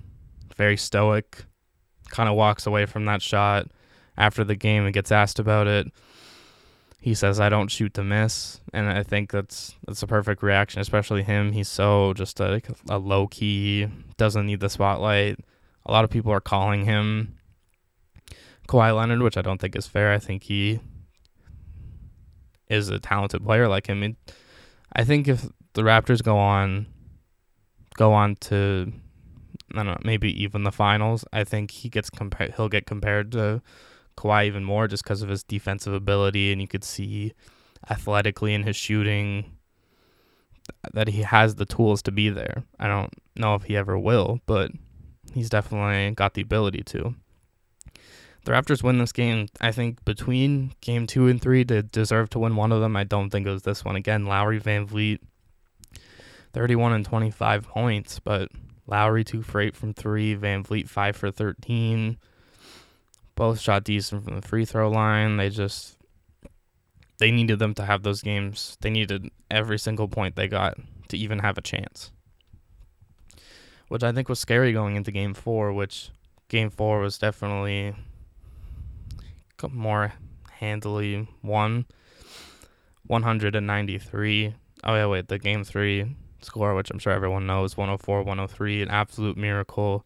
very 0.58 0.76
stoic, 0.76 1.45
kind 2.14 2.30
of 2.30 2.36
walks 2.36 2.68
away 2.68 2.86
from 2.86 3.05
that 3.05 3.22
shot 3.24 3.68
after 4.16 4.43
the 4.43 4.55
game 4.55 4.86
and 4.86 4.93
gets 4.93 5.11
asked 5.11 5.39
about 5.39 5.68
it. 5.68 5.91
He 7.01 7.16
says, 7.16 7.39
"I 7.39 7.49
don't 7.49 7.70
shoot 7.70 7.93
to 7.95 8.03
miss," 8.03 8.61
and 8.72 8.88
I 8.88 9.03
think 9.03 9.32
that's 9.32 9.76
that's 9.86 10.03
a 10.03 10.07
perfect 10.07 10.41
reaction, 10.43 10.80
especially 10.80 11.24
him. 11.24 11.51
He's 11.51 11.68
so 11.68 12.14
just 12.14 12.39
a, 12.39 12.61
a 12.88 12.97
low 12.97 13.28
key, 13.28 13.88
doesn't 14.16 14.45
need 14.45 14.61
the 14.61 14.70
spotlight. 14.70 15.39
A 15.86 15.91
lot 15.91 16.05
of 16.05 16.11
people 16.11 16.32
are 16.32 16.39
calling 16.39 16.86
him 16.86 17.36
Kawhi 18.70 18.95
Leonard, 18.95 19.22
which 19.22 19.36
I 19.36 19.41
don't 19.41 19.59
think 19.59 19.76
is 19.76 19.88
fair. 19.88 20.14
I 20.14 20.20
think 20.20 20.43
he 20.43 20.80
is 22.70 22.88
a 22.89 22.99
talented 22.99 23.43
player 23.43 23.68
like 23.68 23.88
him. 23.88 24.16
I 24.93 25.03
think 25.03 25.28
if 25.28 25.49
the 25.74 25.82
Raptors 25.82 26.24
go 26.24 26.38
on 26.38 26.86
go 27.95 28.14
on 28.14 28.36
to 28.36 28.93
I 29.74 29.78
don't 29.78 29.88
know, 29.88 29.97
maybe 30.03 30.32
even 30.43 30.63
the 30.63 30.71
finals. 30.71 31.26
I 31.34 31.43
think 31.43 31.71
he 31.71 31.89
gets 31.89 32.09
compared. 32.09 32.53
He'll 32.55 32.69
get 32.69 32.86
compared 32.86 33.32
to 33.34 33.61
Kawhi 34.17 34.45
even 34.45 34.63
more 34.63 34.88
just 34.88 35.03
because 35.03 35.21
of 35.21 35.30
his 35.30 35.43
defensive 35.43 35.93
ability, 35.93 36.51
and 36.51 36.61
you 36.61 36.67
could 36.67 36.84
see 36.84 37.34
athletically 37.89 38.53
in 38.53 38.63
his 38.63 38.76
shooting 38.76 39.57
that 40.93 41.07
he 41.09 41.24
has 41.24 41.55
the 41.55 41.65
tools 41.65 42.01
to 42.03 42.11
be 42.11 42.30
there. 42.30 42.63
I 42.80 42.88
don't 42.88 43.13
know 43.36 43.55
if 43.55 43.63
he 43.63 43.76
ever 43.76 43.97
will, 43.97 44.39
but 44.45 44.71
he's 45.34 45.49
definitely 45.49 46.13
got 46.15 46.34
the 46.34 46.41
ability 46.41 46.84
to. 46.84 47.15
The 48.45 48.51
Raptors 48.51 48.84
win 48.84 48.97
this 48.97 49.13
game. 49.13 49.47
I 49.61 49.71
think 49.71 50.03
between 50.03 50.74
game 50.82 51.07
two 51.07 51.28
and 51.28 51.41
three, 51.41 51.63
they 51.63 51.82
deserve 51.82 52.30
to 52.32 52.39
win 52.39 52.57
one 52.57 52.74
of 52.74 52.82
them. 52.82 52.95
I 52.95 53.05
don't 53.05 53.30
think 53.30 53.47
it 53.47 53.51
was 53.51 53.63
this 53.63 53.86
one. 53.86 53.95
Again, 53.95 54.26
Lowry 54.26 54.59
VanVleet, 54.59 55.19
31 56.51 56.93
and 56.93 57.05
25 57.05 57.67
points, 57.67 58.19
but 58.19 58.49
Lowry 58.88 59.24
two 59.24 59.42
for 59.42 59.62
eight 59.62 59.76
from 59.76 59.94
three. 59.94 60.36
VanVleet 60.36 60.90
five 60.90 61.16
for 61.16 61.32
thirteen. 61.32 62.18
Both 63.36 63.60
shot 63.60 63.84
decent 63.84 64.26
from 64.26 64.40
the 64.40 64.48
free 64.48 64.66
throw 64.66 64.90
line. 64.90 65.38
They 65.38 65.50
just 65.50 65.98
they 67.20 67.32
needed 67.32 67.60
them 67.60 67.74
to 67.76 67.86
have 67.86 68.04
those 68.04 68.22
games. 68.22 68.78
They 68.82 68.90
needed 68.90 69.30
every 69.50 69.80
single 69.80 70.08
point 70.08 70.36
they 70.36 70.48
got 70.48 70.78
to 71.08 71.18
even 71.18 71.40
have 71.40 71.58
a 71.58 71.62
chance. 71.62 72.12
Which 73.88 74.04
I 74.04 74.12
think 74.12 74.30
was 74.30 74.40
scary 74.40 74.74
going 74.74 74.96
into 74.96 75.12
game 75.12 75.34
four, 75.34 75.72
which 75.72 76.10
game 76.50 76.70
four 76.70 77.00
was 77.00 77.18
definitely 77.18 77.94
more 79.72 80.14
handily 80.52 81.28
won. 81.42 81.86
193. 83.08 84.56
Oh, 84.84 84.96
yeah, 84.96 85.06
wait, 85.06 85.28
the 85.28 85.40
game 85.40 85.64
three 85.64 86.16
score, 86.46 86.76
which 86.76 86.91
I'm 86.91 87.00
sure 87.00 87.14
everyone 87.14 87.48
knows 87.48 87.78
104 87.78 88.24
103, 88.24 88.82
an 88.82 88.89
absolute 88.89 89.38
miracle, 89.38 90.06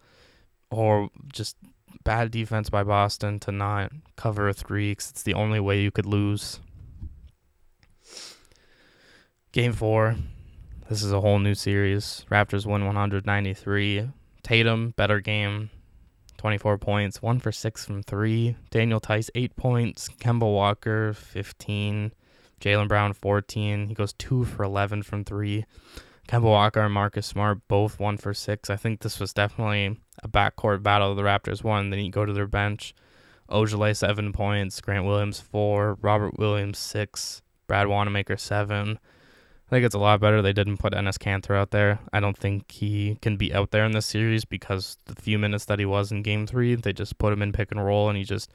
or 0.70 1.10
just 1.32 1.58
bad 2.04 2.32
defense 2.32 2.70
by 2.70 2.84
Boston 2.84 3.40
to 3.42 3.52
not 3.52 3.92
cover 4.16 4.48
a 4.48 4.54
three 4.54 4.92
because 4.92 5.10
it's 5.10 5.24
the 5.24 5.34
only 5.34 5.60
way 5.60 5.82
you 5.82 5.92
could 5.92 6.06
lose. 6.06 6.60
Game 9.52 9.74
four. 9.74 10.16
This 10.90 11.04
is 11.04 11.12
a 11.12 11.20
whole 11.20 11.40
new 11.40 11.54
series. 11.54 12.26
Raptors 12.32 12.66
win 12.66 12.86
193. 12.86 14.10
Tatum, 14.42 14.94
better 14.96 15.20
game. 15.20 15.70
24 16.38 16.78
points, 16.78 17.22
1 17.22 17.40
for 17.40 17.52
6 17.52 17.86
from 17.86 18.04
3. 18.04 18.56
Daniel 18.70 19.02
Theis, 19.02 19.30
8 19.36 19.56
points. 19.58 20.08
Kemba 20.20 20.42
Walker, 20.42 21.14
15. 21.14 22.14
Jaylen 22.62 22.88
Brown, 22.88 23.12
14. 23.14 23.88
He 23.88 23.94
goes 23.94 24.14
2 24.14 24.46
for 24.46 24.64
11 24.64 25.04
from 25.04 25.26
3. 25.26 25.66
Kemba 26.28 26.44
Walker 26.44 26.82
and 26.82 26.94
Marcus 26.94 27.26
Smart 27.26 27.60
both 27.68 28.00
one 28.00 28.18
for 28.18 28.34
six. 28.34 28.70
I 28.70 28.76
think 28.76 29.00
this 29.00 29.20
was 29.20 29.34
definitely 29.34 30.00
a 30.22 30.28
backcourt 30.28 30.84
battle. 30.84 31.16
The 31.16 31.22
Raptors 31.22 31.64
won. 31.64 31.90
Then 31.90 32.00
you 32.00 32.12
go 32.12 32.26
to 32.26 32.34
their 32.34 32.48
bench. 32.48 32.94
Ojeleye 33.50 33.96
seven 33.96 34.34
points, 34.34 34.82
Grant 34.82 35.06
Williams 35.06 35.40
four, 35.40 35.98
Robert 36.02 36.38
Williams 36.38 36.78
six, 36.78 37.42
Brad 37.66 37.88
Wanamaker 37.88 38.36
seven. 38.36 39.00
I 39.68 39.70
think 39.70 39.86
it's 39.86 39.96
a 39.96 40.00
lot 40.00 40.20
better 40.20 40.42
they 40.42 40.54
didn't 40.54 40.78
put 40.78 40.94
Enes 40.94 41.18
Kanter 41.18 41.56
out 41.56 41.72
there. 41.72 42.00
I 42.14 42.20
don't 42.20 42.38
think 42.38 42.72
he 42.72 43.18
can 43.22 43.36
be 43.36 43.54
out 43.54 43.72
there 43.72 43.86
in 43.86 43.92
this 43.92 44.06
series 44.06 44.46
because 44.46 44.98
the 45.06 45.22
few 45.22 45.38
minutes 45.38 45.66
that 45.66 45.80
he 45.80 45.86
was 45.86 46.12
in 46.12 46.24
game 46.24 46.48
three, 46.48 46.76
they 46.76 46.94
just 46.94 47.18
put 47.18 47.34
him 47.34 47.42
in 47.42 47.52
pick 47.52 47.72
and 47.72 47.86
roll 47.86 48.08
and 48.08 48.18
he 48.18 48.24
just 48.24 48.50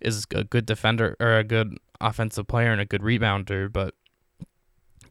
is 0.00 0.26
a 0.34 0.44
good 0.44 0.64
defender 0.64 1.16
or 1.20 1.36
a 1.36 1.44
good 1.44 1.76
offensive 2.00 2.46
player 2.46 2.72
and 2.72 2.80
a 2.80 2.86
good 2.86 3.02
rebounder, 3.02 3.70
but 3.70 3.94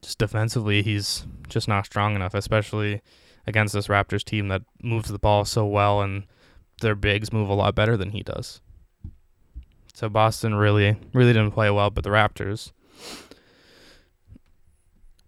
just 0.01 0.17
defensively, 0.17 0.81
he's 0.81 1.25
just 1.47 1.67
not 1.67 1.85
strong 1.85 2.15
enough, 2.15 2.33
especially 2.33 3.01
against 3.45 3.73
this 3.73 3.87
Raptors 3.87 4.23
team 4.23 4.49
that 4.49 4.63
moves 4.81 5.09
the 5.09 5.19
ball 5.19 5.45
so 5.45 5.65
well 5.65 6.01
and 6.01 6.25
their 6.81 6.95
bigs 6.95 7.33
move 7.33 7.49
a 7.49 7.53
lot 7.53 7.75
better 7.75 7.97
than 7.97 8.11
he 8.11 8.21
does. 8.21 8.61
So 9.93 10.09
Boston 10.09 10.53
really, 10.55 10.97
really 11.13 11.33
didn't 11.33 11.51
play 11.51 11.71
well, 11.71 11.89
but 11.89 12.03
the 12.03 12.11
Raptors. 12.11 12.71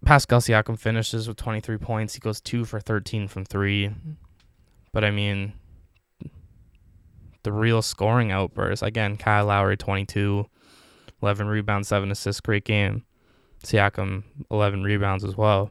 Pascal 0.04 0.40
Siakam 0.40 0.78
finishes 0.78 1.28
with 1.28 1.36
23 1.36 1.76
points. 1.78 2.14
He 2.14 2.20
goes 2.20 2.40
2 2.40 2.64
for 2.64 2.80
13 2.80 3.28
from 3.28 3.44
3. 3.44 3.90
But 4.92 5.04
I 5.04 5.10
mean, 5.10 5.54
the 7.42 7.52
real 7.52 7.82
scoring 7.82 8.30
outburst, 8.32 8.82
again, 8.82 9.16
Kyle 9.16 9.46
Lowry 9.46 9.76
22, 9.76 10.46
11 11.22 11.48
rebounds, 11.48 11.88
7 11.88 12.10
assists, 12.10 12.40
great 12.40 12.64
game. 12.64 13.04
Siakam 13.64 14.24
11 14.50 14.82
rebounds 14.82 15.24
as 15.24 15.36
well. 15.36 15.70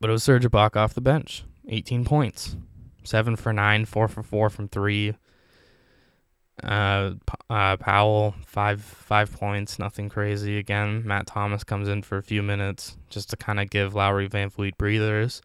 But 0.00 0.10
it 0.10 0.12
was 0.14 0.22
Serge 0.22 0.44
Ibaka 0.44 0.76
off 0.76 0.94
the 0.94 1.00
bench, 1.00 1.44
18 1.68 2.04
points, 2.04 2.56
seven 3.04 3.36
for 3.36 3.52
nine, 3.52 3.84
four 3.84 4.08
for 4.08 4.22
four 4.22 4.48
from 4.48 4.68
three. 4.68 5.14
Uh, 6.62 7.12
uh, 7.48 7.76
Powell 7.78 8.34
five 8.44 8.82
five 8.82 9.32
points, 9.32 9.78
nothing 9.78 10.08
crazy. 10.08 10.58
Again, 10.58 11.06
Matt 11.06 11.26
Thomas 11.26 11.64
comes 11.64 11.88
in 11.88 12.02
for 12.02 12.18
a 12.18 12.22
few 12.22 12.42
minutes 12.42 12.96
just 13.08 13.30
to 13.30 13.36
kind 13.36 13.60
of 13.60 13.70
give 13.70 13.94
Lowry 13.94 14.28
VanVleet 14.28 14.76
breathers. 14.76 15.40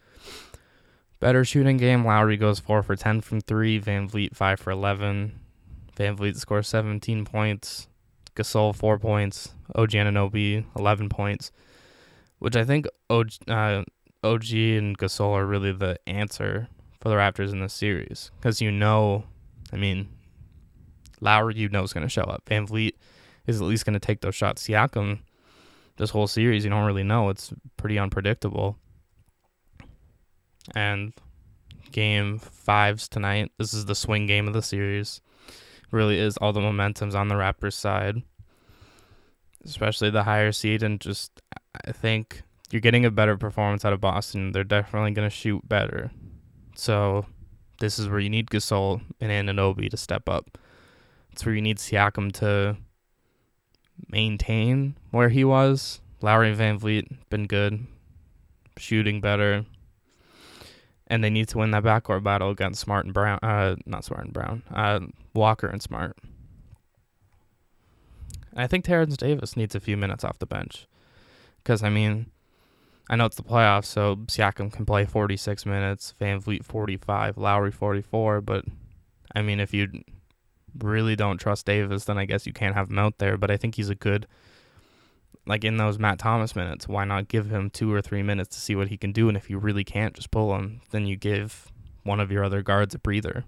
Better 1.21 1.45
shooting 1.45 1.77
game. 1.77 2.05
Lowry 2.05 2.35
goes 2.35 2.59
four 2.59 2.83
for 2.83 2.95
ten 2.95 3.21
from 3.21 3.39
three. 3.39 3.79
VanVleet 3.79 4.35
five 4.35 4.59
for 4.59 4.71
eleven. 4.71 5.39
VanVleet 5.97 6.35
scores 6.35 6.67
seventeen 6.67 7.23
points. 7.23 7.87
Gasol 8.35 8.75
four 8.75 8.99
points. 8.99 9.53
OG 9.75 9.91
Anunoby 9.91 10.65
eleven 10.77 11.09
points, 11.09 11.51
which 12.39 12.55
I 12.55 12.63
think 12.63 12.87
OG, 13.09 13.31
uh, 13.47 13.83
OG 14.23 14.51
and 14.51 14.97
Gasol 14.97 15.31
are 15.31 15.45
really 15.45 15.71
the 15.71 15.97
answer 16.07 16.67
for 16.99 17.09
the 17.09 17.15
Raptors 17.15 17.51
in 17.51 17.59
this 17.59 17.73
series 17.73 18.31
because 18.39 18.61
you 18.61 18.71
know, 18.71 19.23
I 19.71 19.77
mean, 19.77 20.09
Lowry 21.21 21.55
you 21.55 21.69
know 21.69 21.83
is 21.83 21.93
going 21.93 22.05
to 22.05 22.09
show 22.09 22.23
up. 22.23 22.43
VanVleet 22.45 22.93
is 23.47 23.61
at 23.61 23.67
least 23.67 23.85
going 23.85 23.93
to 23.93 23.99
take 23.99 24.21
those 24.21 24.35
shots. 24.35 24.67
Siakam, 24.67 25.19
this 25.97 26.09
whole 26.09 26.27
series 26.27 26.63
you 26.63 26.69
don't 26.69 26.85
really 26.85 27.03
know. 27.03 27.29
It's 27.29 27.53
pretty 27.77 27.97
unpredictable. 27.99 28.77
And 30.73 31.13
game 31.91 32.39
fives 32.39 33.07
tonight. 33.07 33.51
This 33.57 33.73
is 33.73 33.85
the 33.85 33.95
swing 33.95 34.25
game 34.25 34.47
of 34.47 34.53
the 34.53 34.61
series. 34.61 35.21
Really 35.91 36.19
is 36.19 36.37
all 36.37 36.53
the 36.53 36.61
momentum's 36.61 37.15
on 37.15 37.27
the 37.27 37.35
Raptors 37.35 37.73
side, 37.73 38.23
especially 39.63 40.09
the 40.09 40.23
higher 40.23 40.51
seed. 40.51 40.83
And 40.83 40.99
just 40.99 41.41
I 41.85 41.91
think 41.91 42.41
you're 42.71 42.81
getting 42.81 43.05
a 43.05 43.11
better 43.11 43.37
performance 43.37 43.85
out 43.85 43.93
of 43.93 44.01
Boston. 44.01 44.51
They're 44.51 44.63
definitely 44.63 45.11
going 45.11 45.29
to 45.29 45.35
shoot 45.35 45.67
better. 45.67 46.11
So 46.75 47.25
this 47.79 47.99
is 47.99 48.09
where 48.09 48.19
you 48.19 48.29
need 48.29 48.49
Gasol 48.49 49.01
and 49.19 49.31
Anunoby 49.31 49.89
to 49.89 49.97
step 49.97 50.27
up. 50.27 50.57
It's 51.31 51.45
where 51.45 51.55
you 51.55 51.61
need 51.61 51.77
Siakam 51.77 52.31
to 52.33 52.77
maintain 54.09 54.95
where 55.11 55.29
he 55.29 55.43
was. 55.43 56.01
Lowry 56.21 56.51
and 56.51 56.59
VanVleet 56.59 57.17
been 57.29 57.45
good, 57.45 57.85
shooting 58.77 59.21
better, 59.21 59.65
and 61.07 61.23
they 61.23 61.29
need 61.29 61.47
to 61.49 61.59
win 61.59 61.71
that 61.71 61.83
backcourt 61.83 62.23
battle 62.23 62.49
against 62.49 62.81
Smart 62.81 63.05
and 63.05 63.13
Brown. 63.13 63.39
Uh, 63.41 63.75
not 63.85 64.03
Smart 64.05 64.25
and 64.25 64.33
Brown. 64.33 64.63
Uh, 64.73 64.99
Walker 65.33 65.67
and 65.67 65.81
Smart. 65.81 66.17
I 68.55 68.67
think 68.67 68.85
Terrence 68.85 69.17
Davis 69.17 69.57
needs 69.57 69.75
a 69.75 69.79
few 69.81 69.97
minutes 69.97 70.23
off 70.23 70.39
the 70.39 70.45
bench, 70.45 70.87
because 71.57 71.83
I 71.83 71.89
mean, 71.89 72.27
I 73.09 73.15
know 73.15 73.25
it's 73.25 73.35
the 73.35 73.43
playoffs, 73.43 73.85
so 73.85 74.15
Siakam 74.27 74.71
can 74.71 74.85
play 74.85 75.05
46 75.05 75.65
minutes, 75.65 76.13
VanVleet 76.19 76.63
45, 76.63 77.37
Lowry 77.37 77.71
44, 77.71 78.41
but 78.41 78.65
I 79.35 79.41
mean, 79.41 79.59
if 79.59 79.73
you 79.73 79.89
really 80.79 81.15
don't 81.15 81.37
trust 81.37 81.65
Davis, 81.65 82.05
then 82.05 82.17
I 82.17 82.25
guess 82.25 82.47
you 82.47 82.53
can't 82.53 82.75
have 82.75 82.89
him 82.89 82.99
out 82.99 83.17
there. 83.17 83.37
But 83.37 83.51
I 83.51 83.57
think 83.57 83.75
he's 83.75 83.89
a 83.89 83.95
good, 83.95 84.27
like 85.47 85.63
in 85.63 85.77
those 85.77 85.99
Matt 85.99 86.19
Thomas 86.19 86.55
minutes, 86.55 86.87
why 86.87 87.05
not 87.05 87.27
give 87.27 87.49
him 87.49 87.69
two 87.69 87.93
or 87.93 88.01
three 88.01 88.23
minutes 88.23 88.55
to 88.55 88.61
see 88.61 88.75
what 88.75 88.87
he 88.87 88.97
can 88.97 89.11
do? 89.11 89.27
And 89.27 89.37
if 89.37 89.49
you 89.49 89.57
really 89.57 89.83
can't 89.83 90.15
just 90.15 90.31
pull 90.31 90.55
him, 90.55 90.81
then 90.91 91.05
you 91.05 91.15
give 91.15 91.71
one 92.03 92.19
of 92.19 92.31
your 92.31 92.43
other 92.43 92.61
guards 92.61 92.95
a 92.95 92.99
breather. 92.99 93.45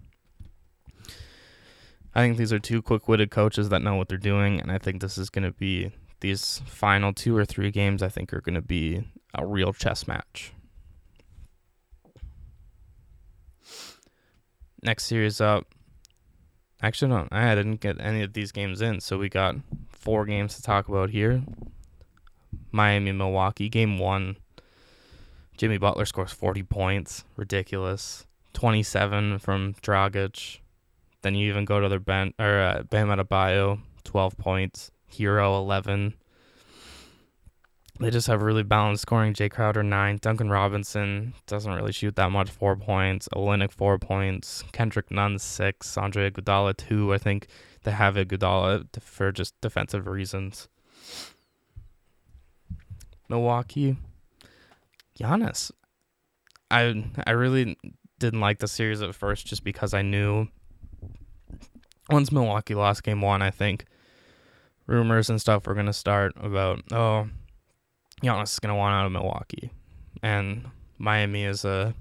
I 2.13 2.21
think 2.21 2.37
these 2.37 2.53
are 2.53 2.59
two 2.59 2.81
quick 2.81 3.07
witted 3.07 3.29
coaches 3.29 3.69
that 3.69 3.81
know 3.81 3.95
what 3.95 4.09
they're 4.09 4.17
doing, 4.17 4.59
and 4.59 4.71
I 4.71 4.79
think 4.79 5.01
this 5.01 5.17
is 5.17 5.29
going 5.29 5.43
to 5.43 5.51
be 5.51 5.91
these 6.19 6.61
final 6.65 7.13
two 7.13 7.37
or 7.37 7.45
three 7.45 7.69
games, 7.69 8.01
I 8.01 8.09
think, 8.09 8.33
are 8.33 8.41
going 8.41 8.55
to 8.55 8.61
be 8.61 9.03
a 9.35 9.45
real 9.45 9.71
chess 9.71 10.07
match. 10.07 10.51
Next 14.81 15.05
series 15.05 15.39
up. 15.39 15.67
Actually, 16.81 17.09
no, 17.09 17.27
I 17.31 17.55
didn't 17.55 17.81
get 17.81 17.99
any 17.99 18.21
of 18.21 18.33
these 18.33 18.51
games 18.51 18.81
in, 18.81 18.99
so 18.99 19.17
we 19.17 19.29
got 19.29 19.55
four 19.89 20.25
games 20.25 20.55
to 20.55 20.61
talk 20.61 20.87
about 20.87 21.09
here. 21.09 21.43
Miami, 22.77 23.11
Milwaukee, 23.11 23.69
game 23.69 23.97
one. 23.97 24.37
Jimmy 25.57 25.79
Butler 25.79 26.05
scores 26.05 26.31
40 26.31 26.61
points. 26.63 27.23
Ridiculous. 27.35 28.27
27 28.53 29.39
from 29.39 29.73
Dragic. 29.81 30.59
Then 31.23 31.33
you 31.33 31.49
even 31.49 31.65
go 31.65 31.79
to 31.79 31.89
their 31.89 31.99
bench, 31.99 32.35
or 32.39 32.59
uh, 32.61 32.83
Bam 32.83 33.07
Adebayo, 33.07 33.79
12 34.03 34.37
points. 34.37 34.91
Herro 35.11 35.57
11. 35.57 36.13
They 37.99 38.11
just 38.11 38.27
have 38.27 38.43
really 38.43 38.61
balanced 38.61 39.01
scoring. 39.01 39.33
Jae 39.33 39.49
Crowder 39.49 39.81
nine. 39.81 40.19
Duncan 40.21 40.51
Robinson 40.51 41.33
doesn't 41.47 41.73
really 41.73 41.91
shoot 41.91 42.15
that 42.15 42.31
much. 42.31 42.51
Four 42.51 42.75
points. 42.75 43.27
Olynyk 43.33 43.71
four 43.71 43.97
points. 43.97 44.63
Kendrick 44.71 45.09
Nunn 45.09 45.39
six. 45.39 45.97
Andre 45.97 46.29
Iguodala 46.29 46.77
two. 46.77 47.11
I 47.11 47.17
think 47.17 47.47
they 47.83 47.91
have 47.91 48.13
Iguodala 48.13 48.85
for 49.01 49.31
just 49.31 49.59
defensive 49.61 50.05
reasons. 50.05 50.67
Milwaukee. 53.29 53.97
Giannis. 55.19 55.71
I 56.69 57.05
I 57.25 57.31
really 57.31 57.77
didn't 58.19 58.41
like 58.41 58.59
the 58.59 58.67
series 58.67 59.01
at 59.01 59.15
first 59.15 59.47
just 59.47 59.63
because 59.63 59.93
I 59.93 60.01
knew 60.01 60.47
once 62.09 62.31
Milwaukee 62.31 62.75
lost 62.75 63.03
game 63.03 63.21
one, 63.21 63.41
I 63.41 63.51
think 63.51 63.85
rumors 64.85 65.29
and 65.29 65.39
stuff 65.39 65.67
were 65.67 65.75
gonna 65.75 65.93
start 65.93 66.33
about 66.37 66.81
oh 66.91 67.27
Giannis 68.23 68.53
is 68.53 68.59
to 68.59 68.73
want 68.73 68.95
out 68.95 69.05
of 69.05 69.11
Milwaukee. 69.11 69.71
And 70.23 70.67
Miami 70.97 71.43
is 71.43 71.63
a 71.63 71.93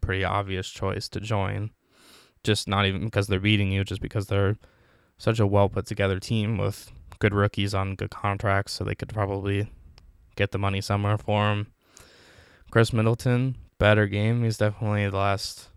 pretty 0.00 0.24
obvious 0.24 0.68
choice 0.68 1.08
to 1.10 1.20
join. 1.20 1.70
Just 2.44 2.68
not 2.68 2.86
even 2.86 3.04
because 3.04 3.26
they're 3.26 3.40
beating 3.40 3.70
you, 3.70 3.84
just 3.84 4.00
because 4.00 4.26
they're 4.26 4.56
such 5.18 5.40
a 5.40 5.46
well 5.46 5.68
put 5.68 5.86
together 5.86 6.18
team 6.18 6.56
with 6.56 6.90
good 7.18 7.34
rookies 7.34 7.74
on 7.74 7.96
good 7.96 8.10
contracts, 8.10 8.72
so 8.72 8.84
they 8.84 8.94
could 8.94 9.08
probably 9.08 9.68
get 10.38 10.52
the 10.52 10.58
money 10.58 10.80
somewhere 10.80 11.18
for 11.18 11.50
him. 11.50 11.66
Khris 12.70 12.92
Middleton, 12.92 13.56
better 13.78 14.06
game. 14.06 14.44
He's 14.44 14.56
definitely 14.56 15.08
the 15.08 15.16
last, 15.16 15.68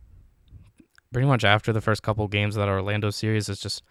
pretty 1.11 1.27
much 1.27 1.43
after 1.43 1.73
the 1.73 1.81
first 1.81 2.03
couple 2.03 2.27
games 2.27 2.55
of 2.55 2.61
that 2.61 2.69
Orlando 2.69 3.09
series, 3.09 3.47
has 3.47 3.59
just 3.59 3.83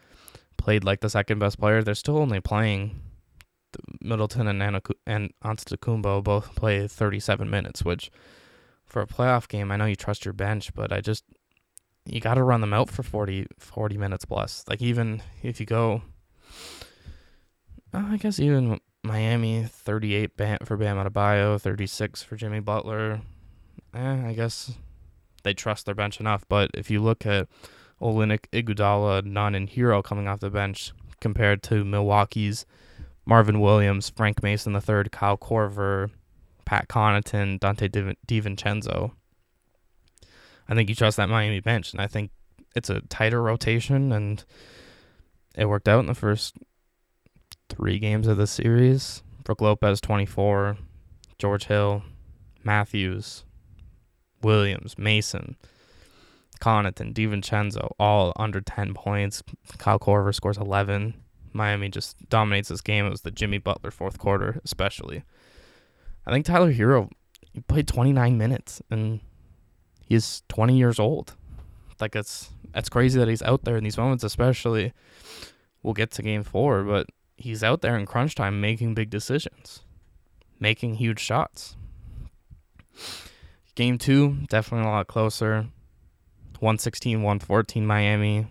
played 0.56 0.84
like 0.84 1.00
the 1.00 1.10
second 1.10 1.40
best 1.40 1.58
player. 1.58 1.82
They're 1.82 1.94
still 1.94 2.18
only 2.18 2.40
playing 2.40 3.00
Middleton 4.00 4.46
and 4.46 4.62
Anaku- 4.62 4.98
and 5.06 5.32
Antetokounmpo 5.44 6.22
both 6.22 6.54
play 6.54 6.86
37 6.86 7.50
minutes, 7.50 7.84
which 7.84 8.10
for 8.84 9.02
a 9.02 9.06
playoff 9.06 9.48
game, 9.48 9.70
I 9.70 9.76
know 9.76 9.86
you 9.86 9.96
trust 9.96 10.24
your 10.24 10.34
bench, 10.34 10.74
but 10.74 10.92
I 10.92 11.00
just 11.00 11.24
you 12.06 12.20
got 12.20 12.34
to 12.34 12.42
run 12.42 12.60
them 12.60 12.72
out 12.72 12.90
for 12.90 13.02
40, 13.02 13.46
40 13.58 13.98
minutes 13.98 14.24
plus. 14.24 14.64
Like 14.68 14.82
even 14.82 15.22
if 15.42 15.60
you 15.60 15.66
go, 15.66 16.02
uh, 17.92 18.04
I 18.10 18.16
guess 18.16 18.40
even 18.40 18.80
Miami 19.02 19.64
38 19.64 20.36
Bam, 20.36 20.58
for 20.64 20.76
Bam 20.76 20.96
Adebayo, 20.96 21.60
36 21.60 22.22
for 22.22 22.36
Jimmy 22.36 22.60
Butler. 22.60 23.22
Eh, 23.94 24.26
I 24.28 24.32
guess 24.34 24.72
they 25.42 25.54
trust 25.54 25.86
their 25.86 25.94
bench 25.94 26.20
enough. 26.20 26.44
But 26.48 26.70
if 26.74 26.90
you 26.90 27.00
look 27.00 27.24
at 27.26 27.48
Olynyk, 28.00 28.46
Iguodala, 28.52 29.24
Nunn, 29.24 29.54
and 29.54 29.68
Herro 29.68 30.02
coming 30.02 30.28
off 30.28 30.40
the 30.40 30.50
bench 30.50 30.92
compared 31.20 31.62
to 31.64 31.84
Milwaukee's 31.84 32.66
Marvin 33.26 33.60
Williams, 33.60 34.10
Frank 34.10 34.42
Mason 34.42 34.74
III, 34.74 35.04
Kyle 35.10 35.36
Korver, 35.36 36.10
Pat 36.64 36.88
Connaughton, 36.88 37.58
Donte 37.58 38.16
DiVincenzo. 38.26 39.12
I 40.68 40.74
think 40.74 40.88
you 40.88 40.94
trust 40.94 41.16
that 41.16 41.28
Miami 41.28 41.60
bench, 41.60 41.92
and 41.92 42.00
I 42.00 42.06
think 42.06 42.30
it's 42.76 42.90
a 42.90 43.00
tighter 43.02 43.42
rotation, 43.42 44.12
and 44.12 44.44
it 45.56 45.66
worked 45.66 45.88
out 45.88 46.00
in 46.00 46.06
the 46.06 46.14
first 46.14 46.56
three 47.70 47.98
games 47.98 48.26
of 48.26 48.36
the 48.36 48.46
series. 48.46 49.22
Brook 49.44 49.62
Lopez, 49.62 50.00
24, 50.00 50.76
George 51.38 51.64
Hill, 51.64 52.02
Matthews, 52.62 53.44
Williams, 54.42 54.98
Mason, 54.98 55.56
Connaughton, 56.60 57.14
DiVincenzo, 57.14 57.92
all 57.98 58.32
under 58.36 58.60
10 58.60 58.92
points. 58.92 59.42
Kyle 59.78 59.98
Korver 59.98 60.34
scores 60.34 60.58
11. 60.58 61.14
Miami 61.52 61.88
just 61.88 62.28
dominates 62.28 62.68
this 62.68 62.80
game. 62.80 63.06
It 63.06 63.10
was 63.10 63.22
the 63.22 63.30
Jimmy 63.30 63.58
Butler 63.58 63.90
fourth 63.90 64.18
quarter, 64.18 64.60
especially. 64.64 65.24
I 66.26 66.30
think 66.30 66.44
Tyler 66.44 66.72
Herro 66.72 67.08
he 67.52 67.60
played 67.60 67.88
29 67.88 68.38
minutes 68.38 68.80
and 68.90 69.20
he's 70.06 70.42
20 70.48 70.76
years 70.76 70.98
old. 70.98 71.34
Like 72.00 72.14
it's 72.14 72.50
that's 72.72 72.88
crazy 72.88 73.18
that 73.18 73.28
he's 73.28 73.42
out 73.42 73.64
there 73.64 73.76
in 73.76 73.84
these 73.84 73.98
moments, 73.98 74.24
especially. 74.24 74.92
We'll 75.82 75.94
get 75.94 76.10
to 76.12 76.22
game 76.22 76.42
four, 76.44 76.84
but 76.84 77.06
he's 77.40 77.64
out 77.64 77.80
there 77.80 77.96
in 77.96 78.06
crunch 78.06 78.34
time 78.34 78.60
making 78.60 78.94
big 78.94 79.10
decisions, 79.10 79.82
making 80.58 80.94
huge 80.94 81.18
shots. 81.18 81.76
Game 83.74 83.98
two, 83.98 84.36
definitely 84.48 84.86
a 84.86 84.90
lot 84.90 85.06
closer. 85.06 85.66
116 86.58 87.22
114 87.22 87.86
Miami. 87.86 88.46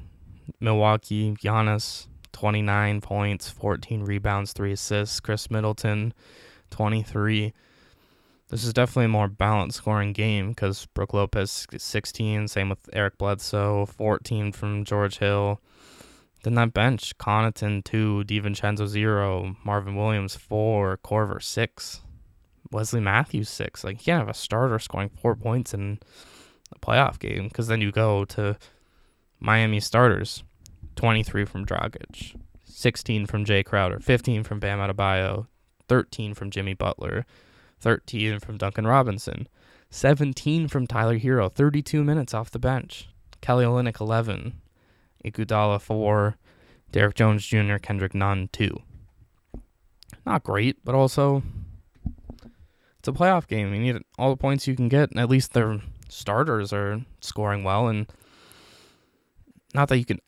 Milwaukee, 0.60 1.36
Giannis 1.36 2.08
29 2.32 3.02
points, 3.02 3.50
14 3.50 4.04
rebounds, 4.04 4.54
3 4.54 4.72
assists. 4.72 5.20
Khris 5.20 5.52
Middleton, 5.52 6.14
23. 6.72 7.54
This 8.48 8.64
is 8.64 8.74
definitely 8.74 9.06
a 9.06 9.10
more 9.10 9.28
balanced 9.28 9.78
scoring 9.78 10.14
game 10.14 10.50
because 10.50 10.88
Brook 10.88 11.14
Lopez 11.14 11.68
16, 11.78 12.48
same 12.48 12.70
with 12.70 12.90
Eric 12.94 13.18
Bledsoe, 13.18 13.86
14 13.86 14.52
from 14.54 14.86
George 14.86 15.20
Hill. 15.20 15.62
Then 16.44 16.56
that 16.56 16.74
bench, 16.74 17.18
Connaughton 17.18 17.84
2, 17.84 18.24
DiVincenzo 18.26 18.88
0, 18.88 19.56
Marvin 19.64 19.96
Williams 19.96 20.36
4, 20.36 20.98
Korver 21.04 21.44
6, 21.44 22.02
Wesley 22.72 23.02
Matthews 23.02 23.50
6. 23.50 23.84
Like, 23.84 24.00
you 24.00 24.06
can't 24.06 24.20
have 24.20 24.30
a 24.30 24.34
starter 24.34 24.80
scoring 24.80 25.10
four 25.22 25.36
points 25.36 25.74
in 25.74 26.00
a 26.72 26.80
playoff 26.80 27.20
game 27.20 27.50
because 27.50 27.68
then 27.68 27.82
you 27.82 27.92
go 27.92 28.24
to 28.26 28.58
Miami 29.40 29.80
starters 29.80 30.44
23 30.96 31.46
from 31.46 31.66
Dragic, 31.66 32.36
16 32.64 33.26
from 33.26 33.46
Jae 33.46 33.66
Crowder, 33.66 34.00
15 34.00 34.44
from 34.44 34.60
Bam 34.60 34.80
Adebayo, 34.80 35.48
13 35.88 36.34
from 36.34 36.52
Jimmy 36.52 36.74
Butler, 36.74 37.26
13 37.82 38.40
from 38.40 38.58
Duncan 38.58 38.86
Robinson, 38.86 39.48
17 39.90 40.68
from 40.68 40.86
Tyler 40.86 41.18
Herro, 41.18 41.52
32 41.52 42.04
minutes 42.04 42.34
off 42.34 42.52
the 42.52 42.60
bench. 42.60 43.10
Kelly 43.42 43.66
Olynyk 43.66 44.00
11, 44.00 44.54
Iguodala 45.26 45.82
4, 45.82 46.38
Derrick 46.92 47.16
Jones 47.16 47.46
Jr., 47.46 47.78
Kendrick 47.78 48.16
Nunn 48.16 48.50
2. 48.52 48.82
Not 50.26 50.44
great, 50.44 50.78
but 50.84 50.96
also 50.96 51.44
it's 52.98 53.08
a 53.08 53.12
playoff 53.14 53.48
game. 53.48 53.74
You 53.74 53.80
need 53.80 54.02
all 54.18 54.30
the 54.30 54.38
points 54.38 54.68
you 54.68 54.76
can 54.76 54.90
get. 54.90 55.16
At 55.18 55.30
least 55.30 55.54
their 55.54 55.80
starters 56.10 56.74
are 56.74 57.02
scoring 57.22 57.64
well, 57.64 57.88
and 57.88 58.12
not 59.74 59.90
that 59.90 59.98
you 59.98 60.06
can 60.06 60.20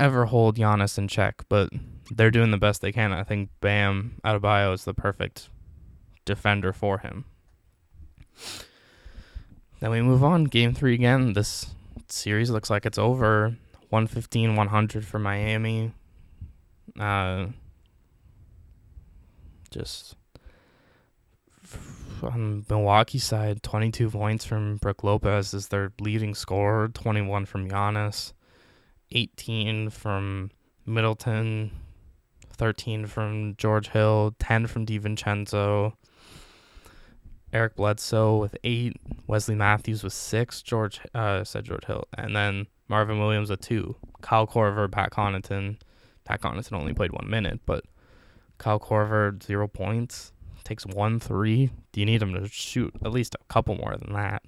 ever 0.00 0.26
hold 0.26 0.56
Giannis 0.56 0.98
in 0.98 1.08
check, 1.08 1.42
but 1.48 1.68
they're 2.10 2.30
doing 2.30 2.50
the 2.50 2.58
best 2.58 2.80
they 2.80 2.92
can. 2.92 3.12
I 3.12 3.22
think 3.22 3.50
Bam 3.60 4.20
Adebayo 4.24 4.74
is 4.74 4.84
the 4.84 4.94
perfect 4.94 5.48
defender 6.24 6.72
for 6.72 6.98
him. 6.98 7.24
Then 9.80 9.90
we 9.90 10.02
move 10.02 10.24
on. 10.24 10.44
Game 10.44 10.74
three 10.74 10.94
again. 10.94 11.34
This 11.34 11.74
series 12.08 12.50
looks 12.50 12.70
like 12.70 12.86
it's 12.86 12.98
over. 12.98 13.56
115 13.94 14.56
100 14.56 15.06
for 15.06 15.20
Miami. 15.20 15.92
Uh, 16.98 17.46
just 19.70 20.16
on 22.20 22.66
Milwaukee 22.68 23.20
side, 23.20 23.62
22 23.62 24.10
points 24.10 24.44
from 24.44 24.78
Brook 24.78 25.04
Lopez 25.04 25.54
is 25.54 25.68
their 25.68 25.92
leading 26.00 26.34
scorer, 26.34 26.88
21 26.88 27.46
from 27.46 27.70
Giannis, 27.70 28.32
18 29.12 29.90
from 29.90 30.50
Middleton, 30.84 31.70
13 32.50 33.06
from 33.06 33.54
George 33.54 33.90
Hill, 33.90 34.34
10 34.40 34.66
from 34.66 34.86
DiVincenzo, 34.86 35.92
Eric 37.52 37.76
Bledsoe 37.76 38.38
with 38.38 38.56
eight, 38.64 38.96
Wesley 39.28 39.54
Matthews 39.54 40.02
with 40.02 40.14
six, 40.14 40.62
George 40.62 40.98
uh 41.14 41.44
said 41.44 41.64
George 41.64 41.84
Hill, 41.84 42.08
and 42.18 42.34
then 42.34 42.66
Marvin 42.94 43.18
Williams 43.18 43.50
with 43.50 43.60
two, 43.60 43.96
Kyle 44.20 44.46
Korver, 44.46 44.88
Pat 44.88 45.10
Connaughton. 45.10 45.80
Pat 46.24 46.40
Connaughton 46.40 46.74
only 46.74 46.94
played 46.94 47.10
one 47.10 47.28
minute, 47.28 47.58
but 47.66 47.84
Kyle 48.58 48.78
Korver 48.78 49.42
zero 49.42 49.66
points, 49.66 50.30
takes 50.62 50.86
one 50.86 51.18
three. 51.18 51.70
Do 51.90 51.98
you 51.98 52.06
need 52.06 52.22
him 52.22 52.32
to 52.34 52.46
shoot 52.46 52.94
at 53.04 53.10
least 53.10 53.34
a 53.34 53.52
couple 53.52 53.74
more 53.74 53.96
than 53.96 54.12
that? 54.12 54.44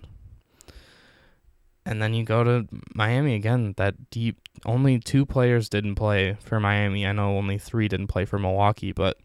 And 1.84 2.00
then 2.00 2.14
you 2.14 2.22
go 2.22 2.44
to 2.44 2.68
Miami 2.94 3.34
again. 3.34 3.74
That 3.78 4.10
deep, 4.10 4.38
only 4.64 5.00
two 5.00 5.26
players 5.26 5.68
didn't 5.68 5.96
play 5.96 6.36
for 6.40 6.60
Miami. 6.60 7.04
I 7.04 7.10
know 7.10 7.36
only 7.36 7.58
three 7.58 7.88
didn't 7.88 8.06
play 8.06 8.26
for 8.26 8.38
Milwaukee, 8.38 8.92
but 8.92 9.16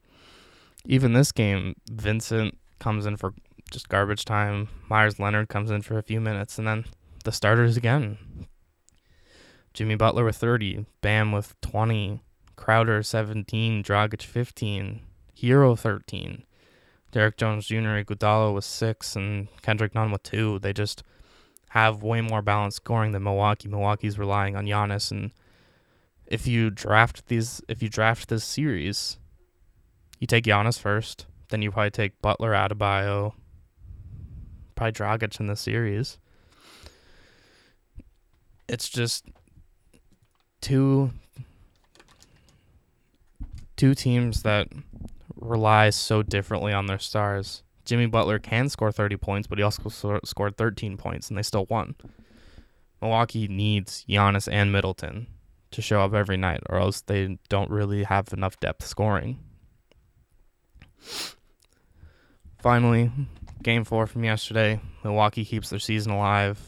even 0.86 1.14
this 1.14 1.32
game, 1.32 1.76
Vincent 1.92 2.58
comes 2.80 3.06
in 3.06 3.18
for 3.18 3.36
just 3.70 3.88
garbage 3.88 4.26
time. 4.26 4.68
Meyers 4.90 5.20
Leonard 5.20 5.48
comes 5.48 5.70
in 5.70 5.84
for 5.84 6.00
a 6.00 6.04
few 6.04 6.20
minutes, 6.20 6.58
and 6.58 6.68
then 6.68 6.86
the 7.24 7.32
starters 7.32 7.78
again. 7.78 8.18
Jimmy 9.74 9.96
Butler 9.96 10.26
with 10.26 10.36
30, 10.36 10.86
Bam 11.02 11.32
with 11.32 11.60
20, 11.62 12.22
Crowder 12.56 13.02
17, 13.02 13.84
Dragic 13.84 14.22
15, 14.22 15.02
Herro 15.42 15.78
13, 15.78 16.44
Derrick 17.12 17.38
Jones 17.38 17.68
Jr., 17.68 18.04
Iguodala 18.04 18.54
with 18.54 18.66
6, 18.66 19.16
and 19.16 19.48
Kendrick 19.62 19.96
Nunn 19.96 20.12
with 20.12 20.24
2. 20.24 20.60
They 20.60 20.74
just 20.74 21.04
have 21.70 22.04
way 22.04 22.20
more 22.22 22.42
balanced 22.42 22.78
scoring 22.78 23.14
than 23.14 23.24
Milwaukee. 23.24 23.70
Milwaukee's 23.70 24.20
relying 24.20 24.56
on 24.56 24.66
Giannis, 24.66 25.10
and 25.10 25.32
if 26.28 26.46
you 26.46 26.70
draft 26.70 27.28
these, 27.28 27.62
if 27.68 27.82
you 27.82 27.90
draft 27.90 28.30
this 28.30 28.44
series, 28.44 29.18
you 30.20 30.28
take 30.28 30.44
Giannis 30.44 30.80
first, 30.80 31.26
then 31.50 31.62
you 31.62 31.72
probably 31.72 31.92
take 31.92 32.22
Butler, 32.22 32.52
Adebayo, 32.52 33.34
probably 34.76 34.92
Dragic 34.92 35.40
in 35.40 35.48
the 35.48 35.56
series. 35.56 36.18
It's 38.68 38.88
just 38.88 39.26
two 40.62 41.12
two 43.76 43.96
teams 43.96 44.44
that 44.44 44.68
rely 45.36 45.90
so 45.90 46.22
differently 46.22 46.72
on 46.72 46.86
their 46.86 47.00
stars. 47.00 47.64
Jimmy 47.84 48.06
Butler 48.06 48.38
can 48.38 48.70
score 48.70 48.92
30 48.92 49.18
points, 49.18 49.48
but 49.48 49.58
he 49.58 49.64
also 49.64 50.20
scored 50.24 50.56
13 50.56 50.98
points 50.98 51.30
and 51.30 51.38
they 51.38 51.42
still 51.42 51.66
won. 51.66 51.96
Milwaukee 53.02 53.48
needs 53.48 54.06
Giannis 54.08 54.48
and 54.52 54.72
Middleton 54.72 55.26
to 55.72 55.82
show 55.82 56.02
up 56.02 56.14
every 56.14 56.38
night, 56.38 56.62
or 56.70 56.78
else 56.78 57.02
they 57.02 57.40
don't 57.50 57.72
really 57.72 58.04
have 58.04 58.32
enough 58.32 58.60
depth 58.60 58.86
scoring. 58.86 59.40
Finally, 62.60 63.10
Game 63.64 63.84
four 63.84 64.08
from 64.08 64.24
yesterday. 64.24 64.80
Milwaukee 65.04 65.46
keeps 65.46 65.70
their 65.70 65.80
season 65.80 66.12
alive. 66.12 66.60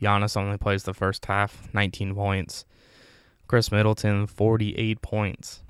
Giannis 0.00 0.36
only 0.36 0.58
plays 0.58 0.82
the 0.82 0.92
first 0.92 1.24
half, 1.24 1.72
19 1.72 2.14
points. 2.14 2.66
Khris 3.46 3.70
Middleton, 3.70 4.26
48 4.26 5.02
points. 5.02 5.62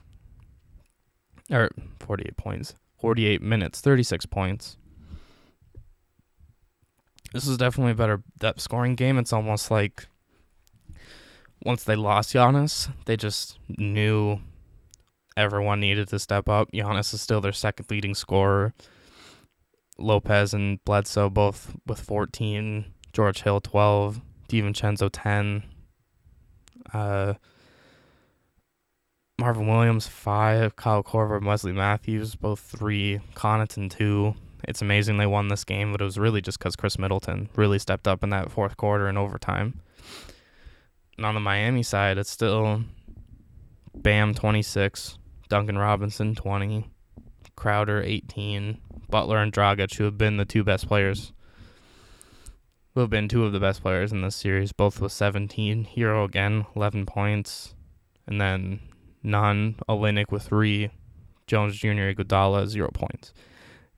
Or 1.50 1.70
48 2.00 2.36
points. 2.36 2.74
48 2.98 3.42
minutes, 3.42 3.80
36 3.80 4.26
points. 4.26 4.78
This 7.32 7.46
is 7.46 7.58
definitely 7.58 7.92
a 7.92 7.96
better 7.96 8.22
depth 8.38 8.60
scoring 8.60 8.94
game. 8.94 9.18
It's 9.18 9.32
almost 9.32 9.70
like 9.70 10.06
once 11.62 11.84
they 11.84 11.96
lost 11.96 12.32
Giannis, 12.32 12.90
they 13.04 13.16
just 13.16 13.58
knew 13.68 14.38
everyone 15.36 15.80
needed 15.80 16.08
to 16.08 16.18
step 16.18 16.48
up. 16.48 16.72
Giannis 16.72 17.12
is 17.12 17.20
still 17.20 17.40
their 17.40 17.52
second 17.52 17.90
leading 17.90 18.14
scorer. 18.14 18.72
Lopez 19.98 20.54
and 20.54 20.82
Bledsoe 20.84 21.30
both 21.30 21.74
with 21.86 22.00
14, 22.00 22.86
George 23.12 23.42
Hill 23.42 23.60
12, 23.60 24.20
DiVincenzo 24.48 25.08
10, 25.12 25.62
uh, 26.92 27.34
Marvin 29.38 29.66
Williams 29.66 30.06
5, 30.06 30.76
Kyle 30.76 31.02
Korver 31.02 31.36
and 31.36 31.44
Wesley 31.44 31.72
Matthews 31.72 32.34
both 32.34 32.58
3, 32.58 33.20
Connaughton 33.34 33.90
2. 33.90 34.34
It's 34.66 34.80
amazing 34.80 35.18
they 35.18 35.26
won 35.26 35.48
this 35.48 35.62
game, 35.62 35.92
but 35.92 36.00
it 36.00 36.04
was 36.04 36.18
really 36.18 36.40
just 36.40 36.58
because 36.58 36.74
Khris 36.74 36.98
Middleton 36.98 37.50
really 37.54 37.78
stepped 37.78 38.08
up 38.08 38.24
in 38.24 38.30
that 38.30 38.50
fourth 38.50 38.78
quarter 38.78 39.08
and 39.08 39.18
overtime. 39.18 39.82
And 41.18 41.26
on 41.26 41.34
the 41.34 41.40
Miami 41.40 41.82
side, 41.82 42.16
it's 42.16 42.30
still 42.30 42.84
Bam 43.94 44.32
26, 44.32 45.18
Duncan 45.50 45.76
Robinson 45.76 46.34
20, 46.34 46.88
Crowder 47.56 48.02
18, 48.02 48.78
Butler 49.10 49.38
and 49.38 49.52
Dragic, 49.52 49.94
who 49.96 50.04
have 50.04 50.16
been 50.16 50.38
the 50.38 50.46
two 50.46 50.64
best 50.64 50.88
players, 50.88 51.32
who 52.94 53.00
have 53.02 53.10
been 53.10 53.28
two 53.28 53.44
of 53.44 53.52
the 53.52 53.60
best 53.60 53.82
players 53.82 54.12
in 54.12 54.22
this 54.22 54.34
series, 54.34 54.72
both 54.72 54.98
with 54.98 55.12
17. 55.12 55.88
Herro 55.94 56.24
again, 56.24 56.64
11 56.74 57.04
points. 57.04 57.74
And 58.26 58.40
then 58.40 58.80
Nunn, 59.26 59.76
Olynyk 59.88 60.30
with 60.30 60.44
three. 60.44 60.90
Jones 61.46 61.76
Jr., 61.76 62.10
Iguodala, 62.12 62.66
zero 62.66 62.90
points. 62.92 63.32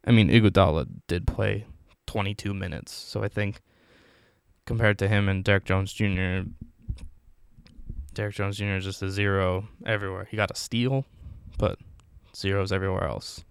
I 0.04 0.10
mean, 0.10 0.28
Iguodala 0.28 0.86
did 1.06 1.26
play 1.26 1.66
22 2.06 2.52
minutes. 2.52 2.92
So 2.92 3.22
I 3.22 3.28
think 3.28 3.60
compared 4.66 4.98
to 4.98 5.08
him 5.08 5.28
and 5.28 5.42
Derrick 5.42 5.64
Jones 5.64 5.92
Jr., 5.92 6.40
Derrick 8.12 8.34
Jones 8.34 8.58
Jr. 8.58 8.76
is 8.76 8.84
just 8.84 9.02
a 9.02 9.10
zero 9.10 9.68
everywhere. 9.86 10.26
He 10.30 10.36
got 10.36 10.50
a 10.50 10.56
steal, 10.56 11.04
but 11.56 11.78
zeros 12.34 12.72
everywhere 12.72 13.04
else. 13.04 13.44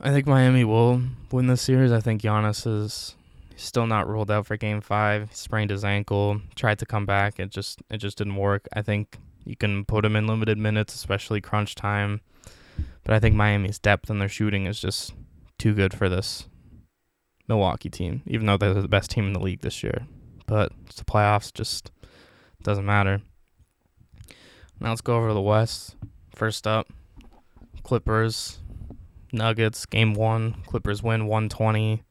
I 0.00 0.10
think 0.10 0.26
Miami 0.26 0.64
will 0.64 1.02
win 1.30 1.48
this 1.48 1.60
series. 1.60 1.92
I 1.92 2.00
think 2.00 2.22
Giannis 2.22 2.66
is 2.66 3.16
still 3.56 3.86
not 3.86 4.08
ruled 4.08 4.30
out 4.30 4.46
for 4.46 4.56
game 4.56 4.80
five. 4.80 5.28
He 5.28 5.34
sprained 5.34 5.70
his 5.70 5.84
ankle, 5.84 6.40
tried 6.54 6.78
to 6.78 6.86
come 6.86 7.04
back. 7.04 7.38
It 7.38 7.50
just 7.50 7.82
it 7.90 7.98
just 7.98 8.16
didn't 8.16 8.36
work. 8.36 8.66
I 8.72 8.82
think 8.82 9.18
you 9.50 9.56
can 9.56 9.84
put 9.84 10.04
him 10.04 10.14
in 10.14 10.28
limited 10.28 10.56
minutes, 10.56 10.94
especially 10.94 11.40
crunch 11.40 11.74
time. 11.74 12.20
But 13.02 13.14
I 13.14 13.18
think 13.18 13.34
Miami's 13.34 13.80
depth 13.80 14.08
and 14.08 14.20
their 14.20 14.28
shooting 14.28 14.66
is 14.66 14.80
just 14.80 15.12
too 15.58 15.74
good 15.74 15.92
for 15.92 16.08
this 16.08 16.48
Milwaukee 17.48 17.90
team, 17.90 18.22
even 18.26 18.46
though 18.46 18.56
they're 18.56 18.72
the 18.72 18.86
best 18.86 19.10
team 19.10 19.26
in 19.26 19.32
the 19.32 19.40
league 19.40 19.60
this 19.60 19.82
year. 19.82 20.06
But 20.46 20.72
it's 20.86 20.96
the 20.96 21.04
playoffs, 21.04 21.52
just 21.52 21.90
doesn't 22.62 22.86
matter. 22.86 23.22
Now 24.78 24.90
let's 24.90 25.00
go 25.00 25.16
over 25.16 25.28
to 25.28 25.34
the 25.34 25.40
West. 25.40 25.96
First 26.34 26.66
up, 26.66 26.86
Clippers 27.82 28.60
Nuggets 29.32 29.84
game 29.84 30.14
one. 30.14 30.62
Clippers 30.66 31.02
win 31.02 31.26
120 31.26 32.04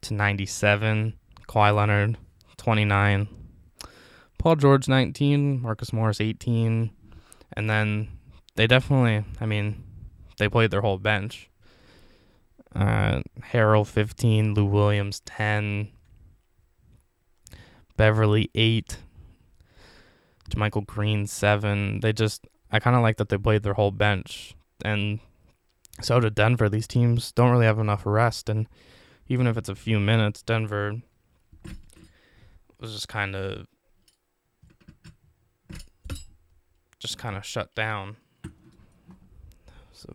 to 0.00 0.14
97. 0.14 1.14
Kawhi 1.46 1.74
Leonard 1.74 2.16
29. 2.56 3.28
Paul 4.46 4.54
George 4.54 4.86
19. 4.86 5.60
Marcus 5.60 5.92
Morris 5.92 6.20
18. 6.20 6.92
And 7.54 7.68
then 7.68 8.06
they 8.54 8.68
definitely, 8.68 9.24
I 9.40 9.44
mean, 9.44 9.82
they 10.38 10.48
played 10.48 10.70
their 10.70 10.82
whole 10.82 10.98
bench. 10.98 11.50
Uh, 12.72 13.22
Harrell 13.40 13.84
15. 13.84 14.54
Lou 14.54 14.64
Williams 14.64 15.18
10. 15.26 15.88
Beverley 17.96 18.48
8. 18.54 18.98
Michael 20.54 20.82
Green 20.82 21.26
7. 21.26 21.98
They 21.98 22.12
just, 22.12 22.46
I 22.70 22.78
kind 22.78 22.94
of 22.94 23.02
like 23.02 23.16
that 23.16 23.30
they 23.30 23.38
played 23.38 23.64
their 23.64 23.74
whole 23.74 23.90
bench. 23.90 24.54
And 24.84 25.18
so 26.00 26.20
did 26.20 26.36
Denver. 26.36 26.68
These 26.68 26.86
teams 26.86 27.32
don't 27.32 27.50
really 27.50 27.66
have 27.66 27.80
enough 27.80 28.06
rest. 28.06 28.48
And 28.48 28.68
even 29.26 29.48
if 29.48 29.56
it's 29.56 29.68
a 29.68 29.74
few 29.74 29.98
minutes, 29.98 30.42
Denver 30.42 31.02
was 32.78 32.92
just 32.92 33.08
kind 33.08 33.34
of 33.34 33.66
just 37.06 37.18
kind 37.18 37.36
of 37.36 37.44
shut 37.44 37.74
down. 37.74 38.16
So, 39.92 40.14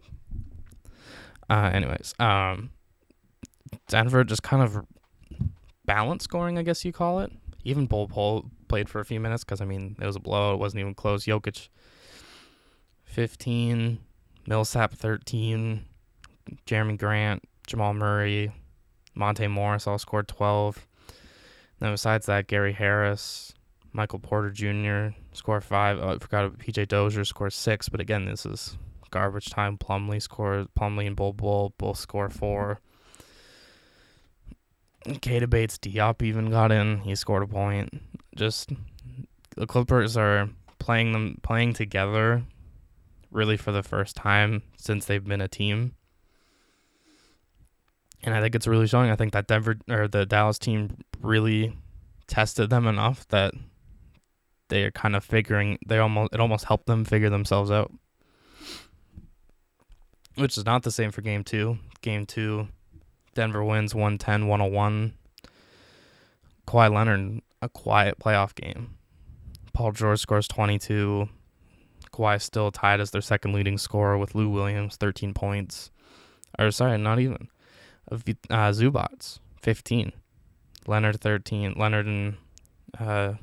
uh, 1.49 1.71
anyways, 1.73 2.13
um, 2.19 2.71
Denver 3.87 4.23
just 4.23 4.43
kind 4.43 4.61
of 4.63 4.85
balance 5.85 6.23
scoring, 6.23 6.57
I 6.57 6.63
guess 6.63 6.85
you 6.85 6.93
call 6.93 7.19
it. 7.19 7.31
Even 7.63 7.85
Bol 7.85 8.49
played 8.67 8.89
for 8.89 8.99
a 8.99 9.05
few 9.05 9.19
minutes 9.19 9.43
because 9.43 9.61
I 9.61 9.65
mean 9.65 9.95
it 9.99 10.05
was 10.05 10.15
a 10.15 10.19
blow. 10.19 10.53
It 10.53 10.59
wasn't 10.59 10.81
even 10.81 10.95
close. 10.95 11.25
Jokic, 11.25 11.69
fifteen. 13.03 13.99
Millsap 14.47 14.93
13, 14.93 15.85
Jerami 16.65 16.97
Grant, 16.97 17.43
Jamal 17.67 17.93
Murray, 17.93 18.51
Monte 19.13 19.47
Morris 19.47 19.85
all 19.85 19.99
scored 19.99 20.27
12. 20.27 20.87
Then 21.79 21.91
besides 21.91 22.25
that, 22.25 22.47
Gary 22.47 22.73
Harris, 22.73 23.53
Michael 23.93 24.19
Porter 24.19 24.49
Jr. 24.49 25.15
scored 25.34 25.63
five. 25.63 25.99
Uh, 25.99 26.01
oh, 26.01 26.15
I 26.15 26.17
forgot 26.17 26.57
PJ 26.57 26.88
Dozier 26.88 27.25
scored 27.25 27.53
six, 27.53 27.89
but 27.89 27.99
again, 27.99 28.25
this 28.25 28.45
is 28.45 28.77
garbage 29.09 29.49
time. 29.49 29.77
Plumlee 29.77 30.21
scored. 30.21 30.67
Plumlee 30.77 31.07
and 31.07 31.15
Bol 31.15 31.34
Bol 31.34 31.73
both 31.77 31.97
score 31.97 32.29
four. 32.29 32.79
Keita 35.05 35.49
Bates 35.49 35.77
Diop 35.77 36.21
even 36.21 36.51
got 36.51 36.71
in. 36.71 36.99
He 36.99 37.15
scored 37.15 37.43
a 37.43 37.47
point. 37.47 38.01
Just 38.36 38.71
the 39.55 39.67
Clippers 39.67 40.15
are 40.15 40.49
playing 40.79 41.11
them 41.11 41.38
playing 41.43 41.73
together 41.73 42.43
really 43.32 43.57
for 43.57 43.71
the 43.71 43.84
first 43.84 44.15
time 44.15 44.61
since 44.77 45.05
they've 45.05 45.23
been 45.23 45.41
a 45.41 45.47
team. 45.47 45.95
And 48.23 48.36
I 48.36 48.41
think 48.41 48.53
it's 48.53 48.67
really 48.67 48.88
showing. 48.88 49.09
I 49.09 49.15
think 49.15 49.34
that 49.34 49.47
Denver 49.47 49.77
or 49.89 50.07
the 50.07 50.25
Dallas 50.25 50.59
team 50.59 50.97
really 51.19 51.75
tested 52.27 52.69
them 52.69 52.86
enough 52.86 53.27
that 53.29 53.53
they 54.72 54.84
are 54.84 54.91
kind 54.91 55.15
of 55.15 55.24
figuring 55.24 55.78
they 55.86 55.99
almost 55.99 56.34
it 56.34 56.39
almost 56.39 56.65
helped 56.65 56.88
them 56.88 57.05
figure 57.05 57.30
themselves 57.30 57.69
out. 57.69 57.91
Which 60.36 60.57
is 60.57 60.65
not 60.65 60.84
the 60.84 60.91
same 60.91 61.11
for 61.11 61.22
game 61.22 61.43
2. 61.43 61.78
Game 62.01 62.26
2 62.26 62.67
Denver 63.36 63.63
wins 63.63 63.93
110-101. 63.93 65.11
Kawhi 66.67 66.93
Leonard 66.93 67.41
a 67.61 67.69
quiet 67.69 68.17
playoff 68.17 68.55
game. 68.55 68.95
Paul 69.74 69.91
George 69.91 70.19
scores 70.19 70.47
22. 70.47 71.30
Kawhi 72.13 72.41
still 72.41 72.72
tied 72.72 72.99
as 72.99 73.11
their 73.11 73.22
second 73.22 73.53
leading 73.53 73.78
scorer 73.78 74.17
with 74.17 74.36
Lou 74.36 74.49
Williams, 74.49 74.95
13 74.95 75.34
points. 75.34 75.91
Or 76.57 76.72
sorry, 76.72 76.97
not 76.97 77.19
even. 77.19 77.49
Uh, 78.11 78.72
Zubac, 78.72 79.39
15. 79.61 80.11
Leonard, 80.88 81.22
13. 81.22 81.76
Leonard 81.78 82.05
and 82.07 82.38
uh, 82.99 83.34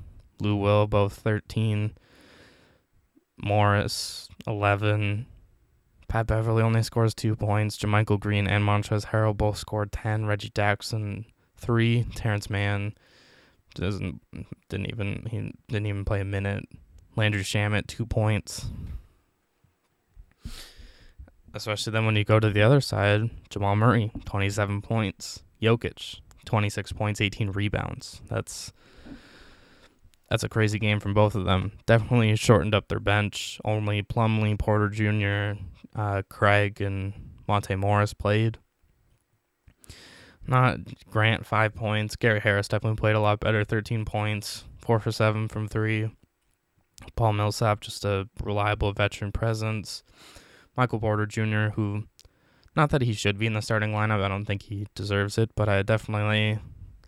Lou 0.40 0.56
Will, 0.56 0.86
both 0.86 1.14
13. 1.14 1.92
Morris, 3.42 4.28
11. 4.46 5.26
Pat 6.08 6.26
Beverley 6.26 6.62
only 6.62 6.82
scores 6.82 7.14
two 7.14 7.36
points. 7.36 7.76
JaMychal 7.76 8.18
Green 8.18 8.46
and 8.46 8.64
Montrezl 8.64 9.06
Harrell 9.06 9.36
both 9.36 9.58
scored 9.58 9.92
10. 9.92 10.26
Reggie 10.26 10.50
Jackson, 10.54 11.26
3. 11.58 12.06
Terance 12.14 12.48
Mann 12.48 12.94
doesn't 13.74 14.20
didn't 14.68 14.86
even 14.88 15.26
he 15.30 15.52
didn't 15.68 15.86
even 15.86 16.04
play 16.04 16.20
a 16.20 16.24
minute. 16.24 16.64
Landry 17.16 17.42
Shamet, 17.42 17.86
two 17.86 18.06
points. 18.06 18.66
Especially 21.54 21.92
then 21.92 22.06
when 22.06 22.16
you 22.16 22.24
go 22.24 22.38
to 22.38 22.50
the 22.50 22.62
other 22.62 22.80
side, 22.80 23.30
Jamal 23.50 23.76
Murray, 23.76 24.12
27 24.24 24.82
points. 24.82 25.42
Jokic, 25.60 26.20
26 26.44 26.92
points, 26.92 27.20
18 27.20 27.50
rebounds. 27.50 28.20
That's 28.28 28.72
that's 30.28 30.44
a 30.44 30.48
crazy 30.48 30.78
game 30.78 31.00
from 31.00 31.14
both 31.14 31.34
of 31.34 31.44
them. 31.44 31.72
Definitely 31.86 32.36
shortened 32.36 32.74
up 32.74 32.88
their 32.88 33.00
bench. 33.00 33.60
Only 33.64 34.02
Plumlee, 34.02 34.58
Porter 34.58 34.88
Jr., 34.88 35.60
uh, 35.96 36.22
Craig, 36.28 36.80
and 36.80 37.12
Monte 37.46 37.74
Morris 37.76 38.12
played. 38.12 38.58
Not 40.46 40.78
Grant, 41.10 41.46
five 41.46 41.74
points. 41.74 42.16
Gary 42.16 42.40
Harris 42.40 42.68
definitely 42.68 42.96
played 42.96 43.16
a 43.16 43.20
lot 43.20 43.40
better, 43.40 43.64
13 43.64 44.04
points, 44.04 44.64
four 44.78 44.98
for 44.98 45.12
seven 45.12 45.48
from 45.48 45.68
three. 45.68 46.10
Paul 47.16 47.34
Millsap, 47.34 47.80
just 47.80 48.04
a 48.04 48.28
reliable 48.42 48.92
veteran 48.92 49.32
presence. 49.32 50.02
Michael 50.76 51.00
Porter 51.00 51.26
Jr., 51.26 51.74
who, 51.74 52.04
not 52.74 52.90
that 52.90 53.02
he 53.02 53.12
should 53.12 53.38
be 53.38 53.46
in 53.46 53.54
the 53.54 53.60
starting 53.60 53.92
lineup, 53.92 54.22
I 54.22 54.28
don't 54.28 54.44
think 54.44 54.62
he 54.62 54.86
deserves 54.94 55.38
it, 55.38 55.50
but 55.54 55.68
I 55.68 55.82
definitely 55.82 56.58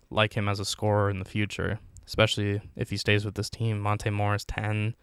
like 0.09 0.33
him 0.33 0.47
as 0.47 0.59
a 0.59 0.65
scorer 0.65 1.09
in 1.09 1.19
the 1.19 1.25
future, 1.25 1.79
especially 2.07 2.61
if 2.75 2.89
he 2.89 2.97
stays 2.97 3.25
with 3.25 3.35
this 3.35 3.49
team. 3.49 3.79
Monte 3.79 4.09
Morris, 4.09 4.45
10. 4.45 4.95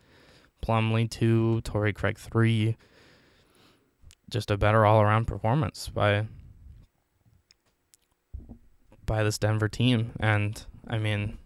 Plumlee, 0.65 1.11
2. 1.11 1.63
Torrey 1.63 1.93
Craig, 1.93 2.19
3. 2.19 2.77
Just 4.31 4.51
a 4.51 4.57
better 4.57 4.85
all 4.85 5.01
around 5.01 5.27
performance 5.27 5.89
by 5.89 6.27
by 9.07 9.23
this 9.23 9.39
Denver 9.39 9.69
team. 9.69 10.13
And 10.21 10.63
I 10.87 10.99
mean, 10.99 11.39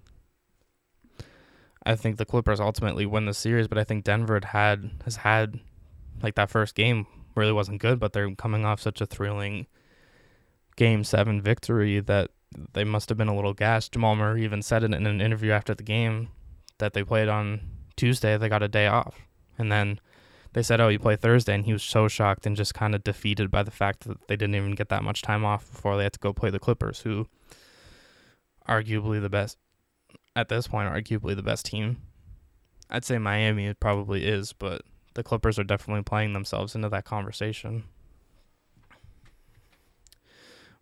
I 1.85 1.95
think 1.95 2.17
the 2.17 2.25
Clippers 2.25 2.61
ultimately 2.61 3.07
win 3.07 3.27
the 3.27 3.35
series, 3.35 3.69
but 3.69 3.79
I 3.79 3.85
think 3.85 4.05
Denver 4.05 4.35
had, 4.35 4.45
had 4.45 4.91
has 5.05 5.17
had 5.17 5.61
like 6.23 6.35
that 6.35 6.51
first 6.51 6.75
game 6.75 7.07
really 7.35 7.53
wasn't 7.53 7.81
good, 7.81 7.99
but 7.99 8.13
they're 8.13 8.35
coming 8.35 8.65
off 8.65 8.81
such 8.81 9.01
a 9.01 9.07
thrilling 9.07 9.67
game 10.77 11.05
seven 11.05 11.41
victory 11.41 12.01
that 12.01 12.31
they 12.73 12.85
must 12.85 13.09
have 13.09 13.19
been 13.19 13.29
a 13.29 13.35
little 13.35 13.55
gassed. 13.55 13.93
Jamal 13.93 14.17
Murray 14.17 14.45
even 14.45 14.63
said 14.63 14.83
it 14.83 14.93
in 14.93 15.07
an 15.07 15.21
interview 15.21 15.53
after 15.53 15.75
the 15.75 15.83
game 15.83 16.29
that 16.79 16.93
they 16.93 17.05
played 17.05 17.29
on 17.29 17.61
Tuesday, 17.97 18.37
they 18.37 18.49
got 18.49 18.63
a 18.63 18.69
day 18.69 18.87
off. 18.87 19.21
And 19.59 19.71
then 19.71 20.01
they 20.53 20.63
said, 20.63 20.81
Oh, 20.81 20.89
you 20.89 20.99
play 20.99 21.17
Thursday 21.17 21.55
and 21.55 21.65
he 21.65 21.73
was 21.73 21.83
so 21.83 22.09
shocked 22.09 22.47
and 22.47 22.57
just 22.57 22.75
kind 22.75 22.95
of 22.95 23.05
defeated 23.05 23.51
by 23.51 23.63
the 23.63 23.71
fact 23.71 24.05
that 24.05 24.27
they 24.29 24.37
didn't 24.37 24.55
even 24.55 24.75
get 24.75 24.89
that 24.89 25.03
much 25.05 25.23
time 25.23 25.45
off 25.45 25.71
before 25.71 25.97
they 25.97 26.05
had 26.05 26.13
to 26.15 26.19
go 26.19 26.33
play 26.33 26.51
the 26.51 26.59
Clippers, 26.59 27.01
who 27.01 27.29
arguably 28.69 29.21
the 29.21 29.31
best 29.31 29.59
at 30.35 30.49
this 30.49 30.67
point, 30.67 30.89
arguably 30.89 31.37
the 31.37 31.43
best 31.43 31.67
team. 31.67 31.99
I'd 32.91 33.05
say 33.05 33.19
Miami 33.19 33.73
probably 33.75 34.25
is, 34.27 34.53
but 34.53 34.83
the 35.15 35.23
Clippers 35.23 35.59
are 35.59 35.65
definitely 35.65 36.03
playing 36.03 36.33
themselves 36.33 36.75
into 36.75 36.89
that 36.89 37.05
conversation. 37.05 37.85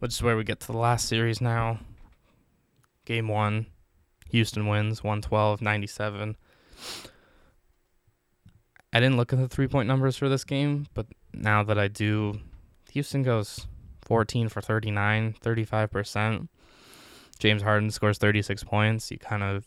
Which 0.00 0.12
is 0.12 0.22
where 0.22 0.36
we 0.36 0.44
get 0.44 0.60
to 0.60 0.66
the 0.66 0.78
last 0.78 1.06
series 1.06 1.40
now. 1.40 1.78
Game 3.04 3.28
one, 3.28 3.66
Houston 4.30 4.66
wins 4.66 5.04
112 5.04 5.62
97. 5.62 6.36
I 8.92 8.98
didn't 8.98 9.16
look 9.16 9.32
at 9.32 9.38
the 9.38 9.48
three 9.48 9.68
point 9.68 9.86
numbers 9.86 10.16
for 10.16 10.28
this 10.28 10.44
game, 10.44 10.86
but 10.94 11.06
now 11.32 11.62
that 11.62 11.78
I 11.78 11.88
do, 11.88 12.40
Houston 12.92 13.22
goes 13.22 13.66
14 14.02 14.48
for 14.48 14.60
39, 14.60 15.36
35%. 15.40 16.48
James 17.38 17.62
Harden 17.62 17.90
scores 17.90 18.18
36 18.18 18.64
points. 18.64 19.10
You 19.10 19.18
kind 19.18 19.42
of 19.42 19.66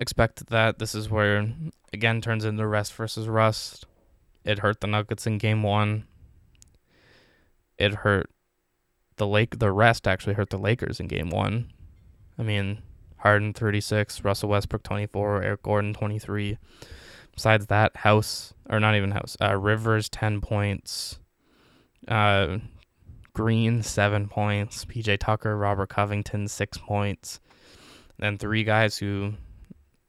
expect 0.00 0.46
that. 0.48 0.78
This 0.78 0.94
is 0.94 1.08
where, 1.08 1.52
again, 1.92 2.20
turns 2.20 2.44
into 2.44 2.66
rest 2.66 2.92
versus 2.94 3.28
rust. 3.28 3.86
It 4.44 4.58
hurt 4.58 4.80
the 4.80 4.86
Nuggets 4.86 5.26
in 5.26 5.38
game 5.38 5.62
one. 5.62 6.04
It 7.78 7.94
hurt 7.94 8.30
the 9.16 9.26
Lake. 9.26 9.58
The 9.58 9.72
rest 9.72 10.06
actually 10.06 10.34
hurt 10.34 10.50
the 10.50 10.58
Lakers 10.58 11.00
in 11.00 11.08
game 11.08 11.30
one. 11.30 11.72
I 12.38 12.42
mean, 12.42 12.82
Harden 13.18 13.52
36, 13.52 14.24
Russell 14.24 14.50
Westbrook 14.50 14.82
24, 14.82 15.42
Eric 15.42 15.62
Gordon 15.62 15.94
23. 15.94 16.58
Besides 17.34 17.66
that, 17.66 17.96
House 17.96 18.54
or 18.68 18.80
not 18.80 18.94
even 18.94 19.10
House, 19.10 19.36
uh, 19.40 19.56
Rivers 19.56 20.08
10 20.08 20.40
points. 20.40 21.18
Uh, 22.06 22.58
Green, 23.32 23.82
seven 23.82 24.28
points. 24.28 24.84
PJ 24.84 25.18
Tucker, 25.18 25.56
Robert 25.56 25.88
Covington, 25.88 26.46
six 26.46 26.78
points. 26.78 27.40
Then 28.18 28.38
three 28.38 28.62
guys 28.62 28.96
who, 28.96 29.34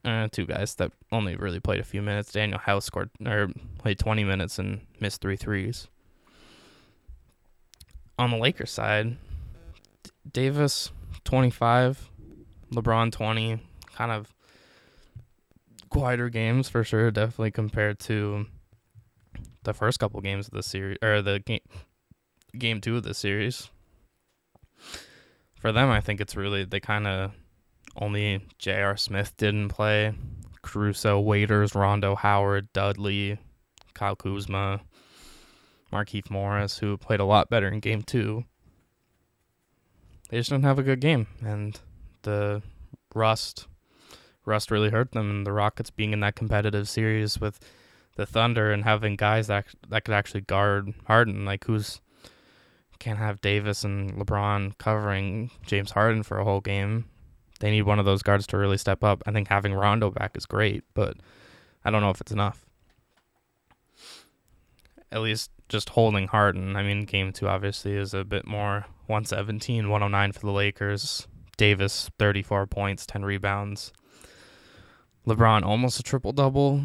uh, 0.04 0.28
two 0.32 0.46
guys 0.46 0.76
that 0.76 0.92
only 1.12 1.36
really 1.36 1.60
played 1.60 1.80
a 1.80 1.84
few 1.84 2.04
minutes. 2.04 2.32
Danuel 2.32 2.60
House 2.60 2.86
scored 2.86 3.10
or 3.26 3.50
played 3.80 3.98
20 3.98 4.24
minutes 4.24 4.60
and 4.60 4.82
missed 5.00 5.22
three 5.22 5.38
threes. 5.38 5.88
On 8.18 8.32
the 8.32 8.38
Lakers 8.38 8.72
side, 8.72 9.18
Davis 10.32 10.92
25, 11.24 12.10
LeBron 12.72 13.12
20, 13.12 13.60
kind 13.94 14.12
of 14.12 14.34
quieter 15.90 16.30
games 16.30 16.70
for 16.70 16.84
sure, 16.84 17.12
definitely 17.12 17.52
compared 17.52 18.00
to 18.00 18.46
the 19.64 19.74
first 19.74 20.00
couple 20.00 20.22
games 20.22 20.48
of 20.48 20.54
the 20.54 20.64
series 20.64 20.98
or 21.02 21.22
the 21.22 21.40
game 21.40 21.60
game 22.58 22.80
2 22.80 22.98
of 22.98 23.04
the 23.04 23.14
series. 23.14 23.70
For 25.60 25.72
them, 25.72 25.90
I 25.90 26.00
think 26.00 26.22
it's 26.22 26.36
really 26.36 26.64
they 26.64 26.80
kind 26.80 27.08
of 27.08 27.32
only 27.98 28.46
J.R. 28.60 28.98
Smith 28.98 29.36
didn't 29.38 29.70
play. 29.70 30.14
Caruso, 30.62 31.20
Waiters, 31.20 31.76
Rondo, 31.76 32.16
Howard, 32.16 32.72
Dudley, 32.74 33.38
Kyle 33.94 34.16
Kuzma, 34.16 34.82
Markieff 35.96 36.30
Morris, 36.30 36.80
who 36.80 36.98
played 36.98 37.22
a 37.22 37.26
lot 37.26 37.50
better 37.50 37.70
in 37.70 37.80
game 37.80 38.02
two. 38.02 38.44
They 40.30 40.38
just 40.38 40.50
don't 40.50 40.64
have 40.64 40.80
a 40.80 40.84
good 40.84 41.00
game, 41.00 41.28
and 41.42 41.80
the 42.24 42.62
rust, 43.14 43.68
rust 44.44 44.72
really 44.72 44.90
hurt 44.90 45.14
them. 45.14 45.30
And 45.30 45.48
the 45.48 45.54
Rockets 45.54 45.92
being 45.92 46.12
in 46.12 46.20
that 46.20 46.36
competitive 46.36 46.90
series 46.90 47.40
with 47.40 47.60
the 48.18 48.26
Thunder 48.26 48.72
and 48.72 48.84
having 48.84 49.16
guys 49.16 49.48
that 49.48 49.68
that 49.90 50.04
could 50.04 50.14
actually 50.16 50.42
guard 50.42 50.94
Harden, 51.06 51.46
like 51.46 51.64
who's 51.66 52.02
can't 53.00 53.20
have 53.20 53.42
Davis 53.42 53.84
and 53.84 54.14
LeBron 54.14 54.78
covering 54.78 55.52
James 55.66 55.92
Harden 55.92 56.24
for 56.24 56.40
a 56.40 56.44
whole 56.44 56.62
game. 56.62 57.06
They 57.60 57.72
need 57.72 57.84
one 57.84 58.00
of 58.00 58.06
those 58.06 58.24
guards 58.24 58.48
to 58.48 58.58
really 58.58 58.78
step 58.78 59.04
up. 59.04 59.22
I 59.26 59.32
think 59.32 59.48
having 59.48 59.74
Rondo 59.74 60.10
back 60.10 60.36
is 60.36 60.46
great, 60.46 60.84
but 60.94 61.18
I 61.84 61.92
don't 61.92 62.02
know 62.02 62.10
if 62.10 62.20
it's 62.20 62.32
enough. 62.32 62.66
At 65.12 65.22
least 65.22 65.52
just 65.70 65.90
holding 65.90 66.28
Harden. 66.28 66.76
I 66.76 66.84
mean, 66.84 67.06
game 67.06 67.32
two 67.32 67.48
obviously 67.48 67.94
is 67.94 68.14
a 68.14 68.24
bit 68.24 68.48
more 68.48 68.86
117, 69.08 69.90
109 69.90 70.32
for 70.32 70.40
the 70.40 70.52
Lakers. 70.52 71.28
Davis, 71.58 72.10
34 72.20 72.68
points, 72.68 73.06
10 73.06 73.24
rebounds. 73.24 73.94
LeBron, 75.26 75.64
almost 75.64 76.00
a 76.00 76.04
triple 76.04 76.32
double 76.32 76.82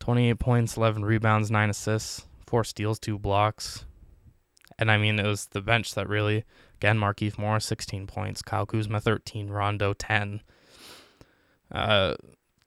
28 0.00 0.38
points, 0.38 0.76
11 0.76 1.04
rebounds, 1.04 1.50
9 1.50 1.70
assists, 1.70 2.26
4 2.46 2.64
steals, 2.64 2.98
2 2.98 3.18
blocks. 3.18 3.84
And 4.78 4.90
I 4.90 4.96
mean, 4.96 5.18
it 5.18 5.26
was 5.26 5.46
the 5.46 5.60
bench 5.60 5.94
that 5.94 6.08
really, 6.08 6.44
again, 6.76 6.98
Markieff 6.98 7.36
Morris, 7.36 7.66
16 7.66 8.06
points, 8.06 8.40
Kyle 8.40 8.64
Kuzma, 8.64 9.00
13, 9.00 9.48
Rondo, 9.50 9.92
10. 9.92 10.40
Uh, 11.70 12.14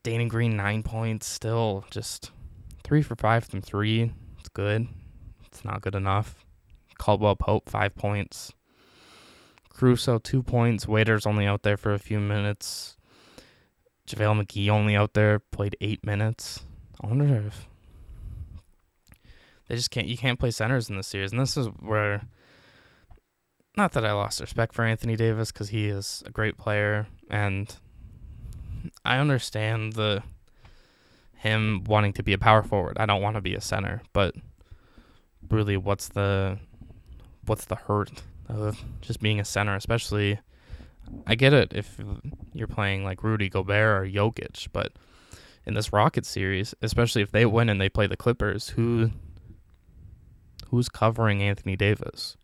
Danny 0.02 0.26
Green, 0.26 0.56
9 0.56 0.82
points, 0.82 1.26
still 1.26 1.84
just 1.90 2.30
3 2.84 3.02
for 3.02 3.16
5 3.16 3.44
from 3.44 3.62
3. 3.62 4.12
It's 4.38 4.48
good. 4.50 4.86
It's 5.52 5.64
not 5.64 5.82
good 5.82 5.94
enough. 5.94 6.44
Caldwell 6.98 7.36
Pope, 7.36 7.68
5 7.68 7.94
points. 7.94 8.54
Caruso, 9.68 10.18
2 10.18 10.42
points. 10.42 10.88
Waiters 10.88 11.26
only 11.26 11.46
out 11.46 11.62
there 11.62 11.76
for 11.76 11.92
a 11.92 11.98
few 11.98 12.18
minutes. 12.18 12.96
JaVale 14.06 14.42
McGee 14.44 14.68
only 14.68 14.96
out 14.96 15.14
there, 15.14 15.38
played 15.38 15.76
8 15.80 16.04
minutes. 16.04 16.64
I 17.02 17.06
wonder 17.06 17.44
if 17.46 17.68
they 19.68 19.76
just 19.76 19.90
can't. 19.90 20.06
You 20.06 20.16
can't 20.16 20.38
play 20.38 20.50
centers 20.50 20.88
in 20.88 20.96
this 20.96 21.06
series, 21.06 21.32
and 21.32 21.40
this 21.40 21.56
is 21.56 21.66
where. 21.80 22.22
Not 23.76 23.92
that 23.92 24.04
I 24.04 24.12
lost 24.12 24.40
respect 24.40 24.74
for 24.74 24.84
Anthony 24.84 25.16
Davis 25.16 25.50
because 25.50 25.70
he 25.70 25.88
is 25.88 26.22
a 26.26 26.30
great 26.30 26.58
player, 26.58 27.06
and 27.30 27.74
I 29.04 29.18
understand 29.18 29.94
the 29.94 30.22
him 31.36 31.82
wanting 31.84 32.12
to 32.14 32.22
be 32.22 32.32
a 32.32 32.38
power 32.38 32.62
forward. 32.62 32.98
I 32.98 33.06
don't 33.06 33.22
want 33.22 33.36
to 33.36 33.40
be 33.40 33.54
a 33.54 33.60
center, 33.60 34.02
but 34.12 34.34
really, 35.50 35.76
what's 35.76 36.08
the 36.08 36.58
what's 37.44 37.64
the 37.64 37.76
hurt 37.76 38.22
of 38.48 38.82
just 39.00 39.20
being 39.20 39.40
a 39.40 39.44
center, 39.44 39.74
especially. 39.74 40.38
I 41.26 41.34
get 41.34 41.52
it 41.52 41.72
if 41.74 41.98
you're 42.52 42.68
playing 42.68 43.04
like 43.04 43.22
Rudy 43.22 43.48
Gobert 43.48 44.02
or 44.02 44.08
Jokic, 44.08 44.68
but 44.72 44.92
in 45.66 45.74
this 45.74 45.92
Rocket 45.92 46.24
series, 46.24 46.74
especially 46.80 47.22
if 47.22 47.32
they 47.32 47.44
win 47.44 47.68
and 47.68 47.80
they 47.80 47.88
play 47.88 48.06
the 48.06 48.16
Clippers, 48.16 48.70
who 48.70 49.10
who's 50.68 50.88
covering 50.88 51.42
Anthony 51.42 51.76
Davis? 51.76 52.36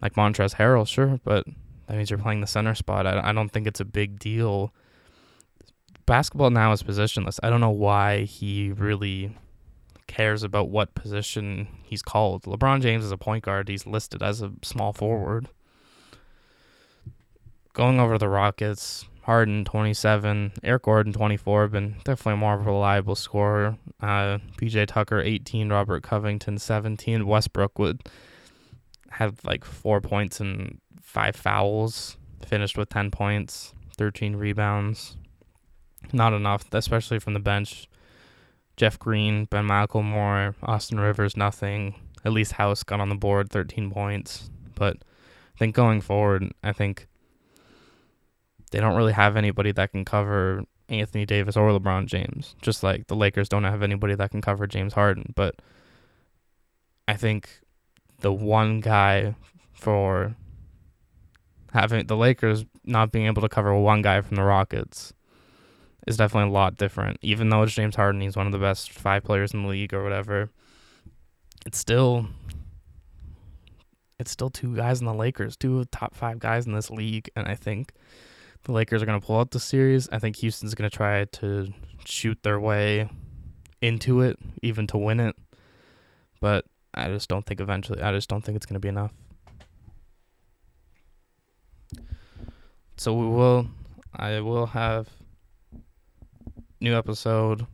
Like 0.00 0.14
Montrezl 0.14 0.56
Harrell, 0.56 0.86
sure, 0.86 1.20
but 1.24 1.46
that 1.86 1.96
means 1.96 2.10
you're 2.10 2.18
playing 2.18 2.40
the 2.40 2.46
center 2.46 2.74
spot. 2.74 3.06
I, 3.06 3.30
I 3.30 3.32
don't 3.32 3.50
think 3.50 3.66
it's 3.66 3.80
a 3.80 3.84
big 3.84 4.18
deal. 4.18 4.72
Basketball 6.06 6.50
now 6.50 6.72
is 6.72 6.82
positionless. 6.82 7.38
I 7.42 7.50
don't 7.50 7.60
know 7.60 7.70
why 7.70 8.22
he 8.22 8.72
really 8.72 9.36
cares 10.12 10.42
about 10.42 10.68
what 10.68 10.94
position 10.94 11.66
he's 11.82 12.02
called. 12.02 12.42
LeBron 12.42 12.82
James 12.82 13.02
is 13.02 13.10
a 13.10 13.16
point 13.16 13.44
guard. 13.44 13.68
He's 13.68 13.86
listed 13.86 14.22
as 14.22 14.42
a 14.42 14.52
small 14.62 14.92
forward. 14.92 15.48
Going 17.72 17.98
over 17.98 18.18
the 18.18 18.28
Rockets, 18.28 19.06
Harden 19.22 19.64
27, 19.64 20.52
Eric 20.62 20.82
Gordon 20.82 21.14
24, 21.14 21.68
been 21.68 21.96
definitely 22.04 22.38
more 22.38 22.54
of 22.54 22.66
a 22.66 22.70
reliable 22.70 23.14
scorer. 23.14 23.78
Uh, 24.02 24.38
PJ 24.58 24.86
Tucker 24.88 25.20
18, 25.20 25.70
Robert 25.70 26.02
Covington 26.02 26.58
17, 26.58 27.26
Westbrook 27.26 27.78
would 27.78 28.02
have 29.12 29.40
like 29.44 29.64
four 29.64 30.02
points 30.02 30.40
and 30.40 30.78
five 31.00 31.34
fouls, 31.34 32.18
finished 32.44 32.76
with 32.76 32.90
10 32.90 33.10
points, 33.10 33.72
13 33.96 34.36
rebounds. 34.36 35.16
Not 36.12 36.34
enough, 36.34 36.66
especially 36.72 37.18
from 37.18 37.32
the 37.32 37.40
bench. 37.40 37.88
Jeff 38.82 38.98
Green, 38.98 39.44
Ben 39.44 39.68
McLemore, 39.68 40.56
Austin 40.60 40.98
Rivers, 40.98 41.36
nothing. 41.36 41.94
At 42.24 42.32
least 42.32 42.54
House 42.54 42.82
got 42.82 42.98
on 42.98 43.10
the 43.10 43.14
board, 43.14 43.48
13 43.48 43.92
points. 43.92 44.50
But 44.74 44.96
I 45.54 45.58
think 45.60 45.76
going 45.76 46.00
forward, 46.00 46.52
I 46.64 46.72
think 46.72 47.06
they 48.72 48.80
don't 48.80 48.96
really 48.96 49.12
have 49.12 49.36
anybody 49.36 49.70
that 49.70 49.92
can 49.92 50.04
cover 50.04 50.64
Anthony 50.88 51.24
Davis 51.24 51.56
or 51.56 51.70
LeBron 51.70 52.06
James. 52.06 52.56
Just 52.60 52.82
like 52.82 53.06
the 53.06 53.14
Lakers 53.14 53.48
don't 53.48 53.62
have 53.62 53.84
anybody 53.84 54.16
that 54.16 54.32
can 54.32 54.40
cover 54.40 54.66
James 54.66 54.94
Harden. 54.94 55.32
But 55.36 55.62
I 57.06 57.14
think 57.14 57.60
the 58.18 58.32
one 58.32 58.80
guy 58.80 59.36
for 59.72 60.34
having 61.72 62.04
the 62.08 62.16
Lakers 62.16 62.64
not 62.84 63.12
being 63.12 63.26
able 63.26 63.42
to 63.42 63.48
cover 63.48 63.78
one 63.78 64.02
guy 64.02 64.20
from 64.22 64.34
the 64.34 64.42
Rockets 64.42 65.12
is 66.06 66.16
definitely 66.16 66.50
a 66.50 66.52
lot 66.52 66.76
different. 66.76 67.18
Even 67.22 67.48
though 67.48 67.62
it's 67.62 67.72
James 67.72 67.96
Harden, 67.96 68.20
he's 68.20 68.36
one 68.36 68.46
of 68.46 68.52
the 68.52 68.58
best 68.58 68.92
five 68.92 69.24
players 69.24 69.54
in 69.54 69.62
the 69.62 69.68
league 69.68 69.94
or 69.94 70.02
whatever. 70.02 70.50
It's 71.64 71.78
still 71.78 72.26
it's 74.18 74.30
still 74.30 74.50
two 74.50 74.76
guys 74.76 75.00
in 75.00 75.06
the 75.06 75.14
Lakers, 75.14 75.56
two 75.56 75.78
of 75.78 75.90
the 75.90 75.96
top 75.96 76.14
five 76.14 76.38
guys 76.38 76.66
in 76.66 76.72
this 76.72 76.90
league, 76.90 77.28
and 77.34 77.48
I 77.48 77.54
think 77.54 77.92
the 78.64 78.72
Lakers 78.72 79.02
are 79.02 79.06
to 79.20 79.26
pull 79.26 79.38
out 79.38 79.50
the 79.50 79.60
series. 79.60 80.08
I 80.10 80.18
think 80.18 80.36
Houston's 80.36 80.74
to 80.90 80.96
try 80.96 81.24
to 81.24 81.72
shoot 82.04 82.38
their 82.42 82.60
way 82.60 83.08
into 83.80 84.20
it, 84.20 84.38
even 84.62 84.86
to 84.88 84.98
win 84.98 85.18
it. 85.18 85.36
But 86.40 86.64
I 86.94 87.08
just 87.08 87.28
don't 87.28 87.44
think 87.44 87.60
eventually, 87.60 88.00
I 88.00 88.12
just 88.12 88.28
don't 88.28 88.42
think 88.42 88.56
it's 88.56 88.66
to 88.76 88.80
be 88.80 88.88
enough. 88.88 89.12
So 92.96 93.14
we 93.14 93.26
will, 93.26 93.66
I 94.14 94.40
will 94.40 94.66
have 94.66 95.08
new 96.82 96.96
episode 96.96 97.66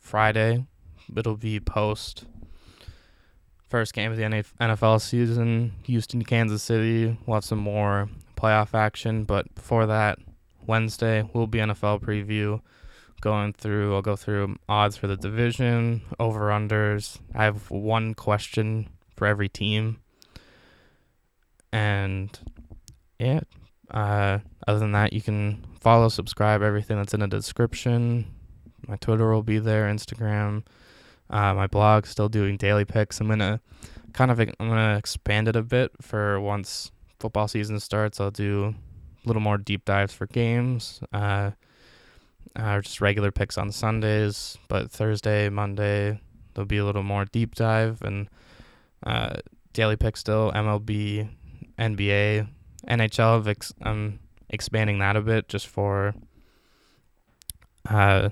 Friday. 0.00 0.64
It'll 1.14 1.36
be 1.36 1.60
post 1.60 2.24
first 3.68 3.92
game 3.92 4.10
of 4.10 4.16
the 4.16 4.22
NFL 4.22 5.00
season. 5.02 5.72
Houston, 5.82 6.24
Kansas 6.24 6.62
City. 6.62 7.18
We'll 7.26 7.34
have 7.34 7.44
some 7.44 7.58
more 7.58 8.08
playoff 8.36 8.72
action. 8.72 9.24
But 9.24 9.54
before 9.54 9.86
that, 9.86 10.18
Wednesday 10.66 11.28
will 11.34 11.46
be 11.46 11.58
NFL 11.58 12.00
preview. 12.00 12.62
Going 13.20 13.52
through, 13.52 13.94
I'll 13.94 14.02
go 14.02 14.16
through 14.16 14.56
odds 14.68 14.96
for 14.96 15.06
the 15.06 15.16
division, 15.16 16.02
over 16.18 16.48
unders. 16.48 17.18
I 17.34 17.44
have 17.44 17.70
one 17.70 18.14
question 18.14 18.88
for 19.16 19.26
every 19.26 19.48
team, 19.48 19.98
and 21.72 22.38
yeah. 23.18 23.40
Uh, 23.90 24.40
other 24.66 24.78
than 24.78 24.92
that, 24.92 25.12
you 25.14 25.22
can 25.22 25.64
follow, 25.84 26.08
subscribe, 26.08 26.62
everything 26.62 26.96
that's 26.96 27.12
in 27.12 27.20
the 27.20 27.28
description. 27.28 28.24
My 28.88 28.96
Twitter 28.96 29.30
will 29.30 29.42
be 29.42 29.58
there, 29.58 29.84
Instagram, 29.84 30.64
uh, 31.28 31.52
my 31.52 31.66
blog. 31.66 32.06
Still 32.06 32.30
doing 32.30 32.56
daily 32.56 32.86
picks. 32.86 33.20
I'm 33.20 33.28
gonna 33.28 33.60
kind 34.14 34.30
of 34.30 34.40
I'm 34.40 34.54
gonna 34.58 34.96
expand 34.96 35.46
it 35.46 35.56
a 35.56 35.62
bit 35.62 35.92
for 36.00 36.40
once 36.40 36.90
football 37.20 37.48
season 37.48 37.78
starts, 37.80 38.18
I'll 38.18 38.30
do 38.30 38.74
a 39.24 39.28
little 39.28 39.42
more 39.42 39.58
deep 39.58 39.84
dives 39.84 40.14
for 40.14 40.26
games, 40.26 41.00
uh, 41.12 41.50
uh, 42.56 42.80
just 42.80 43.02
regular 43.02 43.30
picks 43.30 43.58
on 43.58 43.70
Sundays. 43.70 44.56
But 44.68 44.90
Thursday, 44.90 45.50
Monday, 45.50 46.18
there'll 46.54 46.66
be 46.66 46.78
a 46.78 46.84
little 46.84 47.02
more 47.02 47.26
deep 47.26 47.54
dive 47.54 48.00
and 48.00 48.28
uh, 49.04 49.36
daily 49.74 49.96
picks 49.96 50.20
still, 50.20 50.50
MLB, 50.52 51.28
NBA, 51.78 52.48
NHL. 52.88 53.74
I'm 53.82 54.18
expanding 54.48 54.98
that 54.98 55.16
a 55.16 55.20
bit 55.20 55.48
just 55.48 55.66
for 55.66 56.14
uh, 57.88 58.30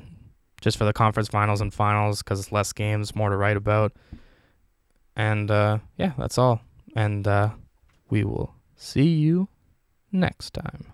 just 0.60 0.78
for 0.78 0.84
the 0.84 0.92
conference 0.92 1.28
finals 1.28 1.60
and 1.60 1.74
finals 1.74 2.22
because 2.22 2.40
it's 2.40 2.52
less 2.52 2.72
games, 2.72 3.14
more 3.14 3.30
to 3.30 3.36
write 3.36 3.56
about. 3.56 3.92
And 5.16 5.50
uh, 5.50 5.78
yeah, 5.98 6.12
that's 6.16 6.38
all. 6.38 6.60
And 6.96 7.26
uh, 7.26 7.50
we 8.08 8.24
will 8.24 8.54
see 8.76 9.08
you 9.08 9.48
next 10.10 10.54
time. 10.54 10.92